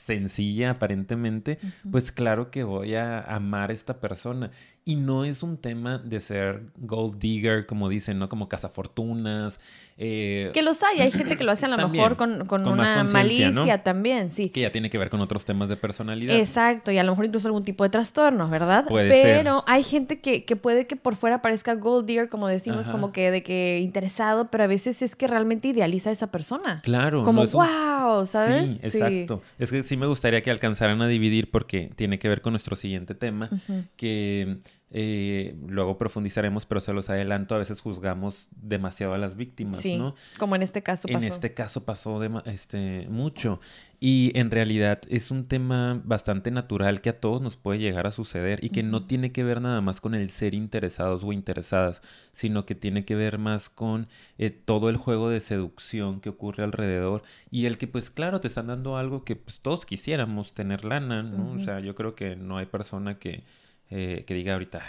sencilla 0.10 0.72
aparentemente, 0.72 1.60
pues 1.92 2.12
claro 2.12 2.50
que 2.50 2.64
voy 2.64 2.96
a 2.96 3.22
amar 3.22 3.70
a 3.70 3.74
esta 3.74 4.00
persona. 4.00 4.50
Y 4.86 4.96
no 4.96 5.24
es 5.24 5.44
un 5.44 5.58
tema 5.58 6.00
de 6.00 6.20
ser 6.20 6.64
gold 6.78 7.20
digger, 7.20 7.68
como 7.68 7.90
dicen, 7.90 8.18
¿no? 8.18 8.28
Como 8.28 8.50
cazafortunas. 8.50 9.60
Eh... 9.98 10.50
Que 10.52 10.64
los 10.64 10.82
hay, 10.82 11.02
hay 11.02 11.12
gente 11.12 11.38
que 11.38 11.44
lo 11.44 11.52
hace 11.52 11.68
a 11.68 11.70
lo 11.70 11.78
mejor 11.78 12.16
con, 12.16 12.48
una 12.52 13.04
malicia 13.04 13.84
también, 13.84 14.32
sí. 14.32 14.50
Que 14.50 14.62
ya 14.62 14.72
tiene 14.72 14.90
que 14.90 14.98
ver 14.98 15.12
con 15.12 15.22
otros 15.22 15.46
temas 15.46 15.70
de 15.70 15.78
personalidad. 15.78 16.36
Exacto, 16.36 16.92
y 16.92 16.98
a 16.98 17.04
lo 17.04 17.12
mejor 17.12 17.26
incluso 17.26 17.48
algún 17.48 17.62
tipo 17.62 17.84
de 17.84 17.92
trastornos, 17.92 18.50
¿verdad? 18.50 18.86
Puede 18.88 19.22
pero 19.22 19.64
hay 19.68 19.84
gente 19.84 20.22
que, 20.22 20.42
puede 20.56 20.88
que 20.88 20.96
por 20.96 21.16
fuera 21.16 21.44
parezca 21.44 21.76
gold 21.76 22.08
digger, 22.08 22.28
como 22.28 22.48
decimos, 22.48 22.90
como 22.90 23.12
que 23.12 23.30
de 23.30 23.44
que 23.44 23.80
interesado, 23.84 24.50
pero 24.50 24.64
a 24.64 24.68
veces 24.68 25.04
es 25.04 25.16
que 25.16 25.28
realmente 25.28 25.68
idealiza 25.68 26.10
a 26.10 26.14
esa 26.14 26.32
persona. 26.32 26.82
Claro. 26.82 27.24
Como, 27.24 27.46
wow, 27.46 28.26
¿sabes? 28.26 28.70
Sí, 28.70 28.80
exacto. 28.82 29.44
Es 29.60 29.70
que 29.70 29.84
sí 29.84 29.98
me 30.00 30.08
gustaría 30.08 30.42
que 30.42 30.50
alcanzaran 30.50 31.02
a 31.02 31.08
dividir 31.08 31.52
porque 31.52 31.92
tiene 31.96 32.18
que 32.18 32.30
ver 32.30 32.42
con 32.42 32.54
nuestro 32.54 32.76
siguiente 32.76 33.14
tema, 33.14 33.50
que 33.96 34.58
eh, 34.92 35.56
luego 35.68 35.98
profundizaremos, 36.00 36.66
pero 36.66 36.82
se 36.82 36.94
los 36.94 37.10
adelanto, 37.10 37.54
a 37.54 37.60
veces 37.60 37.80
juzgamos 37.80 38.48
demasiado 38.60 39.14
a 39.14 39.20
las 39.20 39.36
víctimas, 39.36 39.80
sí, 39.80 40.02
Como 40.40 40.56
en 40.56 40.64
este 40.64 40.82
caso 40.82 41.08
pasó. 41.08 41.18
En 41.20 41.32
este 41.32 41.54
caso 41.54 41.84
pasó 41.86 42.20
este, 42.46 43.08
mucho. 43.10 43.60
Y 44.02 44.32
en 44.36 44.50
realidad 44.50 45.02
es 45.10 45.30
un 45.30 45.46
tema 45.46 46.02
bastante 46.06 46.52
natural 46.52 47.02
que 47.02 47.10
a 47.10 47.20
todos 47.20 47.42
nos 47.42 47.58
puede 47.58 47.80
llegar 47.80 48.08
a 48.08 48.12
suceder 48.12 48.64
y 48.64 48.70
que 48.70 48.82
no 48.82 49.06
tiene 49.06 49.34
que 49.34 49.44
ver 49.44 49.62
nada 49.62 49.82
más 49.82 50.00
con 50.00 50.16
el 50.16 50.30
ser 50.30 50.54
interesados 50.54 51.24
o 51.24 51.34
interesadas, 51.34 52.02
sino 52.32 52.66
que 52.66 52.76
tiene 52.76 53.04
que 53.04 53.16
ver 53.16 53.38
más 53.38 53.70
con 53.70 54.08
eh, 54.38 54.52
todo 54.52 54.90
el 54.90 54.96
juego 54.96 55.30
de 55.30 55.42
seducción 55.42 56.22
que 56.22 56.30
ocurre 56.30 56.64
alrededor 56.64 57.24
y 57.52 57.66
el 57.66 57.78
que 57.78 57.88
pues 57.88 58.10
claro 58.10 58.40
te 58.40 58.48
están 58.48 58.68
dando 58.68 58.96
algo 58.96 59.26
que 59.26 59.36
pues 59.36 59.60
todos 59.60 59.86
quisiéramos 59.86 60.54
tener 60.54 60.86
lana, 60.86 61.22
¿no? 61.22 61.52
O 61.52 61.60
sea, 61.60 61.82
yo 61.82 61.94
creo 61.94 62.16
que 62.16 62.38
no 62.38 62.58
hay 62.58 62.68
persona 62.68 63.20
que 63.20 63.44
eh, 63.92 64.24
que 64.28 64.36
diga 64.36 64.54
ahorita, 64.54 64.82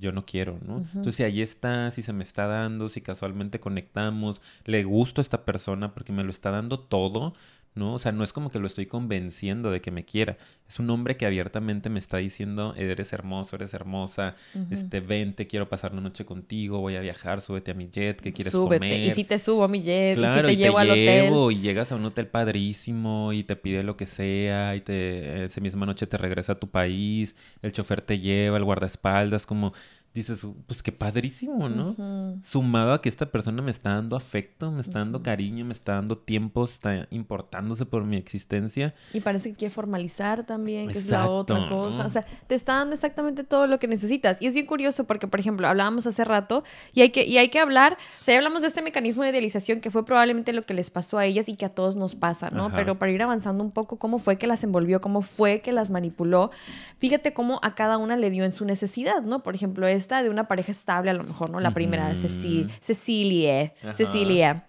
yo 0.00 0.10
no 0.10 0.26
quiero, 0.26 0.58
¿no? 0.66 0.78
Entonces, 0.78 1.14
si 1.14 1.22
ahí 1.22 1.40
está, 1.40 1.90
si 1.92 2.02
se 2.02 2.12
me 2.12 2.24
está 2.24 2.46
dando, 2.46 2.88
si 2.88 3.00
casualmente 3.00 3.60
conectamos, 3.60 4.42
le 4.64 4.82
gusto 4.82 5.20
a 5.20 5.22
esta 5.22 5.44
persona 5.44 5.94
porque 5.94 6.12
me 6.12 6.24
lo 6.24 6.30
está 6.30 6.50
dando 6.50 6.80
todo, 6.80 7.34
¿no? 7.74 7.94
O 7.94 7.98
sea, 7.98 8.12
no 8.12 8.24
es 8.24 8.32
como 8.32 8.50
que 8.50 8.58
lo 8.58 8.66
estoy 8.66 8.86
convenciendo 8.86 9.70
de 9.70 9.80
que 9.80 9.90
me 9.90 10.04
quiera. 10.04 10.36
Es 10.68 10.78
un 10.78 10.90
hombre 10.90 11.16
que 11.16 11.26
abiertamente 11.26 11.88
me 11.88 11.98
está 11.98 12.18
diciendo, 12.18 12.74
eres 12.76 13.12
hermoso, 13.12 13.56
eres 13.56 13.74
hermosa, 13.74 14.34
este, 14.70 15.00
vente, 15.00 15.46
quiero 15.46 15.68
pasar 15.68 15.94
la 15.94 16.00
noche 16.00 16.24
contigo, 16.24 16.78
voy 16.80 16.96
a 16.96 17.00
viajar, 17.00 17.40
súbete 17.40 17.72
a 17.72 17.74
mi 17.74 17.88
jet, 17.88 18.20
¿qué 18.20 18.32
quieres 18.32 18.54
comer? 18.54 19.04
Y 19.04 19.10
si 19.12 19.24
te 19.24 19.38
subo 19.38 19.64
a 19.64 19.68
mi 19.68 19.82
jet, 19.82 20.18
y 20.18 20.20
si 20.20 20.42
te 20.42 20.56
llevo 20.56 20.78
al 20.78 20.90
hotel. 20.90 21.32
Y 21.50 21.60
llegas 21.60 21.92
a 21.92 21.96
un 21.96 22.04
hotel 22.04 22.26
padrísimo 22.28 23.32
y 23.32 23.44
te 23.44 23.56
pide 23.56 23.82
lo 23.82 23.96
que 23.96 24.06
sea 24.06 24.76
y 24.76 24.80
te, 24.80 25.44
esa 25.44 25.60
misma 25.60 25.86
noche 25.86 26.06
te 26.06 26.16
regresa 26.16 26.52
a 26.52 26.60
tu 26.60 26.68
país, 26.68 27.34
el 27.62 27.72
chofer 27.72 28.00
te 28.00 28.18
lleva, 28.18 28.56
el 28.56 28.64
guardaespaldas, 28.64 29.46
como 29.46 29.72
dices, 30.12 30.46
pues 30.66 30.82
qué 30.82 30.90
padrísimo, 30.90 31.68
¿no? 31.68 32.40
Sumado 32.44 32.92
a 32.92 33.00
que 33.00 33.08
esta 33.08 33.26
persona 33.26 33.62
me 33.62 33.70
está 33.70 33.94
dando 33.94 34.16
afecto, 34.16 34.70
me 34.72 34.82
está 34.82 34.98
dando 34.98 35.22
cariño, 35.22 35.64
me 35.64 35.72
está 35.72 35.94
dando 35.94 36.18
tiempo, 36.18 36.64
está 36.64 37.06
importándose 37.10 37.86
por 37.86 38.04
mi 38.04 38.16
existencia. 38.16 38.94
Y 39.12 39.20
parece 39.20 39.50
que 39.50 39.56
quiere 39.56 39.74
formalizar 39.74 40.44
también, 40.44 40.88
que 40.88 40.98
es 40.98 41.06
la 41.06 41.28
otra 41.28 41.68
cosa. 41.68 42.06
O 42.06 42.10
sea, 42.10 42.26
te 42.46 42.54
está 42.54 42.74
dando 42.74 42.94
exactamente 42.94 43.44
todo 43.44 43.66
lo 43.66 43.78
que 43.78 43.86
necesitas. 43.86 44.42
Y 44.42 44.46
es 44.46 44.54
bien 44.54 44.66
curioso 44.66 45.04
porque, 45.04 45.28
por 45.28 45.38
ejemplo, 45.38 45.68
hablábamos 45.68 46.06
hace 46.06 46.24
rato 46.24 46.64
y 46.92 47.02
hay 47.02 47.10
que, 47.10 47.24
y 47.24 47.38
hay 47.38 47.48
que 47.48 47.60
hablar, 47.60 47.96
o 48.20 48.24
sea, 48.24 48.36
hablamos 48.36 48.62
de 48.62 48.68
este 48.68 48.82
mecanismo 48.82 49.22
de 49.22 49.30
idealización 49.30 49.80
que 49.80 49.90
fue 49.90 50.04
probablemente 50.04 50.52
lo 50.52 50.62
que 50.66 50.74
les 50.74 50.90
pasó 50.90 51.18
a 51.18 51.24
ellas 51.24 51.48
y 51.48 51.54
que 51.54 51.66
a 51.66 51.70
todos 51.70 51.94
nos 51.94 52.16
pasa, 52.16 52.50
¿no? 52.50 52.72
Pero 52.72 52.98
para 52.98 53.12
ir 53.12 53.22
avanzando 53.22 53.62
un 53.62 53.70
poco, 53.70 53.98
¿cómo 53.98 54.18
fue 54.18 54.38
que 54.38 54.46
las 54.46 54.64
envolvió? 54.64 55.00
¿Cómo 55.00 55.22
fue 55.22 55.60
que 55.60 55.72
las 55.72 55.90
manipuló? 55.90 56.50
Fíjate 56.98 57.32
cómo 57.32 57.60
a 57.62 57.74
cada 57.74 57.96
una 57.96 58.16
le 58.16 58.30
dio 58.30 58.44
en 58.44 58.52
su 58.52 58.64
necesidad, 58.64 59.22
¿no? 59.22 59.42
Por 59.42 59.54
ejemplo, 59.54 59.86
es 59.86 59.99
de 60.08 60.30
una 60.30 60.48
pareja 60.48 60.72
estable, 60.72 61.10
a 61.10 61.14
lo 61.14 61.24
mejor, 61.24 61.50
¿no? 61.50 61.60
La 61.60 61.72
primera, 61.72 62.08
de 62.08 62.16
Cecilia. 62.16 63.72
Cecilia. 63.94 64.64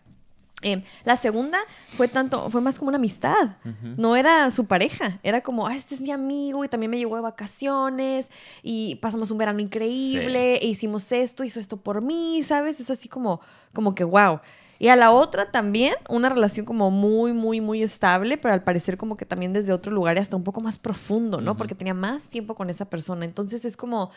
Eh, 0.64 0.84
la 1.06 1.18
segunda 1.18 1.58
fue 1.98 2.08
tanto, 2.08 2.50
fue 2.52 2.62
más 2.62 2.78
como 2.78 2.90
una 2.90 2.98
amistad. 2.98 3.58
No 3.98 4.16
era 4.16 4.52
su 4.52 4.66
pareja. 4.66 5.20
Era 5.24 5.42
como, 5.42 5.68
ah, 5.68 5.76
este 5.76 5.96
es 5.96 6.02
mi 6.02 6.12
amigo 6.12 6.64
y 6.64 6.68
también 6.68 6.92
me 6.92 6.98
llevó 6.98 7.16
de 7.16 7.22
vacaciones 7.22 8.30
y 8.62 8.96
pasamos 8.96 9.32
un 9.32 9.38
verano 9.38 9.60
increíble 9.60 10.56
e 10.58 10.68
hicimos 10.68 11.12
esto, 11.12 11.44
hizo 11.44 11.60
esto 11.60 11.78
por 11.78 12.02
mí, 12.02 12.44
¿sabes? 12.44 12.80
Es 12.80 12.90
así 12.90 13.10
como, 13.10 13.42
como 13.74 13.96
que 13.96 14.04
wow. 14.04 14.40
Y 14.78 14.88
a 14.88 14.96
la 14.96 15.12
otra 15.12 15.52
también, 15.52 15.94
una 16.10 16.30
relación 16.30 16.66
como 16.66 16.90
muy, 16.90 17.34
muy, 17.34 17.62
muy 17.62 17.84
estable, 17.84 18.38
pero 18.38 18.56
al 18.56 18.64
parecer 18.64 18.98
como 18.98 19.16
que 19.16 19.26
también 19.26 19.54
desde 19.54 19.74
otro 19.74 19.92
lugar 19.92 20.18
y 20.18 20.20
hasta 20.20 20.36
un 20.36 20.44
poco 20.44 20.60
más 20.60 20.80
profundo, 20.80 21.40
¿no? 21.40 21.56
Porque 21.56 21.76
tenía 21.76 21.94
más 21.94 22.28
tiempo 22.28 22.56
con 22.56 22.68
esa 22.72 22.86
persona. 22.86 23.26
Entonces 23.26 23.64
es 23.64 23.78
como, 23.78 24.10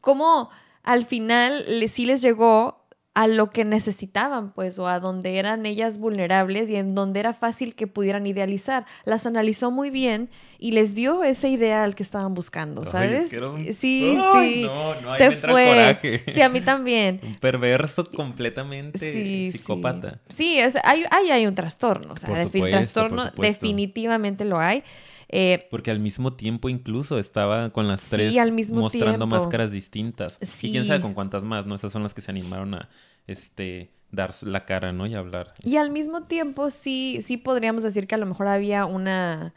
como 0.00 0.50
al 0.82 1.04
final 1.04 1.64
sí 1.88 2.06
les 2.06 2.22
llegó 2.22 2.78
a 3.18 3.26
lo 3.26 3.50
que 3.50 3.64
necesitaban, 3.64 4.52
pues, 4.52 4.78
o 4.78 4.86
a 4.86 5.00
donde 5.00 5.38
eran 5.38 5.66
ellas 5.66 5.98
vulnerables 5.98 6.70
y 6.70 6.76
en 6.76 6.94
donde 6.94 7.18
era 7.18 7.34
fácil 7.34 7.74
que 7.74 7.88
pudieran 7.88 8.28
idealizar. 8.28 8.86
Las 9.04 9.26
analizó 9.26 9.72
muy 9.72 9.90
bien 9.90 10.30
y 10.56 10.70
les 10.70 10.94
dio 10.94 11.24
ese 11.24 11.48
ideal 11.48 11.96
que 11.96 12.04
estaban 12.04 12.34
buscando, 12.34 12.86
¿sabes? 12.86 13.28
Sí, 13.28 13.72
sí. 13.74 14.12
No, 14.14 15.00
no, 15.00 15.16
Se 15.16 15.32
fue. 15.32 16.22
Sí, 16.32 16.40
a 16.40 16.48
mí 16.48 16.60
también. 16.60 17.18
un 17.24 17.34
perverso 17.34 18.04
completamente 18.04 19.50
psicópata. 19.50 20.20
Sí, 20.28 20.62
o 20.62 20.70
sea, 20.70 20.82
hay, 20.84 21.04
hay, 21.10 21.44
un 21.44 21.56
trastorno. 21.56 22.12
O 22.12 22.16
sea, 22.16 22.48
trastorno 22.48 23.32
definitivamente 23.36 24.44
lo 24.44 24.60
hay. 24.60 24.84
Eh, 25.28 25.66
Porque 25.70 25.90
al 25.90 26.00
mismo 26.00 26.32
tiempo 26.32 26.68
incluso 26.68 27.18
estaba 27.18 27.70
con 27.70 27.86
las 27.86 28.08
tres 28.08 28.34
mostrando 28.72 29.26
máscaras 29.26 29.70
distintas. 29.70 30.38
Sí. 30.40 30.68
Y 30.68 30.72
quién 30.72 30.86
sabe 30.86 31.02
con 31.02 31.14
cuántas 31.14 31.44
más, 31.44 31.66
¿no? 31.66 31.74
Esas 31.74 31.92
son 31.92 32.02
las 32.02 32.14
que 32.14 32.22
se 32.22 32.30
animaron 32.30 32.74
a 32.74 32.88
este 33.26 33.90
dar 34.10 34.34
la 34.42 34.64
cara, 34.64 34.92
¿no? 34.92 35.06
Y 35.06 35.14
hablar. 35.14 35.52
Y 35.62 35.76
al 35.76 35.90
mismo 35.90 36.22
tiempo 36.22 36.70
sí, 36.70 37.20
sí 37.22 37.36
podríamos 37.36 37.82
decir 37.82 38.06
que 38.06 38.14
a 38.14 38.18
lo 38.18 38.24
mejor 38.24 38.48
había 38.48 38.86
una 38.86 39.52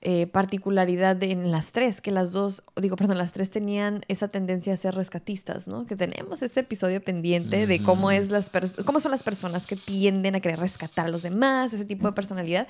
eh, 0.00 0.26
particularidad 0.26 1.22
en 1.22 1.50
las 1.50 1.72
tres, 1.72 2.00
que 2.00 2.10
las 2.10 2.32
dos, 2.32 2.62
digo, 2.76 2.96
perdón, 2.96 3.18
las 3.18 3.32
tres 3.32 3.50
tenían 3.50 4.02
esa 4.08 4.28
tendencia 4.28 4.72
a 4.72 4.76
ser 4.76 4.94
rescatistas, 4.94 5.68
¿no? 5.68 5.86
Que 5.86 5.96
tenemos 5.96 6.42
ese 6.42 6.60
episodio 6.60 7.02
pendiente 7.02 7.66
de 7.66 7.82
cómo, 7.82 8.10
es 8.10 8.30
las 8.30 8.50
cómo 8.84 9.00
son 9.00 9.12
las 9.12 9.22
personas 9.22 9.66
que 9.66 9.76
tienden 9.76 10.34
a 10.34 10.40
querer 10.40 10.60
rescatar 10.60 11.06
a 11.06 11.08
los 11.08 11.22
demás, 11.22 11.72
ese 11.72 11.84
tipo 11.84 12.06
de 12.06 12.12
personalidad 12.12 12.68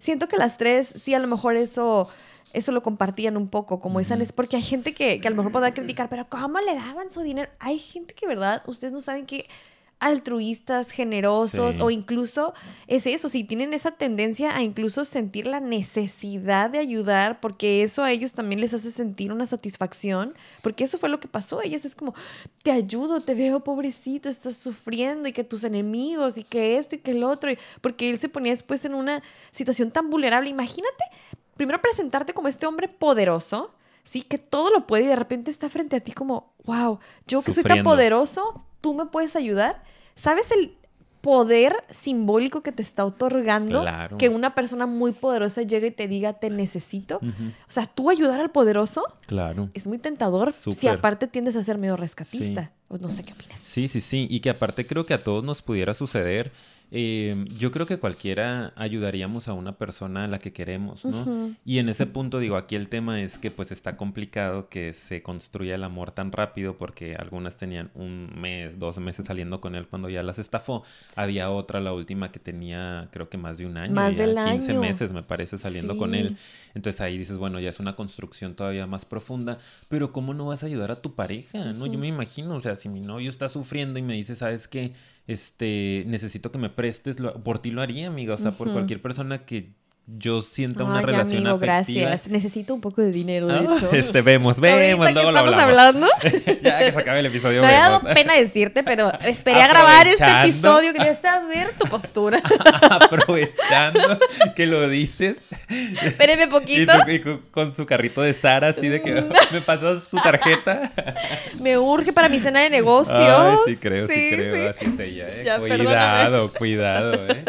siento 0.00 0.26
que 0.26 0.36
las 0.36 0.58
tres, 0.58 0.92
sí, 1.00 1.14
a 1.14 1.20
lo 1.20 1.28
mejor 1.28 1.56
eso 1.56 2.08
eso 2.52 2.72
lo 2.72 2.82
compartían 2.82 3.36
un 3.36 3.48
poco, 3.48 3.80
como 3.80 4.00
esa... 4.00 4.18
Porque 4.34 4.56
hay 4.56 4.62
gente 4.62 4.92
que, 4.92 5.20
que, 5.20 5.28
a 5.28 5.30
lo 5.30 5.36
mejor 5.36 5.52
podrá 5.52 5.72
criticar, 5.72 6.08
pero 6.08 6.28
¿cómo 6.28 6.58
le 6.60 6.74
daban 6.74 7.12
su 7.12 7.20
dinero? 7.20 7.48
Hay 7.58 7.78
gente 7.78 8.14
que, 8.14 8.26
¿verdad? 8.26 8.62
Ustedes 8.66 8.92
no 8.92 9.00
saben 9.00 9.26
que 9.26 9.48
altruistas, 10.00 10.90
generosos 10.90 11.78
o 11.78 11.90
incluso 11.90 12.54
es 12.86 13.06
eso, 13.06 13.28
si 13.28 13.44
tienen 13.44 13.74
esa 13.74 13.92
tendencia 13.92 14.56
a 14.56 14.62
incluso 14.62 15.04
sentir 15.04 15.46
la 15.46 15.60
necesidad 15.60 16.70
de 16.70 16.78
ayudar 16.78 17.38
porque 17.40 17.82
eso 17.82 18.02
a 18.02 18.10
ellos 18.10 18.32
también 18.32 18.62
les 18.62 18.72
hace 18.72 18.90
sentir 18.90 19.30
una 19.30 19.44
satisfacción, 19.44 20.34
porque 20.62 20.84
eso 20.84 20.96
fue 20.96 21.10
lo 21.10 21.20
que 21.20 21.28
pasó, 21.28 21.60
ellas 21.60 21.84
es 21.84 21.94
como, 21.94 22.14
te 22.62 22.72
ayudo, 22.72 23.20
te 23.20 23.34
veo 23.34 23.62
pobrecito, 23.62 24.30
estás 24.30 24.56
sufriendo 24.56 25.28
y 25.28 25.32
que 25.32 25.44
tus 25.44 25.64
enemigos 25.64 26.38
y 26.38 26.44
que 26.44 26.78
esto 26.78 26.96
y 26.96 26.98
que 26.98 27.10
el 27.10 27.22
otro, 27.22 27.50
porque 27.82 28.08
él 28.08 28.18
se 28.18 28.30
ponía 28.30 28.52
después 28.52 28.84
en 28.86 28.94
una 28.94 29.22
situación 29.52 29.90
tan 29.90 30.08
vulnerable, 30.08 30.48
imagínate, 30.48 31.04
primero 31.58 31.80
presentarte 31.82 32.32
como 32.32 32.48
este 32.48 32.66
hombre 32.66 32.88
poderoso, 32.88 33.74
sí, 34.02 34.22
que 34.22 34.38
todo 34.38 34.70
lo 34.70 34.86
puede 34.86 35.04
y 35.04 35.08
de 35.08 35.16
repente 35.16 35.50
está 35.50 35.68
frente 35.68 35.96
a 35.96 36.00
ti 36.00 36.12
como, 36.12 36.54
wow, 36.64 36.98
yo 37.26 37.42
que 37.42 37.52
soy 37.52 37.64
tan 37.64 37.82
poderoso, 37.82 38.64
tú 38.80 38.94
me 38.94 39.06
puedes 39.06 39.36
ayudar. 39.36 39.82
¿Sabes 40.16 40.50
el 40.50 40.74
poder 41.20 41.74
simbólico 41.90 42.62
que 42.62 42.72
te 42.72 42.82
está 42.82 43.04
otorgando 43.04 43.84
que 44.18 44.28
una 44.28 44.54
persona 44.54 44.86
muy 44.86 45.12
poderosa 45.12 45.62
llegue 45.62 45.88
y 45.88 45.90
te 45.90 46.08
diga 46.08 46.34
te 46.34 46.50
necesito? 46.50 47.18
O 47.18 47.70
sea, 47.70 47.86
tú 47.86 48.10
ayudar 48.10 48.40
al 48.40 48.50
poderoso 48.50 49.04
claro. 49.26 49.70
es 49.74 49.86
muy 49.86 49.98
tentador 49.98 50.52
si 50.52 50.88
aparte 50.88 51.26
tiendes 51.26 51.56
a 51.56 51.62
ser 51.62 51.78
medio 51.78 51.96
rescatista. 51.96 52.72
no 52.88 53.10
sé 53.10 53.24
qué 53.24 53.32
opinas. 53.32 53.60
Sí, 53.60 53.88
sí, 53.88 54.00
sí. 54.00 54.26
Y 54.30 54.40
que 54.40 54.50
aparte 54.50 54.86
creo 54.86 55.06
que 55.06 55.14
a 55.14 55.22
todos 55.22 55.44
nos 55.44 55.62
pudiera 55.62 55.94
suceder 55.94 56.52
eh, 56.92 57.44
yo 57.56 57.70
creo 57.70 57.86
que 57.86 57.98
cualquiera 57.98 58.72
ayudaríamos 58.74 59.46
a 59.46 59.52
una 59.52 59.78
persona 59.78 60.24
a 60.24 60.28
la 60.28 60.38
que 60.40 60.52
queremos, 60.52 61.04
¿no? 61.04 61.54
Y 61.64 61.78
en 61.78 61.88
ese 61.88 62.06
punto, 62.06 62.38
digo, 62.38 62.56
aquí 62.56 62.74
el 62.74 62.88
tema 62.88 63.22
es 63.22 63.38
que 63.38 63.50
pues 63.50 63.70
está 63.70 63.96
complicado 63.96 64.68
que 64.68 64.92
se 64.92 65.22
construya 65.22 65.76
el 65.76 65.84
amor 65.84 66.10
tan 66.10 66.32
rápido 66.32 66.76
porque 66.78 67.14
algunas 67.14 67.56
tenían 67.56 67.90
un 67.94 68.32
mes, 68.36 68.78
dos 68.78 68.98
meses 68.98 69.26
saliendo 69.26 69.60
con 69.60 69.76
él 69.76 69.86
cuando 69.86 70.08
ya 70.08 70.22
las 70.24 70.40
estafó. 70.40 70.82
Había 71.14 71.50
otra, 71.50 71.80
la 71.80 71.92
última, 71.92 72.32
que 72.32 72.40
tenía 72.40 73.08
creo 73.12 73.28
que 73.28 73.38
más 73.38 73.58
de 73.58 73.66
un 73.66 73.76
año. 73.76 73.94
Más 73.94 74.16
del 74.16 74.36
15 74.36 74.74
meses, 74.74 75.12
me 75.12 75.22
parece, 75.22 75.58
saliendo 75.58 75.96
con 75.96 76.14
él. 76.14 76.36
Entonces 76.74 77.00
ahí 77.00 77.16
dices, 77.16 77.38
bueno, 77.38 77.60
ya 77.60 77.70
es 77.70 77.78
una 77.78 77.94
construcción 77.94 78.54
todavía 78.54 78.86
más 78.86 79.04
profunda, 79.04 79.58
pero 79.88 80.12
¿cómo 80.12 80.34
no 80.34 80.46
vas 80.46 80.64
a 80.64 80.66
ayudar 80.66 80.90
a 80.90 81.00
tu 81.00 81.14
pareja? 81.14 81.72
¿no? 81.72 81.86
Yo 81.86 81.98
me 81.98 82.08
imagino, 82.08 82.56
o 82.56 82.60
sea, 82.60 82.74
si 82.74 82.88
mi 82.88 83.00
novio 83.00 83.28
está 83.28 83.48
sufriendo 83.48 83.98
y 83.98 84.02
me 84.02 84.14
dice, 84.14 84.34
¿sabes 84.34 84.66
qué? 84.66 84.92
Este, 85.26 86.04
necesito 86.06 86.50
que 86.50 86.58
me 86.58 86.70
prestes, 86.70 87.16
por 87.44 87.58
ti 87.58 87.70
lo 87.70 87.82
haría, 87.82 88.08
amiga, 88.08 88.34
o 88.34 88.38
sea, 88.38 88.52
por 88.52 88.72
cualquier 88.72 89.02
persona 89.02 89.44
que 89.44 89.74
yo 90.06 90.42
siento 90.42 90.84
una 90.84 91.02
relación 91.02 91.46
amigo, 91.46 91.58
gracias. 91.58 92.28
Necesito 92.28 92.74
un 92.74 92.80
poco 92.80 93.00
de 93.00 93.12
dinero, 93.12 93.46
de 93.46 93.54
ah, 93.54 93.76
hecho. 93.76 93.90
Este, 93.92 94.22
vemos, 94.22 94.58
vemos, 94.58 95.12
luego 95.12 95.30
estamos 95.30 95.54
hablando. 95.54 96.06
ya 96.62 96.78
que 96.78 96.92
se 96.92 96.98
acabe 96.98 97.20
el 97.20 97.26
episodio. 97.26 97.60
Me 97.62 97.68
ha 97.68 97.90
dado 97.90 98.02
pena 98.14 98.34
decirte, 98.34 98.82
pero 98.82 99.12
esperé 99.20 99.62
a 99.62 99.68
grabar 99.68 100.06
este 100.06 100.26
episodio. 100.42 100.92
Quería 100.92 101.14
saber 101.14 101.72
tu 101.78 101.86
postura. 101.86 102.42
Aprovechando 102.82 104.18
que 104.56 104.66
lo 104.66 104.88
dices. 104.88 105.36
Espéreme 105.68 106.48
poquito. 106.48 106.92
Y, 107.06 107.20
con, 107.50 107.76
su 107.76 107.86
carrito 107.86 108.22
de 108.22 108.34
Sara, 108.34 108.68
así 108.68 108.88
de 108.88 109.00
que 109.00 109.22
me 109.52 109.60
pasas 109.60 110.02
tu 110.10 110.16
tarjeta. 110.16 110.92
me 111.60 111.78
urge 111.78 112.12
para 112.12 112.28
mi 112.28 112.38
cena 112.38 112.60
de 112.60 112.70
negocios. 112.70 113.18
Ay, 113.18 113.74
sí, 113.74 113.80
creo, 113.80 114.06
sí, 114.06 114.30
creo. 114.32 114.70
Así 114.70 114.86
es 114.86 115.00
ella, 115.00 115.28
¿eh? 115.28 115.44
cuidado, 115.58 116.52
cuidado, 116.52 117.26
¿eh? 117.28 117.44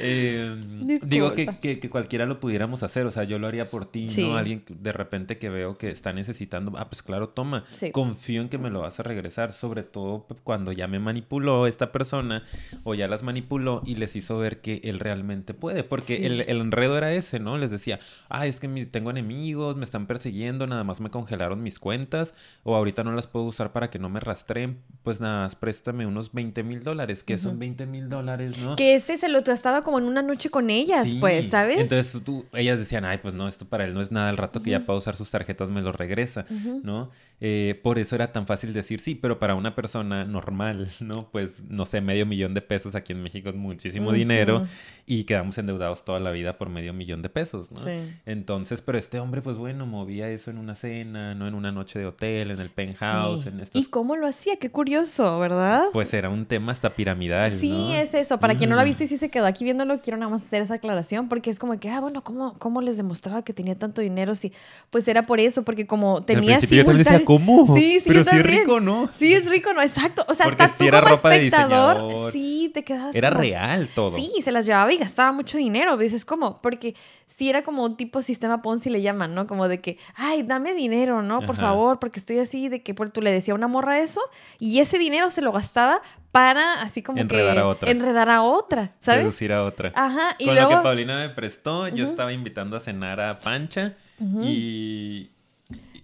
eh 0.00 0.56
digo 0.82 1.34
que, 1.34 1.46
que 1.80 1.90
cualquiera 1.90 2.26
lo 2.26 2.40
pudiéramos 2.40 2.82
hacer, 2.82 3.06
o 3.06 3.10
sea, 3.10 3.24
yo 3.24 3.38
lo 3.38 3.46
haría 3.46 3.70
por 3.70 3.86
ti, 3.86 4.06
¿no? 4.18 4.36
Alguien 4.36 4.64
de 4.68 4.92
repente 4.92 5.38
que 5.38 5.48
veo 5.48 5.78
que 5.78 5.90
está 5.90 6.12
necesitando, 6.12 6.72
ah, 6.76 6.88
pues 6.88 7.02
claro, 7.02 7.28
toma, 7.28 7.64
confío 7.92 8.42
en 8.42 8.48
que 8.48 8.58
me 8.58 8.70
lo 8.70 8.80
vas 8.80 8.98
a 9.00 9.02
regresar, 9.02 9.52
sobre 9.52 9.82
todo 9.82 10.26
cuando 10.44 10.72
ya 10.72 10.88
me 10.88 10.98
manipuló 10.98 11.66
esta 11.66 11.92
persona 11.92 12.42
o 12.84 12.94
ya 12.94 13.08
las 13.08 13.22
manipuló 13.22 13.82
y 13.84 13.96
les 13.96 14.16
hizo 14.16 14.38
ver 14.38 14.60
que 14.60 14.80
él 14.84 14.98
realmente 14.98 15.54
puede, 15.54 15.84
porque 15.84 16.26
el, 16.26 16.40
enredo 16.40 16.96
era 16.96 17.12
ese, 17.12 17.38
¿no? 17.38 17.58
Les 17.58 17.70
decía, 17.70 18.00
ah, 18.28 18.46
es 18.46 18.60
que 18.60 18.68
tengo 18.86 19.10
enemigos, 19.10 19.76
me 19.76 19.84
están 19.84 20.06
persiguiendo, 20.06 20.66
nada 20.66 20.84
más 20.84 21.00
me 21.00 21.10
congelaron 21.10 21.62
mis 21.62 21.78
cuentas 21.78 22.34
o 22.62 22.76
ahorita 22.76 23.04
no 23.04 23.12
las 23.12 23.26
puedo 23.26 23.46
usar 23.46 23.72
para 23.72 23.90
que 23.90 23.98
no 23.98 24.08
me 24.08 24.20
rastreen, 24.20 24.78
pues 25.02 25.20
nada 25.20 25.42
más 25.42 25.54
préstame 25.56 26.06
unos 26.06 26.32
20 26.32 26.62
mil 26.62 26.82
dólares, 26.82 27.24
que 27.24 27.38
son 27.38 27.58
20 27.58 27.86
mil 27.86 28.08
dólares, 28.08 28.58
¿no? 28.58 28.76
Que 28.76 28.94
ese 28.94 29.18
se 29.18 29.28
lo 29.28 29.38
estaba 29.38 29.82
como 29.82 29.98
en 29.98 30.04
una 30.04 30.22
noche 30.22 30.50
con 30.50 30.70
ellas, 30.72 31.14
pues, 31.16 31.48
¿sabes? 31.48 31.78
Entonces 31.78 32.22
tú, 32.24 32.44
ellas 32.52 32.78
decían, 32.78 33.04
ay, 33.04 33.18
pues 33.18 33.34
no, 33.34 33.48
esto 33.48 33.66
para 33.66 33.84
él 33.84 33.94
no 33.94 34.02
es 34.02 34.10
nada, 34.10 34.28
al 34.28 34.36
rato 34.36 34.62
que 34.62 34.70
ya 34.70 34.80
pueda 34.80 34.98
usar 34.98 35.16
sus 35.16 35.30
tarjetas 35.30 35.70
me 35.70 35.82
lo 35.82 35.92
regresa, 35.92 36.46
¿no? 36.82 37.10
Eh, 37.44 37.80
por 37.82 37.98
eso 37.98 38.14
era 38.14 38.30
tan 38.30 38.46
fácil 38.46 38.72
decir 38.72 39.00
sí, 39.00 39.16
pero 39.16 39.40
para 39.40 39.56
una 39.56 39.74
persona 39.74 40.24
normal, 40.24 40.88
¿no? 41.00 41.28
Pues, 41.32 41.50
no 41.68 41.86
sé, 41.86 42.00
medio 42.00 42.24
millón 42.24 42.54
de 42.54 42.62
pesos 42.62 42.94
aquí 42.94 43.12
en 43.12 43.22
México 43.22 43.48
es 43.48 43.56
muchísimo 43.56 44.12
dinero 44.12 44.64
y 45.06 45.24
quedamos 45.24 45.58
endeudados 45.58 46.04
toda 46.04 46.20
la 46.20 46.30
vida 46.30 46.56
por 46.56 46.68
medio 46.68 46.92
millón 46.92 47.20
de 47.20 47.28
pesos, 47.28 47.72
¿no? 47.72 47.80
Entonces, 48.26 48.80
pero 48.80 48.96
este 48.96 49.18
hombre, 49.18 49.42
pues 49.42 49.58
bueno, 49.58 49.86
movía 49.86 50.30
eso 50.30 50.52
en 50.52 50.58
una 50.58 50.76
cena, 50.76 51.34
¿no? 51.34 51.48
En 51.48 51.54
una 51.54 51.72
noche 51.72 51.98
de 51.98 52.06
hotel, 52.06 52.52
en 52.52 52.60
el 52.60 52.70
penthouse, 52.70 53.46
en 53.46 53.60
estos... 53.60 53.82
¿Y 53.82 53.86
cómo 53.86 54.14
lo 54.14 54.28
hacía? 54.28 54.56
Qué 54.56 54.70
curioso, 54.70 55.40
¿verdad? 55.40 55.86
Pues 55.92 56.14
era 56.14 56.28
un 56.28 56.46
tema 56.46 56.70
hasta 56.70 56.94
piramidal, 56.94 57.50
Sí, 57.50 57.92
es 57.92 58.14
eso. 58.14 58.38
Para 58.38 58.56
quien 58.56 58.70
no 58.70 58.76
lo 58.76 58.82
ha 58.82 58.84
visto 58.84 59.02
y 59.02 59.06
sí 59.06 59.16
se 59.16 59.30
quedó 59.30 59.46
aquí 59.46 59.64
viéndolo, 59.64 60.00
quiero 60.00 60.16
nada 60.16 60.30
más 60.30 60.44
hacer 60.44 60.61
esa 60.62 60.74
aclaración 60.74 61.28
porque 61.28 61.50
es 61.50 61.58
como 61.58 61.78
que, 61.78 61.90
ah, 61.90 62.00
bueno, 62.00 62.22
¿cómo, 62.22 62.54
cómo 62.58 62.80
les 62.80 62.96
demostraba 62.96 63.42
que 63.42 63.52
tenía 63.52 63.78
tanto 63.78 64.00
dinero? 64.00 64.34
Sí, 64.34 64.52
pues 64.90 65.06
era 65.08 65.26
por 65.26 65.40
eso, 65.40 65.62
porque 65.62 65.86
como 65.86 66.22
tenía 66.22 66.60
simultáneo... 66.60 67.24
¿cómo? 67.24 67.76
Sí, 67.82 68.00
sí, 68.00 68.04
Pero 68.06 68.24
sí 68.24 68.36
es 68.36 68.42
rico, 68.42 68.80
¿no? 68.80 69.10
Sí, 69.18 69.34
es 69.34 69.46
rico, 69.46 69.72
¿no? 69.72 69.82
Exacto. 69.82 70.24
O 70.28 70.34
sea, 70.34 70.46
hasta 70.46 70.68
tú 70.68 70.84
como 70.88 71.14
espectador, 71.14 72.32
sí, 72.32 72.70
te 72.72 72.84
quedabas 72.84 73.14
Era 73.14 73.30
real 73.30 73.88
todo. 73.94 74.16
Sí, 74.16 74.30
se 74.42 74.52
las 74.52 74.66
llevaba 74.66 74.92
y 74.92 74.98
gastaba 74.98 75.32
mucho 75.32 75.58
dinero. 75.58 75.96
Dices, 75.96 76.24
¿cómo? 76.24 76.60
Porque 76.60 76.94
sí 77.26 77.48
era 77.48 77.62
como 77.62 77.84
un 77.84 77.96
tipo 77.96 78.22
sistema 78.22 78.62
Ponzi 78.62 78.90
le 78.90 79.00
llaman, 79.00 79.34
¿no? 79.34 79.46
Como 79.46 79.68
de 79.68 79.80
que, 79.80 79.98
ay, 80.14 80.42
dame 80.42 80.74
dinero, 80.74 81.22
¿no? 81.22 81.40
Por 81.40 81.56
favor, 81.56 81.98
porque 81.98 82.20
estoy 82.20 82.38
así 82.38 82.68
de 82.68 82.82
que 82.82 82.94
tú 82.94 83.20
le 83.20 83.32
decía 83.32 83.54
a 83.54 83.56
una 83.56 83.68
morra 83.68 84.00
eso 84.00 84.20
y 84.58 84.80
ese 84.80 84.98
dinero 84.98 85.30
se 85.30 85.42
lo 85.42 85.52
gastaba 85.52 86.02
para 86.32 86.80
así 86.80 87.02
como 87.02 87.20
enredar 87.20 87.54
que 87.54 87.60
a 87.60 87.66
otra. 87.68 87.90
enredar 87.90 88.30
a 88.30 88.42
otra, 88.42 88.92
¿sabes? 89.00 89.20
Seducir 89.20 89.52
a 89.52 89.62
otra. 89.62 89.92
Ajá, 89.94 90.34
y 90.38 90.46
Con 90.46 90.56
lo 90.56 90.68
que 90.68 90.76
Paulina 90.76 91.18
me 91.18 91.28
prestó, 91.28 91.88
yo 91.88 92.04
estaba 92.04 92.32
invitando 92.32 92.76
a 92.76 92.80
cenar 92.80 93.20
a 93.20 93.38
Pancha 93.38 93.94
y 94.42 95.30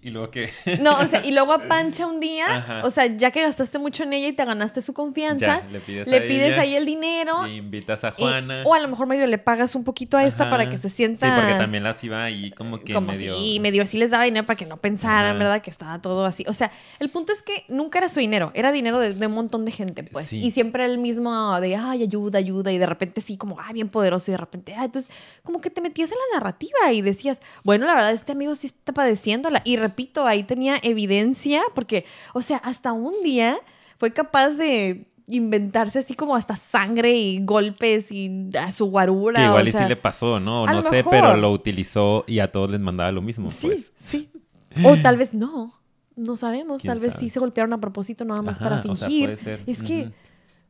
y 0.02 0.10
luego 0.10 0.30
que... 0.30 0.50
No, 0.80 0.98
o 0.98 1.06
sea, 1.06 1.24
y 1.24 1.32
luego 1.32 1.52
a 1.52 1.64
Pancha 1.64 2.06
un 2.06 2.20
día, 2.20 2.80
o 2.84 2.90
sea, 2.90 3.06
ya 3.06 3.30
que 3.30 3.42
gastaste 3.42 3.78
mucho 3.78 4.04
en 4.04 4.12
ella 4.12 4.28
y 4.28 4.32
te 4.32 4.44
ganaste 4.44 4.80
su 4.80 4.92
confianza, 4.92 5.62
le 5.70 5.80
pides, 5.80 6.58
ahí 6.58 6.74
el 6.74 6.86
dinero. 6.86 7.46
Y 7.46 7.56
invitas 7.56 8.04
a 8.04 8.12
Juana. 8.12 8.62
o 8.64 8.74
a 8.74 8.80
lo 8.80 8.88
mejor 8.88 9.06
medio 9.06 9.26
le 9.26 9.38
pagas 9.38 9.74
un 9.74 9.84
poquito 9.84 10.16
a 10.16 10.24
esta 10.24 10.48
para 10.50 10.68
que 10.68 10.78
se 10.78 10.88
sienta... 10.88 11.26
Sí, 11.26 11.32
porque 11.40 11.58
también 11.58 11.82
las 11.82 12.02
iba 12.04 12.22
ahí 12.22 12.50
como 12.52 12.78
que 12.80 12.94
como 12.94 13.08
medio... 13.08 13.34
Sí, 13.34 13.58
medio 13.60 13.84
sí 13.86 13.98
les 13.98 14.10
daba 14.10 14.24
dinero 14.24 14.46
para 14.46 14.56
que 14.56 14.66
no 14.66 14.76
pensaran, 14.76 15.38
¿verdad? 15.38 15.62
Que 15.62 15.70
estaba 15.70 16.00
todo 16.00 16.24
así. 16.24 16.44
O 16.48 16.54
sea, 16.54 16.70
el 16.98 17.10
punto 17.10 17.32
es 17.32 17.42
que 17.42 17.64
nunca 17.68 17.98
era 17.98 18.08
su 18.08 18.20
dinero, 18.20 18.50
era 18.54 18.72
dinero 18.72 18.98
de, 19.00 19.26
un 19.26 19.32
montón 19.32 19.64
de 19.64 19.72
gente, 19.72 20.04
pues. 20.04 20.32
Y 20.32 20.50
siempre 20.50 20.84
el 20.84 20.98
mismo 20.98 21.58
de, 21.60 21.76
ay, 21.76 22.02
ayuda, 22.02 22.38
ayuda, 22.38 22.72
y 22.72 22.78
de 22.78 22.86
repente 22.86 23.20
sí, 23.20 23.36
como, 23.36 23.60
ay, 23.60 23.74
bien 23.74 23.88
poderoso, 23.88 24.30
y 24.30 24.32
de 24.32 24.38
repente, 24.38 24.74
ah, 24.76 24.84
entonces, 24.84 25.10
como 25.42 25.60
que 25.60 25.70
te 25.70 25.80
metías 25.80 26.10
en 26.10 26.18
la 26.18 26.38
narrativa 26.38 26.92
y 26.92 27.02
decías, 27.02 27.40
bueno, 27.64 27.86
la 27.86 27.94
verdad, 27.94 28.12
este 28.12 28.32
amigo 28.32 28.54
sí 28.54 28.68
está 28.68 28.92
padeciéndola. 28.92 29.62
Y 29.64 29.76
repito, 29.88 30.26
ahí 30.26 30.42
tenía 30.44 30.76
evidencia, 30.82 31.62
porque, 31.74 32.04
o 32.34 32.42
sea, 32.42 32.58
hasta 32.58 32.92
un 32.92 33.14
día 33.22 33.58
fue 33.98 34.12
capaz 34.12 34.50
de 34.50 35.06
inventarse 35.26 35.98
así 35.98 36.14
como 36.14 36.34
hasta 36.36 36.56
sangre 36.56 37.14
y 37.14 37.44
golpes 37.44 38.10
y 38.12 38.48
a 38.58 38.72
su 38.72 38.86
guarura. 38.86 39.36
Que 39.42 39.46
igual 39.46 39.66
o 39.66 39.68
y 39.68 39.72
sea, 39.72 39.82
sí 39.82 39.88
le 39.88 39.96
pasó, 39.96 40.40
¿no? 40.40 40.66
No 40.66 40.82
sé, 40.82 40.90
mejor. 40.90 41.10
pero 41.10 41.36
lo 41.36 41.50
utilizó 41.52 42.24
y 42.26 42.38
a 42.38 42.50
todos 42.50 42.70
les 42.70 42.80
mandaba 42.80 43.12
lo 43.12 43.20
mismo. 43.20 43.50
Sí, 43.50 43.66
pues. 43.66 43.92
sí. 43.96 44.30
O 44.84 44.96
tal 44.96 45.16
vez 45.16 45.34
no. 45.34 45.74
No 46.14 46.36
sabemos. 46.36 46.82
¿Quién 46.82 46.90
Tal 46.92 46.98
vez 47.00 47.12
sabe? 47.14 47.24
sí 47.24 47.28
se 47.30 47.40
golpearon 47.40 47.72
a 47.72 47.80
propósito 47.80 48.24
nada 48.24 48.42
más 48.42 48.58
para 48.58 48.78
Ajá, 48.78 48.90
o 48.90 48.96
sea, 48.96 49.08
fingir. 49.08 49.30
puede 49.30 49.36
ser. 49.42 49.62
Es 49.66 49.82
que. 49.82 50.10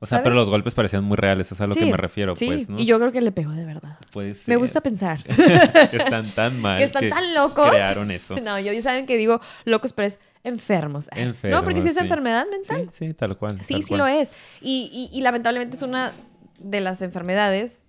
O 0.00 0.06
sea, 0.06 0.18
¿sabes? 0.18 0.24
pero 0.24 0.36
los 0.36 0.48
golpes 0.48 0.74
parecían 0.74 1.02
muy 1.04 1.16
reales, 1.16 1.50
es 1.50 1.60
a 1.60 1.66
lo 1.66 1.74
que 1.74 1.86
me 1.86 1.96
refiero, 1.96 2.36
sí, 2.36 2.46
pues, 2.46 2.68
¿no? 2.68 2.78
Y 2.78 2.84
yo 2.86 2.98
creo 3.00 3.10
que 3.10 3.20
le 3.20 3.32
pegó 3.32 3.50
de 3.52 3.64
verdad. 3.64 3.98
Puede 4.12 4.34
Me 4.46 4.56
gusta 4.56 4.80
pensar. 4.80 5.24
que 5.90 5.96
están 5.96 6.30
tan 6.32 6.60
mal 6.60 6.78
que 6.78 6.84
están 6.84 7.08
tan 7.10 7.34
locos. 7.34 7.68
crearon 7.70 8.10
eso. 8.10 8.36
No, 8.42 8.58
yo 8.60 8.72
ya 8.72 8.82
saben 8.82 9.06
que 9.06 9.16
digo 9.16 9.40
locos, 9.64 9.92
pero 9.92 10.06
es 10.08 10.18
enfermos. 10.44 11.08
Ah, 11.12 11.24
no, 11.44 11.64
porque 11.64 11.82
si 11.82 11.88
es 11.88 11.96
Enfermos, 11.96 11.96
sí. 11.96 12.00
enfermedad 12.00 12.46
mental. 12.50 12.90
Sí, 12.92 13.06
sí, 13.08 13.14
tal 13.14 13.36
cual. 13.36 13.58
Sí, 13.62 13.74
tal 13.74 13.82
sí 13.82 13.88
cual. 13.88 13.98
lo 13.98 14.06
es. 14.06 14.32
Y, 14.60 15.08
y- 15.12 15.18
y 15.18 15.20
lamentablemente 15.22 15.76
es 15.76 15.82
una 15.82 16.12
de 16.60 16.80
las 16.80 17.02
enfermedades 17.02 17.84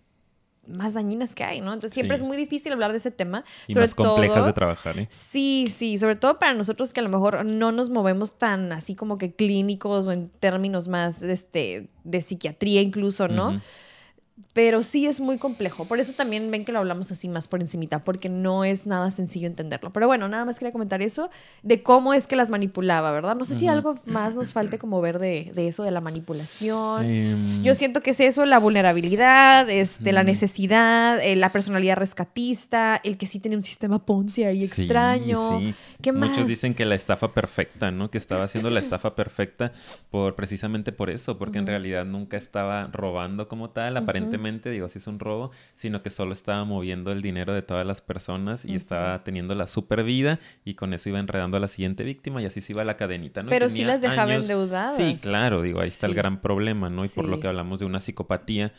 más 0.70 0.94
dañinas 0.94 1.36
que 1.36 1.44
hay, 1.44 1.62
¿no? 1.62 1.74
Entonces 1.74 1.94
siempre 1.94 2.18
Sí. 2.18 2.24
es 2.24 2.28
muy 2.28 2.38
difícil 2.38 2.72
hablar 2.72 2.92
de 2.92 2.98
ese 2.98 3.12
tema. 3.12 3.44
Y 3.68 3.74
sobre 3.74 3.86
más 3.88 3.96
complejas 3.96 4.38
todo, 4.38 4.46
de 4.48 4.54
trabajar, 4.54 5.00
¿eh? 5.00 5.08
Sí, 5.12 5.68
sí, 5.76 5.98
sobre 5.98 6.16
todo 6.16 6.40
para 6.40 6.54
nosotros 6.54 6.94
que 6.94 7.00
a 7.00 7.04
lo 7.04 7.10
mejor 7.10 7.46
no 7.46 7.72
nos 7.72 7.90
movemos 7.90 8.38
tan 8.38 8.72
así 8.72 8.96
como 8.96 9.18
que 9.18 9.34
clínicos 9.34 10.08
o 10.08 10.12
en 10.12 10.30
términos 10.30 10.88
más 10.88 11.22
este, 11.22 11.90
de 12.04 12.22
psiquiatría 12.22 12.82
incluso, 12.82 13.28
¿no? 13.28 13.60
Pero 14.54 14.84
sí 14.84 15.06
es 15.06 15.20
muy 15.20 15.38
complejo. 15.38 15.86
Por 15.86 16.00
eso 16.00 16.14
también 16.14 16.50
ven 16.52 16.66
que 16.66 16.72
lo 16.72 16.80
hablamos 16.80 17.12
así 17.12 17.30
más 17.30 17.48
por 17.48 17.62
encimita, 17.62 18.00
porque 18.00 18.30
no 18.30 18.64
es 18.64 18.88
nada 18.88 19.12
sencillo 19.12 19.48
entenderlo. 19.48 19.92
Pero 19.92 20.08
bueno, 20.08 20.28
nada 20.28 20.46
más 20.46 20.58
quería 20.58 20.72
comentar 20.72 21.02
eso 21.02 21.30
de 21.64 21.84
cómo 21.84 22.14
es 22.14 22.28
que 22.28 22.36
las 22.36 22.50
manipulaba, 22.50 23.12
¿verdad? 23.12 23.36
No 23.36 23.46
sé 23.46 23.56
si 23.56 23.68
algo 23.68 23.96
más 24.06 24.36
nos 24.36 24.54
falte 24.54 24.80
como 24.80 25.02
ver 25.02 25.20
de, 25.20 25.52
de 25.54 25.68
eso, 25.68 25.84
de 25.84 25.92
la 25.92 26.02
manipulación. 26.02 27.04
Em, 27.06 27.64
Yo 27.64 27.76
siento 27.76 28.02
que 28.02 28.12
es 28.12 28.20
eso, 28.20 28.46
la 28.46 28.60
vulnerabilidad, 28.60 29.70
este, 29.70 30.12
la 30.14 30.24
necesidad, 30.24 31.20
eh, 31.22 31.36
la 31.36 31.52
personalidad 31.52 31.98
rescatista, 31.98 33.00
el 33.04 33.18
que 33.18 33.26
sí 33.26 33.40
tiene 33.40 33.58
un 33.58 33.64
sistema 33.64 34.06
Ponzi 34.06 34.44
ahí 34.44 34.60
sí, 34.60 34.82
extraño. 34.84 35.60
sí. 35.60 35.76
¿Qué 36.02 36.12
más? 36.12 36.30
Muchos 36.30 36.48
dicen 36.48 36.74
que 36.74 36.86
la 36.86 36.96
estafa 36.96 37.34
perfecta, 37.34 37.92
¿no? 37.92 38.10
Que 38.10 38.18
estaba 38.18 38.44
haciendo 38.46 38.70
la 38.70 38.80
estafa 38.90 39.16
perfecta 39.16 39.72
por 40.10 40.36
precisamente 40.36 40.92
por 40.92 41.10
eso, 41.10 41.38
porque 41.38 41.60
en 41.60 41.68
realidad 41.68 42.06
nunca 42.06 42.38
estaba 42.38 42.88
robando 42.92 43.48
como 43.48 43.70
tal, 43.70 43.98
Digo, 44.70 44.88
si 44.88 45.00
es 45.00 45.08
un 45.08 45.20
robo, 45.20 45.52
sino 45.76 46.02
que 46.02 46.10
solo 46.10 46.34
estaba 46.34 46.64
moviendo 46.66 47.12
el 47.12 47.22
dinero 47.22 47.54
de 47.54 47.62
todas 47.62 47.86
las 47.86 48.02
personas 48.02 48.66
y 48.66 48.76
estaba 48.76 49.24
teniendo 49.24 49.56
la 49.56 49.68
super 49.68 50.04
vida 50.04 50.40
y 50.66 50.76
con 50.76 50.94
eso 50.94 51.10
iba 51.10 51.20
enredando 51.20 51.58
a 51.58 51.60
la 51.60 51.68
siguiente 51.68 52.04
víctima 52.04 52.42
y 52.42 52.46
así 52.46 52.62
se 52.62 52.74
iba 52.74 52.84
la 52.84 52.98
cadenita, 52.98 53.44
¿no? 53.44 53.50
Pero 53.50 53.70
sí 53.70 53.78
tenía 53.78 53.88
las 53.88 54.02
dejaba 54.02 54.24
años- 54.34 54.42
endeudadas. 54.50 54.98
Sí, 54.98 55.18
claro, 55.22 55.62
digo, 55.62 55.82
ahí 55.82 55.88
está 55.88 56.08
el 56.08 56.14
gran 56.16 56.42
problema, 56.42 56.90
¿no? 56.90 57.06
Y 57.06 57.10
por 57.10 57.28
lo 57.28 57.40
que 57.40 57.48
hablamos 57.48 57.80
de 57.80 57.86
una 57.86 58.00
psicopatía, 58.00 58.72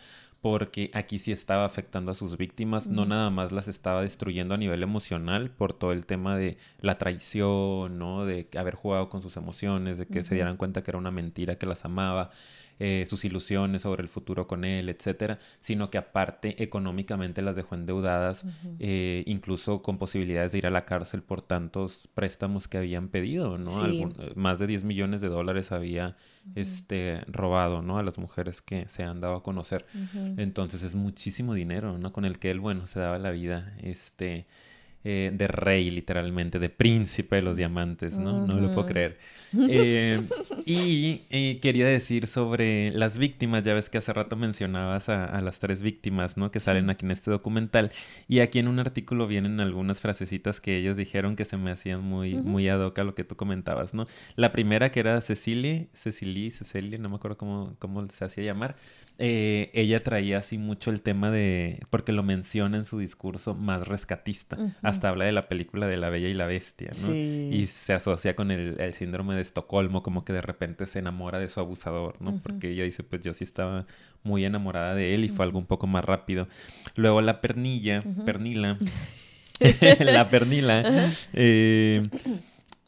porque 0.43 0.91
aquí 0.95 1.19
sí 1.19 1.33
estaba 1.33 1.67
afectando 1.67 2.11
a 2.13 2.15
sus 2.15 2.39
víctimas, 2.39 2.89
no 2.89 3.05
nada 3.05 3.29
más 3.29 3.53
las 3.53 3.69
estaba 3.69 4.01
destruyendo 4.01 4.55
a 4.55 4.57
nivel 4.57 4.83
emocional 4.83 5.51
por 5.51 5.75
todo 5.75 5.93
el 5.93 6.07
tema 6.07 6.35
de 6.35 6.57
la 6.81 6.97
traición, 6.97 7.99
¿no? 7.99 8.25
De 8.25 8.49
haber 8.57 8.75
jugado 8.75 9.11
con 9.11 9.21
sus 9.21 9.37
emociones, 9.37 9.99
de 9.99 10.07
que 10.07 10.23
se 10.23 10.35
dieran 10.35 10.57
cuenta 10.57 10.83
que 10.83 10.91
era 10.93 10.99
una 10.99 11.11
mentira, 11.11 11.57
que 11.57 11.67
las 11.67 11.85
amaba, 11.85 12.31
eh, 12.83 13.05
sus 13.07 13.27
ilusiones 13.27 13.83
sobre 13.83 14.03
el 14.03 14.09
futuro 14.09 14.47
con 14.47 14.65
él, 14.65 14.89
etcétera, 14.89 15.39
sino 15.61 15.91
que 15.91 15.99
aparte 15.99 16.63
económicamente 16.63 17.43
las 17.43 17.55
dejó 17.55 17.75
endeudadas, 17.75 18.47
eh, 18.79 19.23
incluso 19.27 19.83
con 19.83 19.99
posibilidades 19.99 20.53
de 20.53 20.59
ir 20.59 20.67
a 20.67 20.71
la 20.71 20.87
cárcel 20.87 21.23
por 21.23 21.43
tantos 21.43 22.09
préstamos 22.15 22.69
que 22.69 22.79
habían 22.79 23.09
pedido, 23.09 23.59
¿no? 23.59 23.69
Sí. 23.69 24.03
Eh, 24.19 24.33
más 24.35 24.59
de 24.59 24.67
10 24.67 24.85
millones 24.85 25.21
de 25.21 25.29
dólares 25.29 25.73
había 25.73 26.17
este, 26.55 27.21
robado, 27.27 27.83
¿no? 27.83 27.99
A 27.99 28.03
las 28.03 28.17
mujeres 28.17 28.63
que 28.63 28.89
se 28.89 29.03
han 29.03 29.21
dado 29.21 29.35
a 29.37 29.43
conocer. 29.43 29.85
Entonces 30.39 30.83
es 30.83 30.95
muchísimo 30.95 31.53
dinero, 31.53 31.99
¿no? 31.99 32.15
Con 32.15 32.25
el 32.25 32.39
que 32.39 32.51
él, 32.51 32.61
bueno, 32.61 32.87
se 32.87 32.99
daba 32.99 33.19
la 33.19 33.31
vida, 33.31 33.75
este, 33.83 34.47
eh, 35.05 35.31
de 35.33 35.47
rey, 35.49 35.91
literalmente, 35.91 36.59
de 36.59 36.69
príncipe 36.71 37.37
de 37.37 37.43
los 37.43 37.57
diamantes, 37.57 38.19
¿no? 38.19 38.41
No 38.41 38.59
lo 38.59 38.71
puedo 38.71 38.87
creer. 38.87 39.19
Eh, 39.67 40.29
y 40.65 41.23
eh, 41.31 41.59
quería 41.61 41.87
decir 41.89 42.29
sobre 42.29 42.93
las 42.93 43.19
víctimas, 43.19 43.65
ya 43.65 43.75
ves 43.75 43.91
que 43.91 43.99
hace 43.99 44.13
rato 44.13 44.37
mencionabas 44.37 45.09
a, 45.09 45.25
a 45.25 45.41
las 45.41 45.59
tres 45.59 45.83
víctimas, 45.83 46.37
¿no? 46.37 46.53
Que 46.53 46.61
salen 46.61 46.89
aquí 46.89 47.05
en 47.05 47.11
este 47.11 47.33
documental. 47.33 47.91
Y 48.29 48.39
aquí 48.41 48.61
en 48.61 48.69
un 48.69 48.79
artículo 48.79 49.27
vienen 49.27 49.59
algunas 49.59 50.01
frasecitas 50.01 50.61
que 50.61 50.77
ellos 50.77 50.97
dijeron 50.97 51.35
que 51.35 51.45
se 51.45 51.57
me 51.57 51.73
hacían 51.73 52.01
muy, 52.03 52.39
Ujú. 52.39 52.45
muy 52.45 52.69
ad 52.69 52.81
hoc 52.81 52.99
a 53.01 53.05
lo 53.05 53.15
que 53.17 53.25
tú 53.25 53.35
comentabas, 53.37 53.93
¿no? 53.93 54.07
La 54.37 54.53
primera 54.53 54.93
que 54.93 55.01
era 55.01 55.21
Cecilie, 55.21 55.89
Cecilie, 55.95 56.51
Cecilia, 56.53 56.99
no 56.99 57.09
me 57.09 57.17
acuerdo 57.17 57.37
cómo, 57.37 57.75
cómo 57.81 58.09
se 58.09 58.25
hacía 58.25 58.45
llamar. 58.45 58.77
Eh, 59.23 59.71
ella 59.75 60.03
traía 60.03 60.39
así 60.39 60.57
mucho 60.57 60.91
el 60.91 61.03
tema 61.03 61.31
de, 61.31 61.81
porque 61.91 62.11
lo 62.11 62.23
menciona 62.23 62.79
en 62.79 62.87
su 62.87 62.99
discurso 62.99 63.55
más 63.55 63.87
rescatista. 63.87 64.57
Hasta 64.81 65.11
habla 65.11 65.27
de 65.27 65.33
la 65.33 65.43
película 65.43 65.87
de 65.87 65.99
La 65.99 66.09
Bella 66.09 66.29
y 66.29 66.33
la 66.33 66.47
Bestia, 66.47 66.89
¿no? 67.03 67.13
Sí. 67.13 67.51
Y 67.53 67.67
se 67.67 67.93
asocia 67.93 68.35
con 68.35 68.51
el, 68.51 68.81
el 68.81 68.95
síndrome 68.95 69.35
de 69.35 69.43
Estocolmo, 69.43 70.03
como 70.03 70.25
que 70.25 70.33
de 70.33 70.41
repente 70.41 70.87
se 70.87 71.01
enamora 71.01 71.39
de 71.39 71.49
su 71.49 71.61
abusador, 71.61 72.17
¿no? 72.23 72.41
Porque 72.43 72.71
ella 72.71 72.85
dice, 72.85 73.03
pues 73.03 73.23
yo 73.23 73.35
sí 73.35 73.45
estaba 73.45 73.87
muy 74.23 74.47
enamorada 74.47 74.95
de 74.95 75.15
él 75.15 75.27
y 75.27 75.29
fue 75.29 75.45
algo 75.45 75.59
un 75.59 75.67
poco 75.67 75.87
más 75.87 76.03
rápido. 76.03 76.49
Luego 76.95 77.21
la 77.21 77.43
pernilla, 77.43 78.03
pernila, 78.25 78.79
la 80.01 80.31
pernila, 80.31 81.11
eh, 81.35 82.03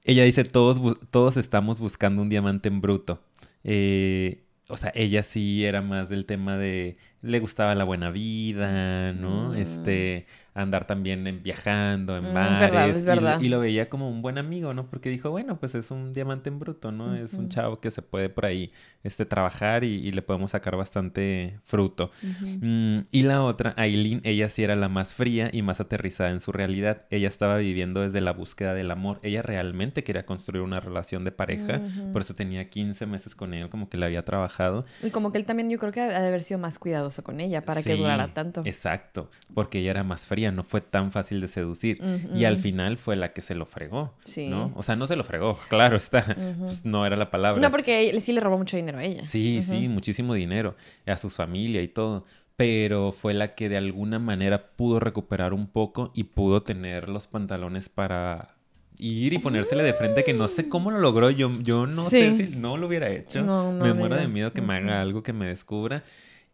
ella 0.05 0.25
dice, 0.25 0.45
todos, 0.45 0.97
todos 1.11 1.37
estamos 1.37 1.79
buscando 1.79 2.23
un 2.23 2.31
diamante 2.31 2.71
en 2.71 2.81
bruto. 2.81 3.21
Eh, 3.65 4.45
o 4.73 4.77
sea, 4.79 4.91
ella 4.95 5.23
sí 5.23 5.65
era 5.67 5.83
más 5.83 6.09
del 6.09 6.25
tema 6.25 6.57
de, 6.57 6.97
le 7.21 7.41
gustaba 7.41 7.75
la 7.75 7.85
buena 7.85 8.11
vida, 8.11 9.13
¿no? 9.13 9.51
Mm. 9.51 9.57
Este, 9.57 10.25
andar 10.55 10.87
también 10.87 11.27
en- 11.27 11.43
viajando 11.43 12.17
en 12.17 12.25
Mm, 12.25 12.37
es 12.37 12.59
verdad, 12.59 12.89
es 12.91 12.99
y 12.99 13.01
lo- 13.03 13.07
verdad. 13.15 13.41
Y, 13.41 13.49
lo 13.49 13.61
veía 13.61 13.89
como 13.89 14.11
un 14.11 14.21
buen 14.23 14.37
amigo, 14.39 14.75
¿no? 14.75 14.87
Porque 14.87 15.09
dijo, 15.11 15.31
bueno, 15.31 15.59
pues 15.59 15.75
es 15.75 15.91
un 15.91 16.13
diamante 16.13 16.51
en 16.51 16.59
bruto, 16.59 16.93
¿no? 16.93 17.15
Es 17.15 17.35
un 17.35 17.49
chavo 17.49 17.81
que 17.81 17.91
se 17.91 18.03
puede 18.03 18.29
por 18.29 18.45
ahí, 18.47 18.71
este, 19.03 19.25
trabajar 19.25 19.85
y, 19.85 19.95
y 20.07 20.13
le 20.13 20.23
podemos 20.23 20.51
sacar 20.53 20.77
bastante 20.77 21.59
fruto. 21.65 22.11
Mm, 22.23 22.99
y 23.11 23.23
la 23.23 23.43
otra, 23.43 23.75
Aileen, 23.77 24.21
ella 24.25 24.49
sí 24.49 24.63
era 24.63 24.77
la 24.77 24.89
más 24.89 25.15
fría 25.15 25.51
y 25.53 25.63
más 25.63 25.81
aterrizada 25.81 26.31
en 26.31 26.41
su 26.41 26.53
realidad. 26.53 27.03
Ella 27.11 27.29
estaba 27.29 27.57
viviendo 27.59 28.01
desde 28.01 28.21
la 28.21 28.33
búsqueda 28.33 28.75
del 28.75 28.91
amor. 28.91 29.19
Ella 29.23 29.43
realmente 29.43 30.05
quería 30.05 30.27
construir 30.27 30.63
una 30.63 30.81
relación 30.81 31.25
de 31.25 31.33
pareja, 31.33 31.79
Ujú. 31.79 32.13
por 32.13 32.23
eso 32.23 32.35
tenía 32.35 32.69
15 32.69 33.07
meses 33.07 33.35
con 33.35 33.55
él, 33.55 33.69
como 33.71 33.89
que 33.89 33.97
le 33.97 34.07
había 34.07 34.25
trabajado. 34.25 34.85
Y 35.03 35.11
como 35.11 35.33
que 35.33 35.39
él 35.39 35.45
también 35.45 35.71
yo 35.71 35.79
creo 35.79 35.93
que 35.93 36.01
ha 36.01 36.21
de 36.21 36.29
haber 36.29 36.43
sido 36.43 36.59
más 36.59 36.79
cuidadoso 36.79 37.23
con 37.25 37.41
ella 37.41 37.65
para 37.65 37.83
que 37.83 37.97
durara 37.97 38.35
tanto. 38.35 38.63
Exacto, 38.65 39.31
porque 39.55 39.79
ella 39.81 39.91
era 39.93 40.05
más 40.05 40.27
fría, 40.27 40.42
no 40.51 40.63
fue 40.65 40.81
tan 40.81 41.13
fácil 41.13 41.41
de 41.41 41.47
seducir. 41.49 41.99
Y 42.35 42.45
al 42.45 42.57
final 42.57 42.97
fue 42.97 43.15
la 43.15 43.33
que 43.33 43.43
se 43.43 43.55
lo 43.55 43.65
fregó, 43.67 44.15
Sí. 44.25 44.49
¿no? 44.49 44.73
O 44.75 44.83
sea, 44.83 44.97
no 44.97 45.07
se 45.07 45.15
lo 45.15 45.23
fregó, 45.25 45.59
claro 45.69 45.97
está, 45.97 46.35
pues, 46.59 46.85
no 46.85 47.07
era 47.07 47.17
la 47.17 47.31
palabra. 47.31 47.61
No, 47.61 47.71
porque 47.71 48.11
él 48.11 48.21
sí 48.23 48.33
le 48.33 48.41
robó 48.41 48.59
mucho 48.59 48.77
dinero 48.77 48.99
a 48.99 49.05
ella. 49.05 49.25
Sí, 49.27 49.63
sí, 49.63 49.87
muchísimo 49.89 50.35
dinero 50.35 50.75
a 51.07 51.17
su 51.17 51.31
familia 51.31 51.83
y 51.83 51.89
todo. 51.89 52.25
Pero 52.57 53.13
fue 53.13 53.35
la 53.35 53.55
que 53.55 53.69
de 53.69 53.77
alguna 53.77 54.19
manera 54.19 54.69
pudo 54.77 55.01
recuperar 55.01 55.53
un 55.55 55.67
poco 55.67 56.11
y 56.15 56.25
pudo 56.25 56.63
tener 56.63 57.09
los 57.09 57.27
pantalones 57.27 57.89
para 57.89 58.57
ir 58.99 59.33
y 59.33 59.39
ponérsele 59.39 59.83
de 59.83 59.95
frente, 59.95 60.23
que 60.23 60.33
no 60.35 60.47
sé 60.49 60.69
cómo 60.69 60.91
lo 60.91 60.99
logró. 60.99 61.31
Yo, 61.31 61.51
yo 61.61 61.87
no 61.87 62.09
sé 62.11 62.37
si 62.37 62.55
no 62.57 62.77
lo 62.77 62.87
hubiera 62.87 63.09
hecho. 63.09 63.43
No, 63.43 63.73
no 63.73 63.85
me 63.85 63.93
muero 63.95 64.17
de 64.17 64.29
miedo 64.29 64.53
que 64.53 64.61
me 64.61 64.75
haga 64.77 65.01
algo 65.01 65.23
que 65.23 65.33
me 65.33 65.47
descubra. 65.47 66.05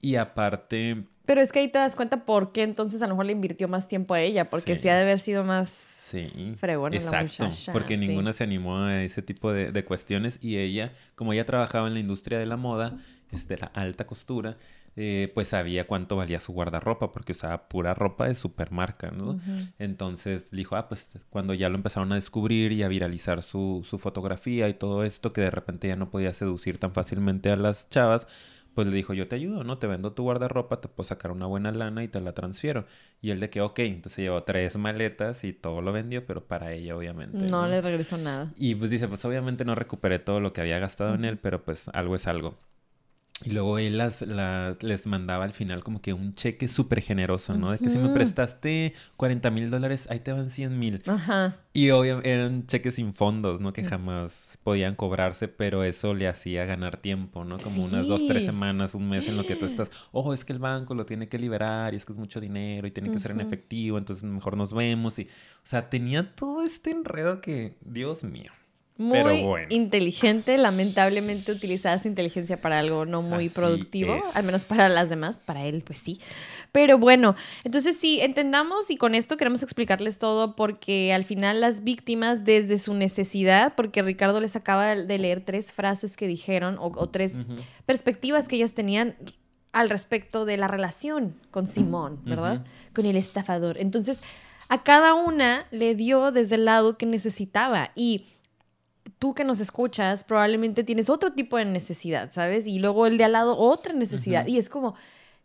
Y 0.01 0.15
aparte, 0.15 1.03
Pero 1.29 1.43
es 1.43 1.53
que 1.53 1.59
ahí 1.59 1.69
te 1.69 1.77
das 1.79 1.95
cuenta 1.95 2.25
por 2.25 2.53
qué 2.53 2.63
entonces 2.63 3.03
a 3.03 3.07
lo 3.07 3.13
mejor 3.13 3.27
le 3.27 3.33
invirtió 3.33 3.69
más 3.69 3.87
tiempo 3.87 4.15
a 4.15 4.21
ella, 4.23 4.49
porque 4.49 4.77
sí, 4.77 4.83
Sí. 4.83 4.89
ha 4.89 4.97
de 4.97 5.03
haber 5.03 5.19
sido 5.19 5.45
más... 5.45 5.69
Sí, 5.69 6.55
Fregona 6.59 6.99
la 6.99 7.23
muchacha, 7.23 7.71
porque 7.71 7.99
sí. 7.99 8.09
ninguna 8.09 8.33
se 8.33 8.43
animó 8.43 8.79
a 8.79 9.03
ese 9.05 9.21
tipo 9.21 9.53
de, 9.53 9.73
de 9.73 9.85
cuestiones 9.85 10.39
y 10.43 10.57
ella, 10.57 10.95
como 11.17 11.35
ella 11.35 11.45
trabajaba 11.45 11.87
en 11.87 11.93
la 11.93 12.01
industria 12.01 12.39
de 12.39 12.47
la 12.47 12.57
moda, 12.57 12.97
este, 13.31 13.59
la 13.59 13.67
alta 13.75 14.07
costura, 14.07 14.57
eh, 14.97 15.31
pues 15.35 15.49
sabía 15.49 15.87
cuánto 15.87 16.17
valía 16.17 16.41
su 16.41 16.55
guardarropa 16.55 17.13
porque 17.13 17.33
usaba 17.33 17.69
pura 17.69 17.93
ropa 17.93 18.27
de 18.27 18.35
supermarca, 18.35 19.11
¿no? 19.11 19.39
Entonces 19.79 20.51
dijo, 20.51 20.77
ah, 20.77 20.89
pues 20.89 21.07
cuando 21.29 21.53
ya 21.53 21.69
lo 21.69 21.77
empezaron 21.77 22.11
a 22.13 22.15
descubrir 22.15 22.73
y 22.73 22.83
a 22.83 22.89
viralizar 22.89 23.43
su, 23.43 23.85
su 23.87 23.99
fotografía 23.99 24.67
y 24.71 24.75
todo 24.75 25.05
esto, 25.05 25.35
que 25.35 25.43
de 25.43 25.51
repente 25.51 25.89
ya 25.89 25.97
no 25.97 26.09
podía 26.11 26.33
seducir 26.33 26.79
tan 26.79 26.93
fácilmente 26.95 27.51
a 27.51 27.57
las 27.57 27.89
chavas, 27.91 28.27
pues 28.79 28.87
le 28.87 28.95
dijo, 28.95 29.13
yo 29.13 29.27
te 29.27 29.35
ayudo, 29.35 29.65
¿no? 29.65 29.79
Te 29.79 29.89
vendo 29.89 30.13
tu 30.13 30.23
guardarropa, 30.23 30.81
te 30.81 30.87
puedo 30.87 31.09
sacar 31.09 31.33
una 31.33 31.47
buena 31.47 31.73
lana 31.73 32.05
y 32.05 32.07
te 32.07 32.21
la 32.21 32.33
transfiero. 32.33 32.85
Y 33.21 33.31
él 33.33 33.41
de 33.41 33.51
que, 33.51 33.61
ok, 33.61 33.77
entonces 33.81 34.19
llevó 34.19 34.45
tres 34.45 34.77
maletas 34.77 35.43
y 35.43 35.53
todo 35.53 35.83
lo 35.83 35.93
vendió, 35.93 36.25
pero 36.25 36.47
para 36.47 36.73
ella 36.73 36.97
obviamente. 36.97 37.39
No 37.39 37.67
le 37.67 37.81
regresó 37.81 38.19
nada. 38.19 38.53
Y 38.55 38.77
pues 38.77 38.93
dice, 38.93 39.09
pues 39.09 39.25
obviamente 39.25 39.65
no 39.65 39.75
recuperé 39.75 40.21
todo 40.21 40.39
lo 40.39 40.53
que 40.53 40.61
había 40.61 40.79
gastado 40.79 41.17
en 41.17 41.25
él, 41.25 41.39
pero 41.39 41.65
pues 41.65 41.89
algo 41.89 42.15
es 42.15 42.29
algo. 42.29 42.57
Y 43.45 43.51
luego 43.51 43.79
él 43.79 43.99
las, 43.99 44.23
las- 44.23 44.83
les 44.83 45.07
mandaba 45.07 45.45
al 45.45 45.53
final 45.53 45.85
como 45.85 46.01
que 46.01 46.13
un 46.13 46.35
cheque 46.35 46.67
súper 46.69 47.01
generoso, 47.03 47.55
¿no? 47.55 47.71
De 47.71 47.79
que 47.79 47.89
si 47.89 47.99
me 47.99 48.09
prestaste 48.09 48.95
40 49.17 49.51
mil 49.51 49.71
dólares, 49.71 50.09
ahí 50.11 50.21
te 50.21 50.33
van 50.33 50.51
100 50.51 50.79
mil. 50.79 51.03
Ajá. 51.07 51.57
Y 51.73 51.91
obviamente 51.91 52.31
eran 52.31 52.67
cheques 52.67 52.97
sin 52.97 53.15
fondos, 53.15 53.61
¿no? 53.61 53.73
Que 53.73 53.85
jamás 53.85 54.59
podían 54.65 54.97
cobrarse, 54.97 55.47
pero 55.47 55.85
eso 55.85 56.15
le 56.15 56.27
hacía 56.27 56.65
ganar 56.65 56.97
tiempo, 56.97 57.45
¿no? 57.45 57.59
Como 57.59 57.85
unas 57.85 58.09
dos, 58.09 58.27
tres 58.27 58.45
semanas, 58.45 58.95
un 58.97 59.09
mes 59.09 59.29
en 59.29 59.37
lo 59.37 59.47
que 59.47 59.55
tú 59.55 59.67
estás, 59.67 59.91
ojo, 60.13 60.35
es 60.35 60.45
que 60.45 60.53
el 60.53 60.59
banco 60.59 60.95
lo 60.95 61.07
tiene 61.07 61.29
que 61.29 61.39
liberar 61.39 61.95
y 61.95 61.97
es 61.99 62.05
que 62.05 62.13
es 62.13 62.19
mucho 62.19 62.41
dinero 62.41 62.87
y 62.89 62.91
tiene 62.91 63.11
que 63.13 63.21
ser 63.21 63.31
en 63.31 63.41
efectivo, 63.41 63.99
entonces 63.99 64.25
mejor 64.25 64.57
nos 64.57 64.75
vemos. 64.75 65.19
Y, 65.21 65.23
o 65.25 65.27
sea, 65.67 65.89
tenía 65.89 66.35
todo 66.35 66.63
este 66.63 66.91
enredo 66.91 67.41
que, 67.41 67.77
Dios 67.83 68.25
mío. 68.25 68.51
Muy 68.99 69.45
bueno. 69.45 69.67
inteligente, 69.71 70.59
lamentablemente 70.59 71.53
utilizada 71.53 71.99
su 72.01 72.09
inteligencia 72.09 72.61
para 72.61 72.81
algo 72.81 73.07
no 73.07 73.23
muy 73.23 73.47
Así 73.47 73.55
productivo, 73.55 74.17
es. 74.17 74.37
al 74.37 74.43
menos 74.45 74.65
para 74.65 74.89
las 74.89 75.09
demás, 75.09 75.41
para 75.45 75.65
él 75.65 75.85
pues 75.87 76.01
sí. 76.01 76.21
Pero 76.73 76.99
bueno, 76.99 77.37
entonces 77.63 77.97
sí, 77.97 78.21
entendamos 78.21 78.91
y 78.91 78.97
con 78.97 79.15
esto 79.15 79.37
queremos 79.37 79.63
explicarles 79.63 80.19
todo 80.19 80.57
porque 80.57 81.13
al 81.15 81.25
final 81.25 81.61
las 81.61 81.85
víctimas 81.85 82.45
desde 82.45 82.79
su 82.79 82.93
necesidad, 82.93 83.75
porque 83.77 84.03
Ricardo 84.03 84.41
les 84.41 84.57
acaba 84.57 84.97
de 84.97 85.19
leer 85.19 85.43
tres 85.43 85.73
frases 85.73 86.17
que 86.17 86.27
dijeron 86.27 86.77
o, 86.79 86.87
o 86.97 87.09
tres 87.09 87.35
perspectivas 87.87 88.49
que 88.49 88.57
ellas 88.57 88.75
tenían 88.75 89.15
al 89.71 89.91
respecto 89.91 90.45
de 90.45 90.57
la 90.57 90.67
relación 90.67 91.37
con 91.53 91.69
Simón, 91.69 92.21
¿verdad? 92.25 92.65
Con 92.95 93.07
el 93.07 93.15
estafador. 93.17 93.79
Entonces, 93.79 94.21
a 94.69 94.83
cada 94.83 95.15
una 95.15 95.67
le 95.71 95.95
dio 95.95 96.33
desde 96.33 96.57
el 96.57 96.65
lado 96.65 96.99
que 96.99 97.07
necesitaba 97.07 97.93
y 97.95 98.27
tú 99.19 99.35
que 99.35 99.45
nos 99.45 99.61
escuchas 99.61 100.25
probablemente 100.25 100.85
tienes 100.85 101.09
otro 101.11 101.33
tipo 101.33 101.57
de 101.57 101.65
necesidad, 101.65 102.31
¿sabes? 102.33 102.67
Y 102.67 102.79
luego 102.79 103.07
el 103.07 103.19
de 103.19 103.25
al 103.25 103.33
lado 103.33 103.57
otra 103.57 103.93
necesidad. 103.93 104.47
Y 104.47 104.59
es 104.59 104.69
como, 104.69 104.95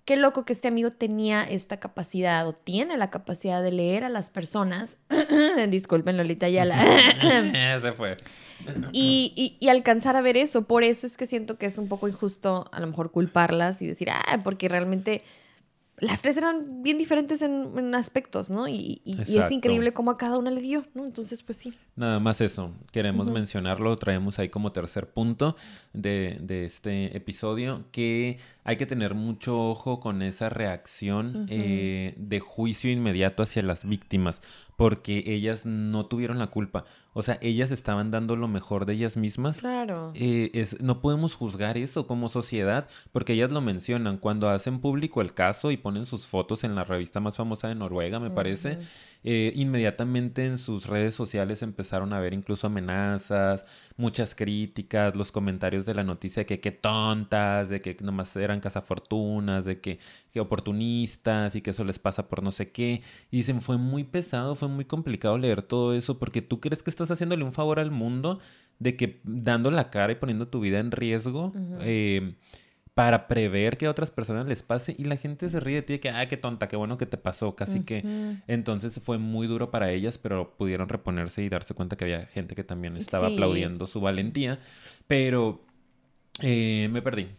qué 0.05 0.15
loco 0.15 0.45
que 0.45 0.53
este 0.53 0.67
amigo 0.67 0.91
tenía 0.91 1.43
esta 1.43 1.78
capacidad 1.80 2.47
o 2.47 2.53
tiene 2.53 2.97
la 2.97 3.09
capacidad 3.09 3.63
de 3.63 3.71
leer 3.71 4.03
a 4.03 4.09
las 4.09 4.30
personas. 4.30 4.97
Disculpen, 5.69 6.17
Lolita 6.17 6.45
Ayala. 6.47 6.76
Se 7.82 7.91
fue. 7.93 8.17
y, 8.93 9.34
y- 9.36 9.57
y 9.59 9.69
alcanzar 9.69 10.15
a 10.15 10.21
ver 10.21 10.38
eso. 10.38 10.63
Por 10.65 10.84
eso 10.84 11.07
es 11.07 11.17
que 11.17 11.26
siento 11.26 11.57
que 11.57 11.65
es 11.65 11.78
un 11.78 11.88
poco 11.88 12.07
injusto 12.07 12.65
a 12.71 12.80
lo 12.80 12.88
mejor 12.88 13.11
culparlas 13.11 13.82
y 13.82 13.88
decir, 13.88 14.09
ah, 14.11 14.39
porque 14.43 14.69
realmente 14.69 15.24
las 15.99 16.21
tres 16.21 16.36
eran 16.38 16.82
bien 16.84 16.97
diferentes 16.97 17.41
en, 17.41 17.78
en 17.78 17.95
aspectos, 17.95 18.49
¿no? 18.49 18.67
Y, 18.67 19.01
y- 19.05 19.15
y 19.28 19.38
es 19.45 19.51
increíble 19.51 19.93
cómo 19.93 20.11
a 20.11 20.17
cada 20.17 20.38
una 20.38 20.51
le 20.51 20.59
dio, 20.61 20.86
¿no? 20.93 21.05
Entonces, 21.05 21.43
pues 21.43 21.57
sí. 21.57 21.74
Nada 21.96 22.20
más 22.20 22.41
eso, 22.41 22.72
queremos 22.91 23.30
mencionarlo, 23.30 23.96
traemos 23.98 24.39
ahí 24.39 24.50
como 24.50 24.72
tercer 24.72 25.12
punto 25.12 25.56
de, 25.94 26.39
de 26.41 26.66
este 26.66 27.16
episodio, 27.16 27.86
que 27.91 28.39
hay 28.64 28.78
que 28.78 28.88
tener 28.88 29.14
mucho 29.14 29.70
ojo 29.70 30.00
con 30.00 30.24
esa 30.24 30.50
reacción 30.50 31.46
eh, 31.50 32.16
de 32.18 32.39
juicio 32.39 32.91
inmediato 32.91 33.44
hacia 33.44 33.62
las 33.62 33.86
víctimas, 33.86 34.41
porque 34.76 35.24
ellas 35.28 35.68
no 35.68 36.08
tuvieron 36.08 36.39
la 36.39 36.48
culpa, 36.48 36.86
o 37.14 37.22
sea, 37.22 37.38
ellas 37.41 37.70
estaban 37.70 38.10
dando 38.10 38.36
lo 38.36 38.48
mejor 38.48 38.88
de 38.88 38.94
ellas 38.94 39.18
mismas. 39.18 39.60
Claro. 39.60 40.12
Eh, 40.16 40.50
es, 40.54 40.82
no 40.82 41.00
podemos 41.00 41.36
juzgar 41.36 41.78
eso 41.78 42.08
como 42.08 42.28
sociedad, 42.28 42.88
porque 43.12 43.34
ellas 43.34 43.52
lo 43.52 43.62
mencionan 43.62 44.18
cuando 44.18 44.50
hacen 44.50 44.80
público 44.80 45.22
el 45.22 45.36
caso 45.36 45.70
y 45.70 45.78
ponen 45.78 46.08
sus 46.08 46.26
fotos 46.26 46.64
en 46.64 46.74
la 46.74 46.84
revista 46.84 47.20
más 47.20 47.36
famosa 47.36 47.68
de 47.68 47.76
Noruega, 47.76 48.20
me 48.20 48.32
parece. 48.32 48.80
Eh, 49.26 49.53
inmediatamente 49.55 50.45
en 50.45 50.57
sus 50.57 50.88
redes 50.88 51.15
sociales 51.15 51.61
empezaron 51.61 52.11
a 52.11 52.19
ver 52.19 52.34
incluso 52.34 52.67
amenazas, 52.67 53.65
muchas 53.95 54.36
críticas, 54.36 55.15
los 55.15 55.32
comentarios 55.32 55.86
de 55.86 55.93
la 55.93 56.03
noticia 56.03 56.41
de 56.41 56.45
que 56.45 56.59
qué 56.59 56.71
tontas, 56.71 57.69
de 57.69 57.82
que 57.82 57.95
nomás 58.01 58.36
eran 58.36 58.59
cazafortunas, 58.59 59.65
de 59.65 59.80
que, 59.80 59.99
que 60.32 60.39
oportunistas 60.39 61.55
y 61.55 61.61
que 61.61 61.69
eso 61.69 61.84
les 61.84 61.99
pasa 61.99 62.28
por 62.28 62.43
no 62.43 62.51
sé 62.51 62.71
qué. 62.71 63.01
Y 63.32 63.38
dicen, 63.38 63.61
fue 63.61 63.78
muy 63.78 64.03
pesado, 64.03 64.55
fue 64.55 64.67
muy 64.67 64.86
complicado 64.86 65.38
leer 65.38 65.61
todo 65.61 65.93
eso 65.93 66.19
porque 66.19 66.41
tú 66.41 66.59
crees 66.59 66.84
que 66.84 66.89
estás 66.89 67.09
haciéndole 67.11 67.43
un 67.43 67.53
favor 67.53 67.80
al 67.80 67.91
mundo 67.91 68.39
de 68.80 68.97
que 68.97 69.21
dando 69.24 69.71
la 69.71 69.89
cara 69.89 70.13
y 70.13 70.15
poniendo 70.15 70.47
tu 70.47 70.59
vida 70.59 70.80
en 70.80 70.91
riesgo. 70.91 71.53
Eh, 71.82 72.36
para 72.94 73.28
prever 73.28 73.78
que 73.78 73.88
a 73.88 73.89
otras 73.89 74.12
personas 74.12 74.46
les 74.46 74.62
pase 74.62 74.96
y 74.98 75.06
la 75.06 75.18
gente 75.18 75.50
se 75.50 75.60
ríe 75.60 75.76
de 75.78 75.82
ti 75.82 75.94
de 75.94 76.00
que, 76.00 76.10
ah, 76.12 76.28
qué 76.28 76.38
tonta, 76.38 76.68
qué 76.68 76.76
bueno 76.76 76.98
que 76.98 77.08
te 77.08 77.18
pasó, 77.18 77.56
casi 77.56 77.80
que 77.82 78.04
entonces 78.48 79.00
fue 79.04 79.18
muy 79.18 79.48
duro 79.48 79.72
para 79.72 79.89
ellas, 79.91 80.18
pero 80.20 80.56
pudieron 80.58 80.89
reponerse 80.89 81.41
y 81.44 81.50
darse 81.50 81.74
cuenta 81.74 81.96
que 81.96 82.04
había 82.06 82.26
gente 82.28 82.54
que 82.54 82.64
también 82.64 82.96
estaba 82.98 83.28
Sí. 83.30 83.34
aplaudiendo 83.34 83.88
su 83.88 84.00
valentía. 84.00 84.60
Pero 85.08 85.66
eh, 86.41 86.88
me 86.91 87.02
perdí. 87.02 87.30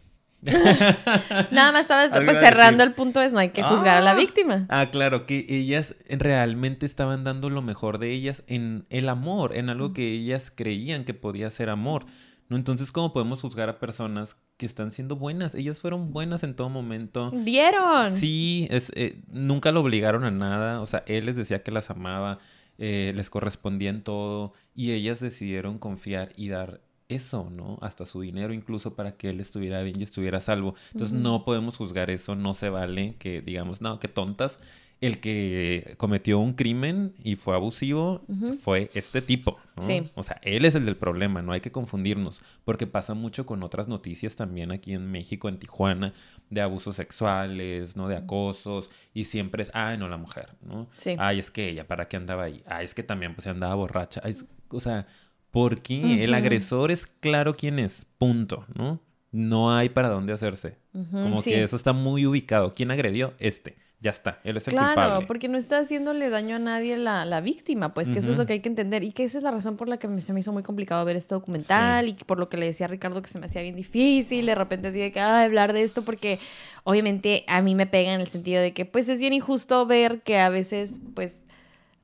Nada 1.51 1.71
más 1.71 1.81
estabas 1.81 2.09
pues, 2.25 2.37
cerrando 2.39 2.83
el 2.83 2.93
punto 2.93 3.21
es 3.21 3.33
no 3.33 3.39
hay 3.39 3.49
que 3.49 3.63
juzgar 3.63 3.97
a 3.97 4.01
la 4.01 4.11
Ah. 4.11 4.15
víctima. 4.15 4.65
Ah, 4.69 4.87
claro, 4.91 5.25
que 5.25 5.45
ellas 5.49 5.95
realmente 6.09 6.85
estaban 6.85 7.23
dando 7.23 7.49
lo 7.49 7.61
mejor 7.61 7.97
de 7.97 8.11
ellas 8.11 8.43
en 8.47 8.85
el 8.89 9.09
amor, 9.09 9.55
en 9.55 9.69
algo 9.69 9.93
que 9.93 10.11
ellas 10.11 10.51
creían 10.53 11.03
que 11.05 11.13
podía 11.13 11.49
ser 11.49 11.69
amor. 11.69 12.05
¿no? 12.49 12.57
Entonces, 12.57 12.91
¿cómo 12.91 13.11
podemos 13.11 13.41
juzgar 13.41 13.69
a 13.69 13.79
personas 13.79 14.37
que 14.57 14.65
están 14.65 14.91
siendo 14.91 15.15
buenas? 15.15 15.55
Ellas 15.55 15.79
fueron 15.79 16.11
buenas 16.11 16.43
en 16.43 16.55
todo 16.55 16.69
momento. 16.69 17.31
Dieron. 17.31 18.11
Sí, 18.13 18.67
es, 18.71 18.91
eh, 18.95 19.21
nunca 19.27 19.71
lo 19.71 19.81
obligaron 19.81 20.23
a 20.23 20.31
nada. 20.31 20.81
O 20.81 20.87
sea, 20.87 21.03
él 21.07 21.25
les 21.25 21.35
decía 21.35 21.63
que 21.63 21.71
las 21.71 21.89
amaba, 21.89 22.39
eh, 22.77 23.13
les 23.15 23.29
correspondía 23.29 23.89
en 23.89 24.03
todo 24.03 24.53
y 24.73 24.91
ellas 24.91 25.19
decidieron 25.19 25.77
confiar 25.77 26.31
y 26.35 26.49
dar 26.49 26.81
eso, 27.07 27.49
¿no? 27.51 27.77
Hasta 27.81 28.05
su 28.05 28.21
dinero 28.21 28.53
incluso 28.53 28.95
para 28.95 29.15
que 29.15 29.29
él 29.29 29.39
estuviera 29.39 29.81
bien 29.83 29.99
y 29.99 30.03
estuviera 30.03 30.39
a 30.39 30.41
salvo. 30.41 30.75
Entonces 30.93 31.17
no 31.17 31.45
podemos 31.45 31.77
juzgar 31.77 32.09
eso, 32.09 32.35
no 32.35 32.53
se 32.53 32.69
vale 32.69 33.15
que 33.19 33.41
digamos, 33.41 33.81
no, 33.81 33.99
qué 33.99 34.07
tontas. 34.07 34.59
El 35.01 35.19
que 35.19 35.93
cometió 35.97 36.39
un 36.39 36.53
crimen 36.53 37.13
y 37.23 37.35
fue 37.35 37.53
abusivo 37.53 38.21
fue 38.57 38.89
este 38.93 39.21
tipo, 39.21 39.57
¿no? 39.75 39.81
Sí. 39.81 40.09
O 40.15 40.23
sea, 40.23 40.39
él 40.41 40.63
es 40.65 40.73
el 40.73 40.85
del 40.85 40.95
problema, 40.95 41.41
no 41.41 41.51
hay 41.51 41.59
que 41.61 41.71
confundirnos, 41.71 42.41
porque 42.63 42.87
pasa 42.87 43.13
mucho 43.13 43.45
con 43.45 43.61
otras 43.61 43.87
noticias 43.89 44.35
también 44.37 44.71
aquí 44.71 44.93
en 44.93 45.11
México, 45.11 45.49
en 45.49 45.59
Tijuana, 45.59 46.13
de 46.49 46.61
abusos 46.61 46.95
sexuales, 46.95 47.95
¿no? 47.97 48.07
De 48.07 48.15
acosos, 48.15 48.89
y 49.13 49.25
siempre 49.25 49.63
es, 49.63 49.71
ay, 49.73 49.97
no, 49.97 50.07
la 50.07 50.17
mujer, 50.17 50.55
¿no? 50.61 50.87
Sí. 50.97 51.15
Ay, 51.19 51.39
es 51.39 51.51
que 51.51 51.69
ella, 51.69 51.85
¿para 51.87 52.07
qué 52.07 52.15
andaba 52.17 52.43
ahí? 52.43 52.63
Ay, 52.65 52.85
es 52.85 52.95
que 52.95 53.03
también, 53.03 53.35
pues, 53.35 53.43
se 53.43 53.49
andaba 53.49 53.75
borracha. 53.75 54.21
Ay, 54.23 54.31
es- 54.31 54.45
o 54.69 54.79
sea, 54.79 55.07
¿por 55.51 55.81
qué? 55.81 56.23
El 56.23 56.33
agresor 56.33 56.89
es 56.91 57.05
claro 57.05 57.55
quién 57.57 57.79
es, 57.79 58.05
punto, 58.17 58.65
¿no? 58.73 59.01
No 59.31 59.75
hay 59.75 59.89
para 59.89 60.07
dónde 60.07 60.31
hacerse. 60.31 60.77
Como 61.11 61.39
sí. 61.41 61.49
que 61.51 61.63
eso 61.63 61.75
está 61.75 61.91
muy 61.91 62.25
ubicado. 62.25 62.73
¿Quién 62.73 62.89
agredió? 62.91 63.33
Este. 63.39 63.75
Ya 64.01 64.11
está. 64.11 64.39
Él 64.43 64.57
es 64.57 64.67
el 64.67 64.71
Claro, 64.73 64.93
culpable. 64.95 65.25
porque 65.27 65.47
no 65.47 65.57
está 65.57 65.79
haciéndole 65.79 66.29
daño 66.29 66.57
a 66.57 66.59
nadie 66.59 66.95
la, 66.97 67.25
la 67.25 67.41
víctima, 67.41 67.93
pues 67.93 68.11
que 68.11 68.19
eso 68.19 68.31
es 68.31 68.37
lo 68.37 68.45
que 68.45 68.53
hay 68.53 68.59
que 68.59 68.69
entender 68.69 69.03
y 69.03 69.11
que 69.11 69.23
esa 69.23 69.37
es 69.37 69.43
la 69.43 69.51
razón 69.51 69.77
por 69.77 69.87
la 69.87 69.97
que 69.97 70.07
me- 70.07 70.21
se 70.21 70.31
me 70.33 70.41
hizo 70.41 70.51
muy 70.51 70.61
complicado 70.63 71.03
ver 71.05 71.15
este 71.15 71.33
documental 71.33 72.07
y 72.09 72.13
por 72.13 72.37
lo 72.37 72.47
que 72.49 72.57
le 72.57 72.67
decía 72.67 72.85
a 72.85 72.89
Ricardo 72.89 73.21
que 73.21 73.29
se 73.29 73.39
me 73.39 73.47
hacía 73.47 73.61
bien 73.63 73.75
difícil, 73.75 74.45
de 74.45 74.53
repente 74.53 74.89
así 74.89 74.99
de 74.99 75.11
que 75.11 75.21
"Ay, 75.21 75.45
hablar 75.45 75.73
de 75.73 75.81
esto 75.83 76.03
porque 76.03 76.39
obviamente 76.83 77.45
a 77.47 77.61
mí 77.61 77.73
me 77.73 77.87
pega 77.87 78.13
en 78.13 78.21
el 78.21 78.27
sentido 78.27 78.61
de 78.61 78.73
que 78.73 78.85
pues 78.85 79.09
es 79.09 79.19
bien 79.19 79.33
injusto 79.33 79.85
ver 79.87 80.21
que 80.21 80.37
a 80.39 80.49
veces 80.49 80.99
pues 81.15 81.37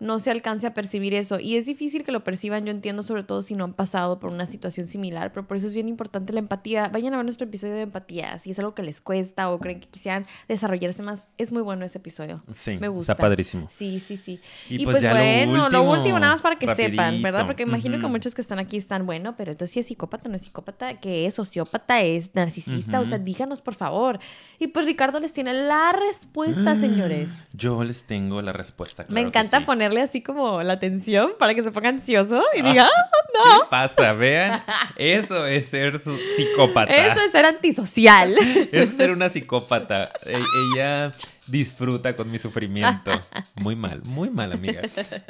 no 0.02 0.18
se 0.20 0.32
alcance 0.32 0.66
a 0.66 0.74
percibir 0.74 1.14
eso 1.14 1.40
y 1.40 1.58
es 1.58 1.68
difícil 1.68 2.04
que 2.04 2.12
lo 2.12 2.24
perciban, 2.24 2.66
yo 2.66 2.72
entiendo 2.72 3.04
sobre 3.04 3.22
todo 3.24 3.44
si 3.44 3.54
no 3.54 3.64
han 3.66 3.74
pasado 3.74 4.20
por 4.20 4.32
una 4.32 4.48
situación 4.48 4.88
similar, 4.88 5.32
pero 5.32 5.48
por 5.48 5.58
eso 5.58 5.68
es 5.68 5.76
bien 5.76 5.88
importante 5.88 6.34
la 6.34 6.40
empatía. 6.40 6.90
Vayan 6.90 7.14
a 7.14 7.18
ver 7.18 7.26
nuestro 7.26 7.46
episodio 7.46 7.76
de 7.76 7.82
empatía, 7.82 8.40
si 8.40 8.50
es 8.50 8.58
algo 8.58 8.74
que 8.74 8.82
les 8.82 9.00
cuesta 9.00 9.52
o 9.52 9.60
creen 9.60 9.80
que 9.80 9.88
quisieran 9.88 10.26
desarrollarse 10.48 11.04
más, 11.04 11.28
es 11.38 11.52
muy 11.52 11.62
bueno 11.62 11.86
ese 11.86 12.00
episodio. 12.00 12.44
Sí, 12.52 12.78
Me 12.80 12.88
gusta. 12.88 13.14
está 13.14 13.22
padrísimo. 13.22 13.68
Sí, 13.70 14.00
sí, 14.00 14.18
sí. 14.18 14.40
Y 14.70 14.82
Y, 14.82 14.86
pues 14.86 14.96
pues, 14.96 15.04
ya 15.04 15.12
bueno, 15.12 15.70
lo 15.70 15.82
último, 15.84 15.92
último, 15.92 16.20
nada 16.20 16.34
más 16.34 16.42
para 16.42 16.58
que 16.58 16.74
sepan. 16.76 17.22
¿verdad? 17.22 17.46
Porque 17.46 17.64
imagino 17.64 18.00
que 18.00 18.08
muchos 18.08 18.34
que 18.34 18.42
están 18.42 18.58
aquí 18.58 18.78
están, 18.78 19.06
bueno, 19.06 19.36
pero 19.38 19.52
entonces 19.52 19.72
si 19.74 19.80
es 19.82 19.86
psicópata, 19.86 20.30
no 20.30 20.36
es 20.36 20.42
psicópata, 20.42 21.00
¿qué 21.00 21.28
es? 21.28 21.36
¿Sociópata? 21.36 22.02
¿Es 22.02 22.34
narcisista? 22.34 23.00
O 23.00 23.06
sea, 23.06 23.20
díganos, 23.20 23.62
por 23.62 23.76
favor. 23.76 24.18
Y 24.58 24.68
pues 24.68 24.88
Ricardo 24.88 25.20
les 25.20 25.32
tiene 25.34 25.54
la 25.54 25.94
respuesta, 25.94 26.76
señores. 26.76 27.46
Yo 27.54 27.84
les 27.84 28.04
tengo 28.04 28.42
la 28.42 28.52
respuesta. 28.52 29.04
Me 29.04 29.08
claro 29.08 29.22
que 29.22 29.28
encanta 29.28 29.60
sí. 29.60 29.66
Ponerle 29.92 30.02
así 30.02 30.22
como 30.22 30.64
la 30.64 30.74
atención 30.74 31.32
para 31.38 31.54
que 31.54 31.64
se 31.64 31.72
ponga 31.72 31.90
ansioso 31.90 32.42
y 32.56 32.62
diga, 32.62 32.86
"Ah, 32.86 33.08
¿Qué 33.44 33.50
le 33.64 33.66
pasa? 33.70 34.14
Vean, 34.14 34.64
eso 34.96 35.46
es 35.48 35.66
ser 35.66 36.02
psicópata. 36.38 36.94
eso 36.94 37.20
es 37.22 37.32
ser 37.32 37.46
antisocial. 37.46 38.36
Eso 38.72 38.84
es 38.84 38.90
ser 38.96 39.12
una 39.12 39.30
psicópata. 39.30 40.12
E- 40.26 40.38
ella 40.76 41.12
disfruta 41.52 42.16
con 42.16 42.32
mi 42.32 42.40
sufrimiento. 42.40 43.12
Muy 43.56 43.76
mal, 43.76 44.02
muy 44.04 44.30
mal, 44.30 44.54
amiga. 44.54 44.82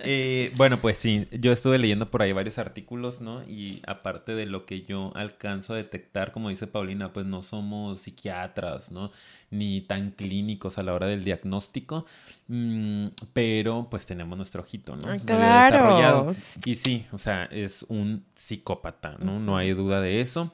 Eh, 0.04 0.52
bueno, 0.56 0.80
pues 0.80 0.98
sí, 0.98 1.28
yo 1.32 1.52
estuve 1.52 1.78
leyendo 1.78 2.10
por 2.10 2.22
ahí 2.22 2.32
varios 2.32 2.58
artículos, 2.58 3.22
¿no? 3.22 3.44
Y 3.44 3.82
aparte 3.88 4.34
de 4.34 4.46
lo 4.46 4.66
que 4.66 4.82
yo 4.82 5.12
alcanzo 5.16 5.74
a 5.74 5.78
detectar, 5.78 6.32
como 6.32 6.50
dice 6.50 6.68
Paulina, 6.68 7.14
pues 7.14 7.26
no 7.26 7.42
somos 7.42 8.02
psiquiatras, 8.02 8.92
¿no? 8.92 9.12
Ni 9.50 9.82
tan 9.82 10.12
clínicos 10.12 10.78
a 10.78 10.84
la 10.84 10.94
hora 10.94 11.08
del 11.08 11.24
diagnóstico. 11.24 12.06
Mm, 12.48 13.08
pero 13.34 13.88
pues 13.90 14.06
tenemos 14.06 14.38
nuestro 14.38 14.62
ojito, 14.62 14.96
¿no? 14.96 15.18
Claro. 15.26 15.78
desarrollado. 15.78 16.36
Y 16.66 16.76
sí, 16.76 17.06
o 17.12 17.18
sea, 17.18 17.46
es 17.46 17.84
un 17.90 18.26
psicópata, 18.36 19.18
¿no? 19.20 19.40
No 19.40 19.58
hay 19.58 19.72
duda 19.74 20.02
de 20.02 20.22
eso. 20.22 20.52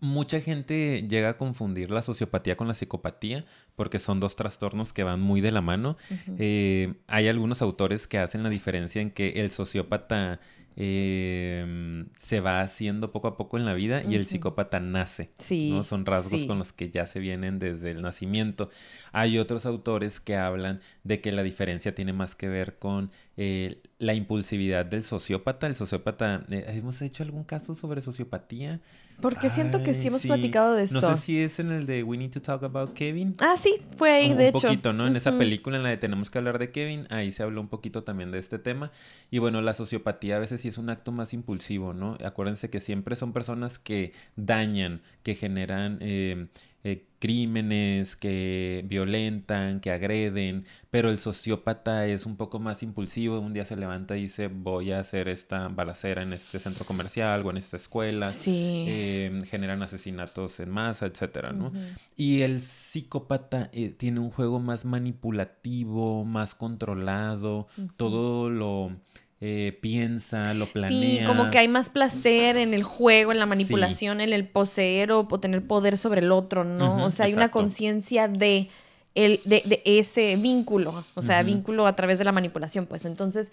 Mucha 0.00 0.40
gente 0.40 1.06
llega 1.06 1.30
a 1.30 1.36
confundir 1.36 1.90
la 1.90 2.02
sociopatía 2.02 2.56
con 2.56 2.68
la 2.68 2.74
psicopatía 2.74 3.44
porque 3.76 3.98
son 3.98 4.20
dos 4.20 4.36
trastornos 4.36 4.92
que 4.92 5.04
van 5.04 5.20
muy 5.20 5.40
de 5.40 5.52
la 5.52 5.60
mano. 5.60 5.96
Eh, 6.38 6.94
hay 7.06 7.28
algunos 7.28 7.62
autores 7.62 8.06
que 8.06 8.18
hacen 8.18 8.42
la 8.42 8.48
diferencia 8.48 9.00
en 9.00 9.10
que 9.10 9.40
el 9.40 9.50
sociópata 9.50 10.40
eh, 10.82 12.06
se 12.16 12.40
va 12.40 12.62
haciendo 12.62 13.12
poco 13.12 13.28
a 13.28 13.36
poco 13.36 13.58
en 13.58 13.66
la 13.66 13.74
vida 13.74 14.02
y 14.02 14.14
el 14.14 14.24
psicópata 14.24 14.80
nace. 14.80 15.30
Sí. 15.38 15.72
¿no? 15.72 15.84
Son 15.84 16.06
rasgos 16.06 16.40
sí. 16.40 16.46
con 16.46 16.56
los 16.56 16.72
que 16.72 16.88
ya 16.88 17.04
se 17.04 17.20
vienen 17.20 17.58
desde 17.58 17.90
el 17.90 18.00
nacimiento. 18.00 18.70
Hay 19.12 19.36
otros 19.36 19.66
autores 19.66 20.20
que 20.20 20.36
hablan 20.36 20.80
de 21.04 21.20
que 21.20 21.32
la 21.32 21.42
diferencia 21.42 21.94
tiene 21.94 22.14
más 22.14 22.34
que 22.34 22.48
ver 22.48 22.78
con 22.78 23.10
eh, 23.36 23.82
la 23.98 24.14
impulsividad 24.14 24.86
del 24.86 25.04
sociópata. 25.04 25.66
El 25.66 25.74
sociópata, 25.74 26.46
eh, 26.50 26.64
¿hemos 26.68 27.02
hecho 27.02 27.24
algún 27.24 27.44
caso 27.44 27.74
sobre 27.74 28.00
sociopatía? 28.00 28.80
Porque 29.20 29.50
siento 29.50 29.82
que 29.82 29.94
sí 29.94 30.08
hemos 30.08 30.22
platicado 30.22 30.74
de 30.74 30.84
esto. 30.84 31.00
No 31.00 31.16
sé 31.16 31.22
si 31.22 31.42
es 31.42 31.58
en 31.58 31.70
el 31.70 31.86
de 31.86 32.02
We 32.02 32.16
Need 32.16 32.30
to 32.30 32.40
Talk 32.40 32.62
About 32.62 32.94
Kevin. 32.94 33.34
Ah, 33.38 33.56
sí, 33.58 33.82
fue 33.96 34.10
ahí, 34.10 34.32
Un 34.32 34.38
de 34.38 34.48
hecho. 34.48 34.60
poquito, 34.60 34.92
¿no? 34.92 35.06
En 35.06 35.16
esa 35.16 35.36
película 35.36 35.76
en 35.76 35.82
la 35.82 35.90
de 35.90 35.98
Tenemos 35.98 36.30
que 36.30 36.38
hablar 36.38 36.58
de 36.58 36.70
Kevin, 36.70 37.06
ahí 37.10 37.32
se 37.32 37.42
habló 37.42 37.60
un 37.60 37.68
poquito 37.68 38.02
también 38.02 38.30
de 38.30 38.38
este 38.38 38.58
tema. 38.58 38.90
Y 39.30 39.38
bueno, 39.38 39.60
la 39.60 39.74
sociopatía 39.74 40.36
a 40.36 40.38
veces 40.38 40.60
sí 40.60 40.69
es 40.70 40.78
un 40.78 40.90
acto 40.90 41.12
más 41.12 41.34
impulsivo, 41.34 41.92
¿no? 41.92 42.16
Acuérdense 42.24 42.70
que 42.70 42.80
siempre 42.80 43.16
son 43.16 43.32
personas 43.32 43.78
que 43.78 44.12
dañan, 44.36 45.02
que 45.22 45.34
generan 45.34 45.98
eh, 46.00 46.48
eh, 46.82 47.04
crímenes, 47.18 48.16
que 48.16 48.82
violentan, 48.86 49.80
que 49.80 49.90
agreden, 49.90 50.64
pero 50.90 51.10
el 51.10 51.18
sociópata 51.18 52.06
es 52.06 52.24
un 52.24 52.38
poco 52.38 52.58
más 52.58 52.82
impulsivo. 52.82 53.38
Un 53.38 53.52
día 53.52 53.66
se 53.66 53.76
levanta 53.76 54.16
y 54.16 54.22
dice, 54.22 54.48
voy 54.48 54.92
a 54.92 55.00
hacer 55.00 55.28
esta 55.28 55.68
balacera 55.68 56.22
en 56.22 56.32
este 56.32 56.58
centro 56.58 56.86
comercial 56.86 57.44
o 57.44 57.50
en 57.50 57.58
esta 57.58 57.76
escuela. 57.76 58.28
Sí. 58.30 58.86
Eh, 58.88 59.42
generan 59.44 59.82
asesinatos 59.82 60.58
en 60.60 60.70
masa, 60.70 61.04
etcétera, 61.04 61.52
¿no? 61.52 61.70
Y 62.16 62.40
el 62.40 62.62
psicópata 62.62 63.68
eh, 63.74 63.90
tiene 63.90 64.20
un 64.20 64.30
juego 64.30 64.58
más 64.58 64.86
manipulativo, 64.86 66.24
más 66.24 66.54
controlado, 66.54 67.68
todo 67.98 68.48
lo 68.48 68.96
eh, 69.40 69.78
piensa, 69.80 70.52
lo 70.54 70.66
planea. 70.66 70.90
Sí, 70.90 71.20
como 71.26 71.50
que 71.50 71.58
hay 71.58 71.68
más 71.68 71.88
placer 71.88 72.56
en 72.56 72.74
el 72.74 72.82
juego, 72.82 73.32
en 73.32 73.38
la 73.38 73.46
manipulación, 73.46 74.20
en 74.20 74.32
el 74.32 74.46
poseer 74.46 75.12
o, 75.12 75.26
o 75.30 75.40
tener 75.40 75.66
poder 75.66 75.96
sobre 75.96 76.20
el 76.20 76.30
otro, 76.30 76.64
¿no? 76.64 77.04
O 77.04 77.10
sea, 77.10 77.26
hay 77.26 77.32
una 77.32 77.50
conciencia 77.50 78.28
de, 78.28 78.68
el, 79.14 79.40
de, 79.44 79.62
de 79.64 79.82
ese 79.84 80.36
vínculo, 80.36 81.04
o 81.14 81.22
sea, 81.22 81.42
vínculo 81.42 81.86
a 81.86 81.96
través 81.96 82.18
de 82.18 82.24
la 82.24 82.32
manipulación, 82.32 82.86
pues 82.86 83.04
entonces, 83.06 83.50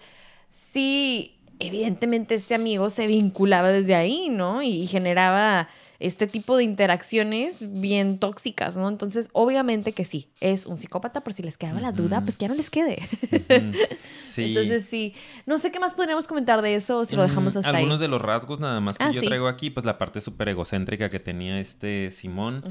sí, 0.52 1.38
evidentemente 1.58 2.34
este 2.34 2.54
amigo 2.54 2.90
se 2.90 3.06
vinculaba 3.06 3.70
desde 3.70 3.94
ahí, 3.94 4.28
¿no? 4.28 4.62
Y, 4.62 4.86
generaba 4.86 5.68
este 6.00 6.26
tipo 6.28 6.56
de 6.56 6.64
interacciones 6.64 7.58
bien 7.80 8.18
tóxicas, 8.18 8.76
¿no? 8.76 8.88
Entonces, 8.88 9.28
obviamente 9.32 9.92
que 9.92 10.04
sí, 10.04 10.28
es 10.40 10.64
un 10.66 10.76
psicópata, 10.76 11.22
por 11.22 11.32
si 11.32 11.42
les 11.42 11.58
quedaba 11.58 11.80
la 11.80 11.90
duda, 11.92 12.20
pues 12.20 12.38
que 12.38 12.42
ya 12.44 12.48
no 12.48 12.54
les 12.54 12.70
quede. 12.70 12.98
Sí. 14.28 14.44
Entonces, 14.44 14.84
sí, 14.84 15.14
no 15.46 15.58
sé 15.58 15.72
qué 15.72 15.80
más 15.80 15.94
podríamos 15.94 16.28
comentar 16.28 16.62
de 16.62 16.76
eso 16.76 16.98
o 16.98 17.04
si 17.06 17.16
lo 17.16 17.22
dejamos 17.22 17.56
Mm, 17.56 17.58
hasta 17.58 17.70
Algunos 17.70 17.96
ahí. 17.96 18.02
de 18.02 18.08
los 18.08 18.22
rasgos 18.22 18.60
nada 18.60 18.78
más 18.78 18.96
que 18.96 19.02
Ah, 19.02 19.10
yo 19.10 19.20
sí. 19.20 19.26
traigo 19.26 19.48
aquí, 19.48 19.70
pues 19.70 19.84
la 19.84 19.98
parte 19.98 20.20
súper 20.20 20.50
egocéntrica 20.50 21.10
que 21.10 21.18
tenía 21.18 21.58
este 21.58 22.12
Simón. 22.12 22.62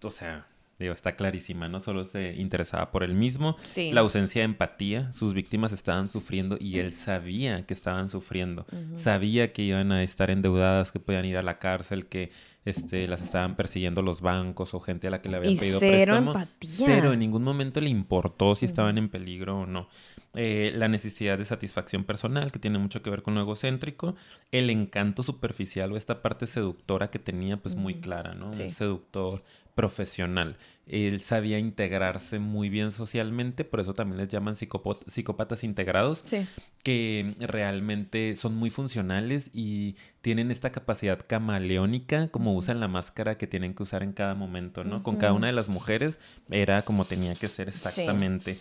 O 0.00 0.10
sea, 0.10 0.46
digo, 0.78 0.92
está 0.92 1.16
clarísima, 1.16 1.68
no 1.68 1.80
solo 1.80 2.06
se 2.06 2.34
interesaba 2.34 2.90
por 2.90 3.02
él 3.02 3.14
mismo, 3.14 3.56
Sí. 3.62 3.92
la 3.92 4.02
ausencia 4.02 4.42
de 4.42 4.46
empatía, 4.46 5.12
sus 5.12 5.32
víctimas 5.34 5.72
estaban 5.72 6.08
sufriendo 6.08 6.56
y 6.60 6.78
él 6.78 6.92
sabía 6.92 7.64
que 7.64 7.72
estaban 7.74 8.10
sufriendo, 8.10 8.66
sabía 8.96 9.52
que 9.52 9.62
iban 9.62 9.90
a 9.92 10.02
estar 10.02 10.30
endeudadas, 10.30 10.92
que 10.92 11.00
podían 11.00 11.24
ir 11.24 11.36
a 11.38 11.42
la 11.42 11.58
cárcel, 11.58 12.06
que 12.06 12.30
este, 12.66 13.06
las 13.06 13.22
estaban 13.22 13.54
persiguiendo 13.54 14.02
los 14.02 14.20
bancos 14.20 14.74
o 14.74 14.80
gente 14.80 15.06
a 15.06 15.10
la 15.10 15.22
que 15.22 15.28
le 15.28 15.36
habían 15.36 15.52
Y 15.52 15.56
pedido 15.56 15.78
cero 15.78 15.92
préstamo. 16.14 16.32
empatía. 16.32 16.70
Cero, 16.86 17.12
en 17.12 17.20
ningún 17.20 17.44
momento 17.44 17.80
le 17.80 17.88
importó 17.88 18.56
si 18.56 18.64
estaban 18.66 18.98
en 18.98 19.08
peligro 19.08 19.60
o 19.60 19.66
no. 19.66 19.88
Eh, 20.34 20.72
la 20.74 20.88
necesidad 20.88 21.38
de 21.38 21.44
satisfacción 21.44 22.02
personal, 22.04 22.50
que 22.50 22.58
tiene 22.58 22.78
mucho 22.78 23.02
que 23.02 23.08
ver 23.08 23.22
con 23.22 23.36
lo 23.36 23.40
egocéntrico, 23.40 24.16
el 24.50 24.68
encanto 24.70 25.22
superficial 25.22 25.92
o 25.92 25.96
esta 25.96 26.20
parte 26.22 26.46
seductora 26.46 27.08
que 27.08 27.20
tenía, 27.20 27.56
pues 27.56 27.76
muy 27.76 27.94
clara, 28.00 28.34
¿no? 28.34 28.52
Sí. 28.52 28.64
Un 28.64 28.72
seductor 28.72 29.44
profesional. 29.76 30.56
Él 30.88 31.20
sabía 31.20 31.58
integrarse 31.58 32.38
muy 32.40 32.68
bien 32.68 32.90
socialmente, 32.92 33.64
por 33.64 33.80
eso 33.80 33.92
también 33.94 34.18
les 34.18 34.28
llaman 34.28 34.56
psicópatas 34.56 35.62
integrados, 35.64 36.22
Sí. 36.24 36.46
que 36.82 37.34
realmente 37.40 38.34
son 38.36 38.54
muy 38.56 38.70
funcionales 38.70 39.50
y 39.52 39.96
tienen 40.22 40.50
esta 40.50 40.70
capacidad 40.70 41.18
camaleónica, 41.26 42.28
como 42.28 42.54
usan 42.54 42.80
la 42.80 42.88
máscara 42.88 43.36
que 43.36 43.46
tienen 43.46 43.74
que 43.74 43.82
usar 43.82 44.02
en 44.02 44.12
cada 44.12 44.34
momento, 44.34 44.82
¿no? 44.84 45.02
Con 45.02 45.16
cada 45.16 45.32
una 45.32 45.48
de 45.48 45.52
las 45.52 45.68
mujeres 45.68 46.18
era 46.50 46.82
como 46.82 47.04
tenía 47.04 47.34
que 47.34 47.48
ser 47.48 47.68
exactamente. 47.68 48.58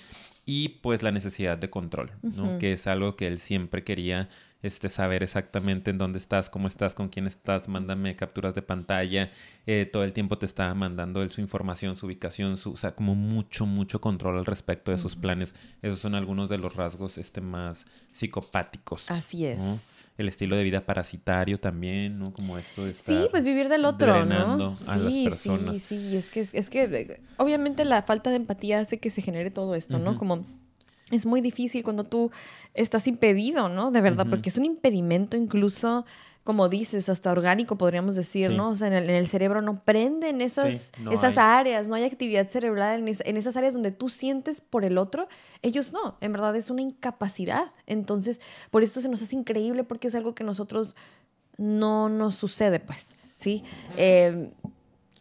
Y 0.47 0.69
pues 0.83 1.01
la 1.01 1.11
necesidad 1.11 1.57
de 1.57 1.69
control, 1.69 2.11
¿no? 2.21 2.59
Que 2.59 2.73
es 2.73 2.85
algo 2.87 3.15
que 3.15 3.25
él 3.27 3.39
siempre 3.39 3.83
quería 3.83 4.29
este, 4.65 4.89
saber 4.89 5.21
exactamente 5.21 5.91
en 5.91 5.99
dónde 5.99 6.17
estás, 6.17 6.49
cómo 6.49 6.67
estás, 6.67 6.95
con 6.95 7.09
quién 7.09 7.27
estás, 7.27 7.67
mándame 7.67 8.15
capturas 8.15 8.55
de 8.55 8.63
pantalla, 8.63 9.29
eh, 9.67 9.87
todo 9.91 10.03
el 10.03 10.11
tiempo 10.11 10.39
te 10.39 10.47
estaba 10.47 10.73
mandando 10.73 11.21
él 11.21 11.31
su 11.31 11.39
información, 11.39 11.95
su 11.95 12.07
ubicación, 12.07 12.57
su, 12.57 12.71
o 12.71 12.77
sea, 12.77 12.95
como 12.95 13.13
mucho, 13.13 13.67
mucho 13.67 14.01
control 14.01 14.39
al 14.39 14.45
respecto 14.45 14.89
de 14.89 14.97
sus 14.97 15.15
planes. 15.15 15.53
Esos 15.83 15.99
son 15.99 16.15
algunos 16.15 16.49
de 16.49 16.57
los 16.57 16.75
rasgos 16.75 17.19
este, 17.19 17.41
más 17.41 17.85
psicopáticos. 18.11 19.11
Así 19.11 19.45
es. 19.45 19.59
¿no? 19.59 19.79
El 20.17 20.29
estilo 20.29 20.55
de 20.55 20.63
vida 20.63 20.83
parasitario 20.83 21.59
también, 21.59 22.17
¿no? 22.17 22.33
Como 22.33 22.57
esto 22.57 22.85
de 22.85 22.91
estar 22.91 23.13
Sí, 23.13 23.27
pues 23.29 23.45
vivir 23.45 23.69
del 23.69 23.85
otro, 23.85 24.13
drenando 24.13 24.57
¿no? 24.57 24.91
a 24.91 24.97
las 24.97 25.13
sí, 25.13 25.25
personas. 25.25 25.77
sí, 25.77 26.09
sí, 26.09 26.17
es 26.17 26.29
que 26.31 26.39
es 26.39 26.69
que 26.69 26.83
eh, 26.83 27.21
obviamente 27.37 27.85
la 27.85 28.01
falta 28.01 28.31
de 28.31 28.37
empatía 28.37 28.79
hace 28.79 28.99
que 28.99 29.11
se 29.11 29.21
genere 29.21 29.51
todo 29.51 29.75
esto, 29.75 29.99
¿no? 29.99 30.17
Como 30.17 30.45
es 31.11 31.25
muy 31.25 31.41
difícil 31.41 31.83
cuando 31.83 32.03
tú 32.03 32.31
estás 32.73 33.07
impedido, 33.07 33.69
¿no? 33.69 33.91
De 33.91 34.01
verdad, 34.01 34.25
porque 34.29 34.49
es 34.49 34.57
un 34.57 34.65
impedimento 34.65 35.37
incluso, 35.37 36.05
como 36.43 36.67
dices, 36.69 37.09
hasta 37.09 37.31
orgánico 37.31 37.77
podríamos 37.77 38.15
decir, 38.15 38.49
Sí. 38.49 38.57
¿no? 38.57 38.69
O 38.69 38.75
sea, 38.75 38.87
en 38.87 38.93
el, 38.93 39.03
en 39.09 39.15
el 39.15 39.27
cerebro 39.27 39.61
no 39.61 39.83
prenden 39.83 40.41
esas, 40.41 40.91
Sí, 40.95 41.03
no 41.03 41.11
esas 41.11 41.37
hay. 41.37 41.59
áreas, 41.59 41.87
no 41.87 41.95
hay 41.95 42.03
actividad 42.05 42.49
cerebral 42.49 42.99
en, 43.01 43.07
es- 43.07 43.21
en 43.25 43.37
esas 43.37 43.55
áreas 43.55 43.73
donde 43.75 43.91
tú 43.91 44.09
sientes 44.09 44.61
por 44.61 44.83
el 44.83 44.97
otro, 44.97 45.27
ellos 45.61 45.91
no, 45.93 46.17
en 46.21 46.31
verdad 46.33 46.55
es 46.55 46.69
una 46.71 46.81
incapacidad. 46.81 47.71
Entonces, 47.85 48.41
por 48.71 48.81
esto 48.83 48.99
se 49.01 49.09
nos 49.09 49.21
hace 49.21 49.35
increíble 49.35 49.83
porque 49.83 50.07
es 50.07 50.15
algo 50.15 50.33
que 50.33 50.43
nosotros 50.43 50.95
no 51.57 52.09
nos 52.09 52.35
sucede, 52.35 52.79
pues, 52.79 53.15
¿sí? 53.37 53.63
Eh, 53.97 54.51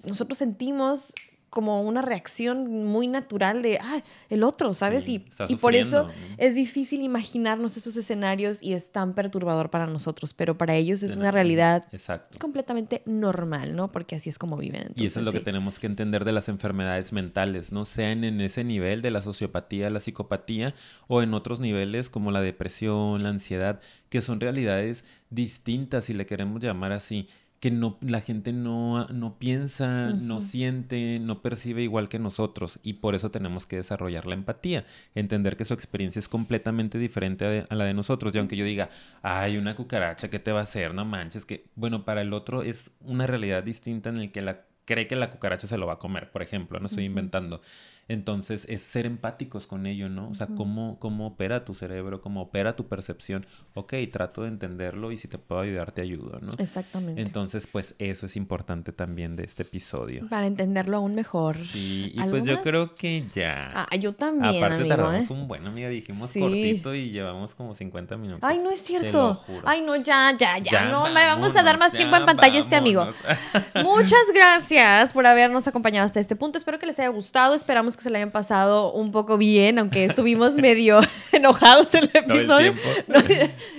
nosotros 0.07 0.39
sentimos 0.39 1.14
como 1.55 1.82
una 1.82 2.02
reacción 2.02 2.84
muy 2.84 3.07
natural 3.07 3.62
de, 3.62 3.78
ah, 3.80 4.02
el 4.28 4.42
otro, 4.42 4.74
¿sabes? 4.74 5.05
Sí, 5.05 5.24
y, 5.48 5.52
y 5.52 5.57
por 5.57 5.76
eso 5.76 6.09
es 6.36 6.57
difícil 6.57 7.00
imaginarnos 7.00 7.76
esos 7.76 7.96
escenarios 7.96 8.61
y 8.61 8.72
es 8.72 8.90
tan 8.90 9.14
perturbador 9.14 9.70
para 9.70 9.86
nosotros, 9.86 10.34
pero 10.34 10.59
para 10.59 10.74
ellos 10.74 11.05
es 11.05 11.12
De 11.12 11.18
una 11.18 11.30
realidad 11.30 11.86
Exacto. 11.92 12.40
completamente 12.40 13.02
normal, 13.07 13.76
¿no? 13.76 13.92
Porque 13.92 14.16
así 14.16 14.28
es 14.28 14.36
como 14.36 14.57
viven. 14.57 14.92
Y 14.96 15.07
eso 15.07 15.20
es 15.20 15.26
lo 15.26 15.32
que 15.32 15.38
tenemos 15.38 15.78
que 15.78 15.86
entender 15.86 16.24
de 16.24 16.32
las 16.32 16.48
enfermedades 16.48 17.12
mentales, 17.12 17.70
¿no? 17.70 17.84
Sean 17.84 18.24
en 18.24 18.40
ese 18.40 18.64
nivel 18.64 19.00
de 19.00 19.12
la 19.12 19.22
sociopatía, 19.22 19.90
la 19.90 20.00
psicopatía, 20.00 20.74
o 21.07 21.22
en 21.22 21.34
otros 21.34 21.61
niveles 21.61 22.11
como 22.11 22.32
la 22.32 22.40
depresión, 22.40 23.22
la 23.22 23.28
ansiedad, 23.28 23.80
que 24.09 24.20
son 24.20 24.40
realidades 24.40 25.05
distintas, 25.30 26.05
si 26.05 26.14
le 26.14 26.26
queremos 26.26 26.61
llamar 26.61 26.90
así, 26.90 27.28
que 27.64 27.70
no, 27.70 27.96
la 28.02 28.20
gente 28.20 28.52
no, 28.52 29.06
no 29.06 29.38
piensa, 29.38 30.10
no 30.10 30.42
siente, 30.42 31.18
no 31.18 31.40
percibe 31.40 31.80
igual 31.80 32.10
que 32.10 32.18
nosotros, 32.18 32.78
y 32.82 32.92
por 32.92 33.14
eso 33.14 33.30
tenemos 33.30 33.64
que 33.64 33.76
desarrollar 33.76 34.26
la 34.26 34.34
empatía, 34.34 34.84
entender 35.14 35.56
que 35.56 35.64
su 35.64 35.72
experiencia 35.72 36.20
es 36.20 36.28
completamente 36.28 36.98
diferente 36.98 37.64
a, 37.66 37.72
a 37.72 37.74
la 37.74 37.86
de 37.86 37.94
nosotros, 37.94 38.34
y 38.34 38.38
aunque 38.38 38.58
yo 38.58 38.66
diga, 38.66 38.90
ay, 39.22 39.56
una 39.56 39.74
cucaracha, 39.74 40.28
¿qué 40.28 40.38
te 40.38 40.52
va 40.52 40.60
a 40.60 40.64
hacer? 40.64 40.92
No 40.92 41.06
manches, 41.06 41.46
que, 41.46 41.64
bueno, 41.74 42.04
para 42.04 42.20
el 42.20 42.34
otro 42.34 42.60
es 42.62 42.90
una 43.00 43.26
realidad 43.26 43.62
distinta 43.62 44.10
en 44.10 44.18
el 44.18 44.30
que 44.30 44.42
la 44.42 44.66
cree 44.84 45.06
que 45.06 45.16
la 45.16 45.30
cucaracha 45.30 45.66
se 45.66 45.78
lo 45.78 45.86
va 45.86 45.94
a 45.94 45.98
comer, 45.98 46.30
por 46.32 46.42
ejemplo, 46.42 46.78
no 46.80 46.86
estoy 46.88 47.04
inventando. 47.04 47.62
Entonces, 48.09 48.66
es 48.68 48.82
ser 48.82 49.07
empáticos 49.07 49.66
con 49.66 49.86
ello, 49.86 50.09
¿no? 50.09 50.28
O 50.28 50.34
sea, 50.34 50.46
cómo, 50.46 50.98
cómo 51.00 51.26
opera 51.28 51.64
tu 51.64 51.74
cerebro, 51.74 52.20
cómo 52.20 52.42
opera 52.42 52.76
tu 52.76 52.86
percepción. 52.86 53.46
Ok, 53.74 53.94
trato 54.12 54.42
de 54.42 54.48
entenderlo 54.48 55.11
y 55.11 55.16
si 55.16 55.26
te 55.26 55.38
puedo 55.38 55.61
ayudar, 55.62 55.92
te 55.92 56.02
ayudo, 56.02 56.38
¿no? 56.42 56.52
Exactamente. 56.59 57.22
Entonces, 57.22 57.66
pues 57.66 57.94
eso 57.98 58.26
es 58.26 58.36
importante 58.36 58.92
también 58.92 59.36
de 59.36 59.44
este 59.44 59.62
episodio. 59.62 60.28
Para 60.28 60.46
entenderlo 60.46 60.98
aún 60.98 61.14
mejor. 61.14 61.57
Sí, 61.57 62.12
y 62.14 62.20
¿Algo 62.20 62.32
pues 62.32 62.44
yo 62.44 62.61
creo 62.62 62.94
que 62.94 63.24
ya. 63.34 63.70
Ah, 63.74 63.96
yo 63.96 64.12
también, 64.12 64.57
Aparte 64.57 64.74
amigo, 64.82 64.88
tardamos 64.88 65.30
¿eh? 65.30 65.32
un 65.32 65.48
buen, 65.48 65.66
amiga, 65.66 65.88
dijimos 65.88 66.30
Sí. 66.30 66.40
cortito 66.40 66.94
y 66.94 67.11
llevamos 67.11 67.55
como 67.55 67.74
50 67.74 68.16
minutos. 68.18 68.40
Ay, 68.42 68.59
no 68.59 68.70
es 68.70 68.82
Te 68.84 68.92
lo 68.94 69.00
cierto. 69.00 69.34
juro. 69.46 69.62
Ay, 69.64 69.80
no, 69.80 69.96
ya, 69.96 70.32
ya, 70.38 70.59
ya. 70.59 70.70
Ya 70.72 70.84
no, 70.90 71.05
me 71.09 71.24
vamos 71.24 71.57
a 71.57 71.62
dar 71.62 71.78
más 71.78 71.92
tiempo 71.92 72.16
en 72.16 72.26
pantalla 72.26 72.57
a 72.57 72.61
este 72.61 72.76
amigo. 72.76 73.07
Muchas 73.82 74.24
gracias 74.34 75.12
por 75.12 75.26
habernos 75.26 75.66
acompañado 75.66 76.05
hasta 76.07 76.20
este 76.20 76.36
punto. 76.36 76.59
Espero 76.59 76.78
que 76.78 76.86
les 76.86 76.98
haya 76.98 77.09
gustado. 77.09 77.55
Esperamos 77.55 77.93
que 77.97 78.03
se 78.03 78.11
le 78.11 78.18
hayan 78.18 78.30
pasado 78.30 78.92
un 78.92 79.12
poco 79.12 79.38
bien, 79.38 79.78
aunque 79.78 80.05
estuvimos 80.05 80.55
medio 80.55 81.01
enojados 81.32 81.95
en 81.95 82.05
el 82.05 82.11
episodio. 82.14 82.74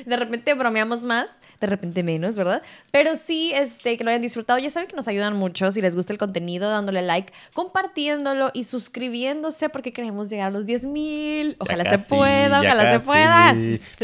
De 0.06 0.18
repente 0.18 0.54
bromeamos 0.54 1.04
más. 1.04 1.30
De 1.66 1.72
repente 1.72 2.04
menos, 2.04 2.36
¿verdad? 2.36 2.62
Pero 2.92 3.16
sí, 3.16 3.52
este, 3.56 3.98
que 3.98 4.04
lo 4.04 4.12
hayan 4.12 4.22
disfrutado. 4.22 4.60
Ya 4.60 4.70
saben 4.70 4.88
que 4.88 4.96
nos 4.96 5.08
ayudan 5.08 5.36
mucho 5.36 5.72
si 5.72 5.82
les 5.82 5.96
gusta 5.96 6.14
el 6.14 6.20
contenido, 6.20 6.70
dándole 6.70 7.02
like, 7.02 7.34
compartiéndolo 7.54 8.52
y 8.54 8.66
suscribiéndose 8.66 9.70
porque 9.70 9.92
queremos 9.92 10.30
llegar 10.30 10.50
a 10.50 10.52
los 10.52 10.68
10 10.68 10.86
mil. 10.86 11.56
Ojalá 11.58 11.90
se 11.90 11.98
pueda, 11.98 12.62
ojalá 12.62 12.94
se 12.94 13.00
pueda. 13.00 13.56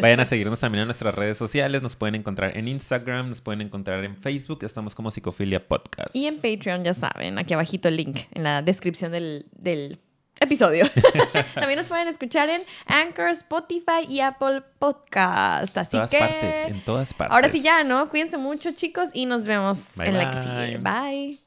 Vayan 0.02 0.20
a 0.22 0.26
seguirnos 0.26 0.60
también 0.60 0.82
en 0.82 0.88
nuestras 0.88 1.14
redes 1.14 1.38
sociales. 1.38 1.84
Nos 1.84 1.96
pueden 1.96 2.16
encontrar 2.16 2.58
en 2.58 2.68
Instagram, 2.68 3.30
nos 3.30 3.42
pueden 3.42 3.62
encontrar 3.62 4.04
en 4.04 4.18
Facebook. 4.18 4.64
Estamos 4.64 4.96
como 4.96 5.12
Psicofilia 5.12 5.68
Podcast. 5.68 6.16
Y 6.16 6.26
en 6.26 6.38
Patreon, 6.38 6.84
ya 6.84 6.96
saben, 6.96 7.38
aquí 7.38 7.54
abajito 7.54 7.90
el 7.90 7.98
link 7.98 8.18
en 8.32 8.42
la 8.42 8.64
descripción 8.64 9.12
del, 9.12 9.46
del 9.52 10.00
episodio. 10.42 10.86
También 11.56 11.80
nos 11.80 11.88
pueden 11.88 12.08
escuchar 12.08 12.50
en 12.50 12.64
Anchor, 12.86 13.30
Spotify 13.30 14.06
y 14.10 14.20
Apple 14.20 14.64
Podcast. 14.80 15.78
Así 15.78 15.92
todas 15.92 16.12
que. 16.12 16.20
partes, 16.20 16.68
en 16.68 16.82
todas 16.84 17.14
partes. 17.14 17.34
Ahora 17.34 17.50
sí 17.50 17.62
ya, 17.62 17.84
¿no? 17.84 18.10
Cuídense 18.10 18.38
mucho, 18.38 18.72
chicos, 18.72 19.10
y 19.14 19.26
nos 19.26 19.46
vemos 19.48 19.96
Bye, 19.96 20.08
en 20.10 20.18
la 20.18 20.30
que 20.32 20.38
bye. 20.38 20.68
sigue. 20.68 20.78
Bye. 20.80 21.41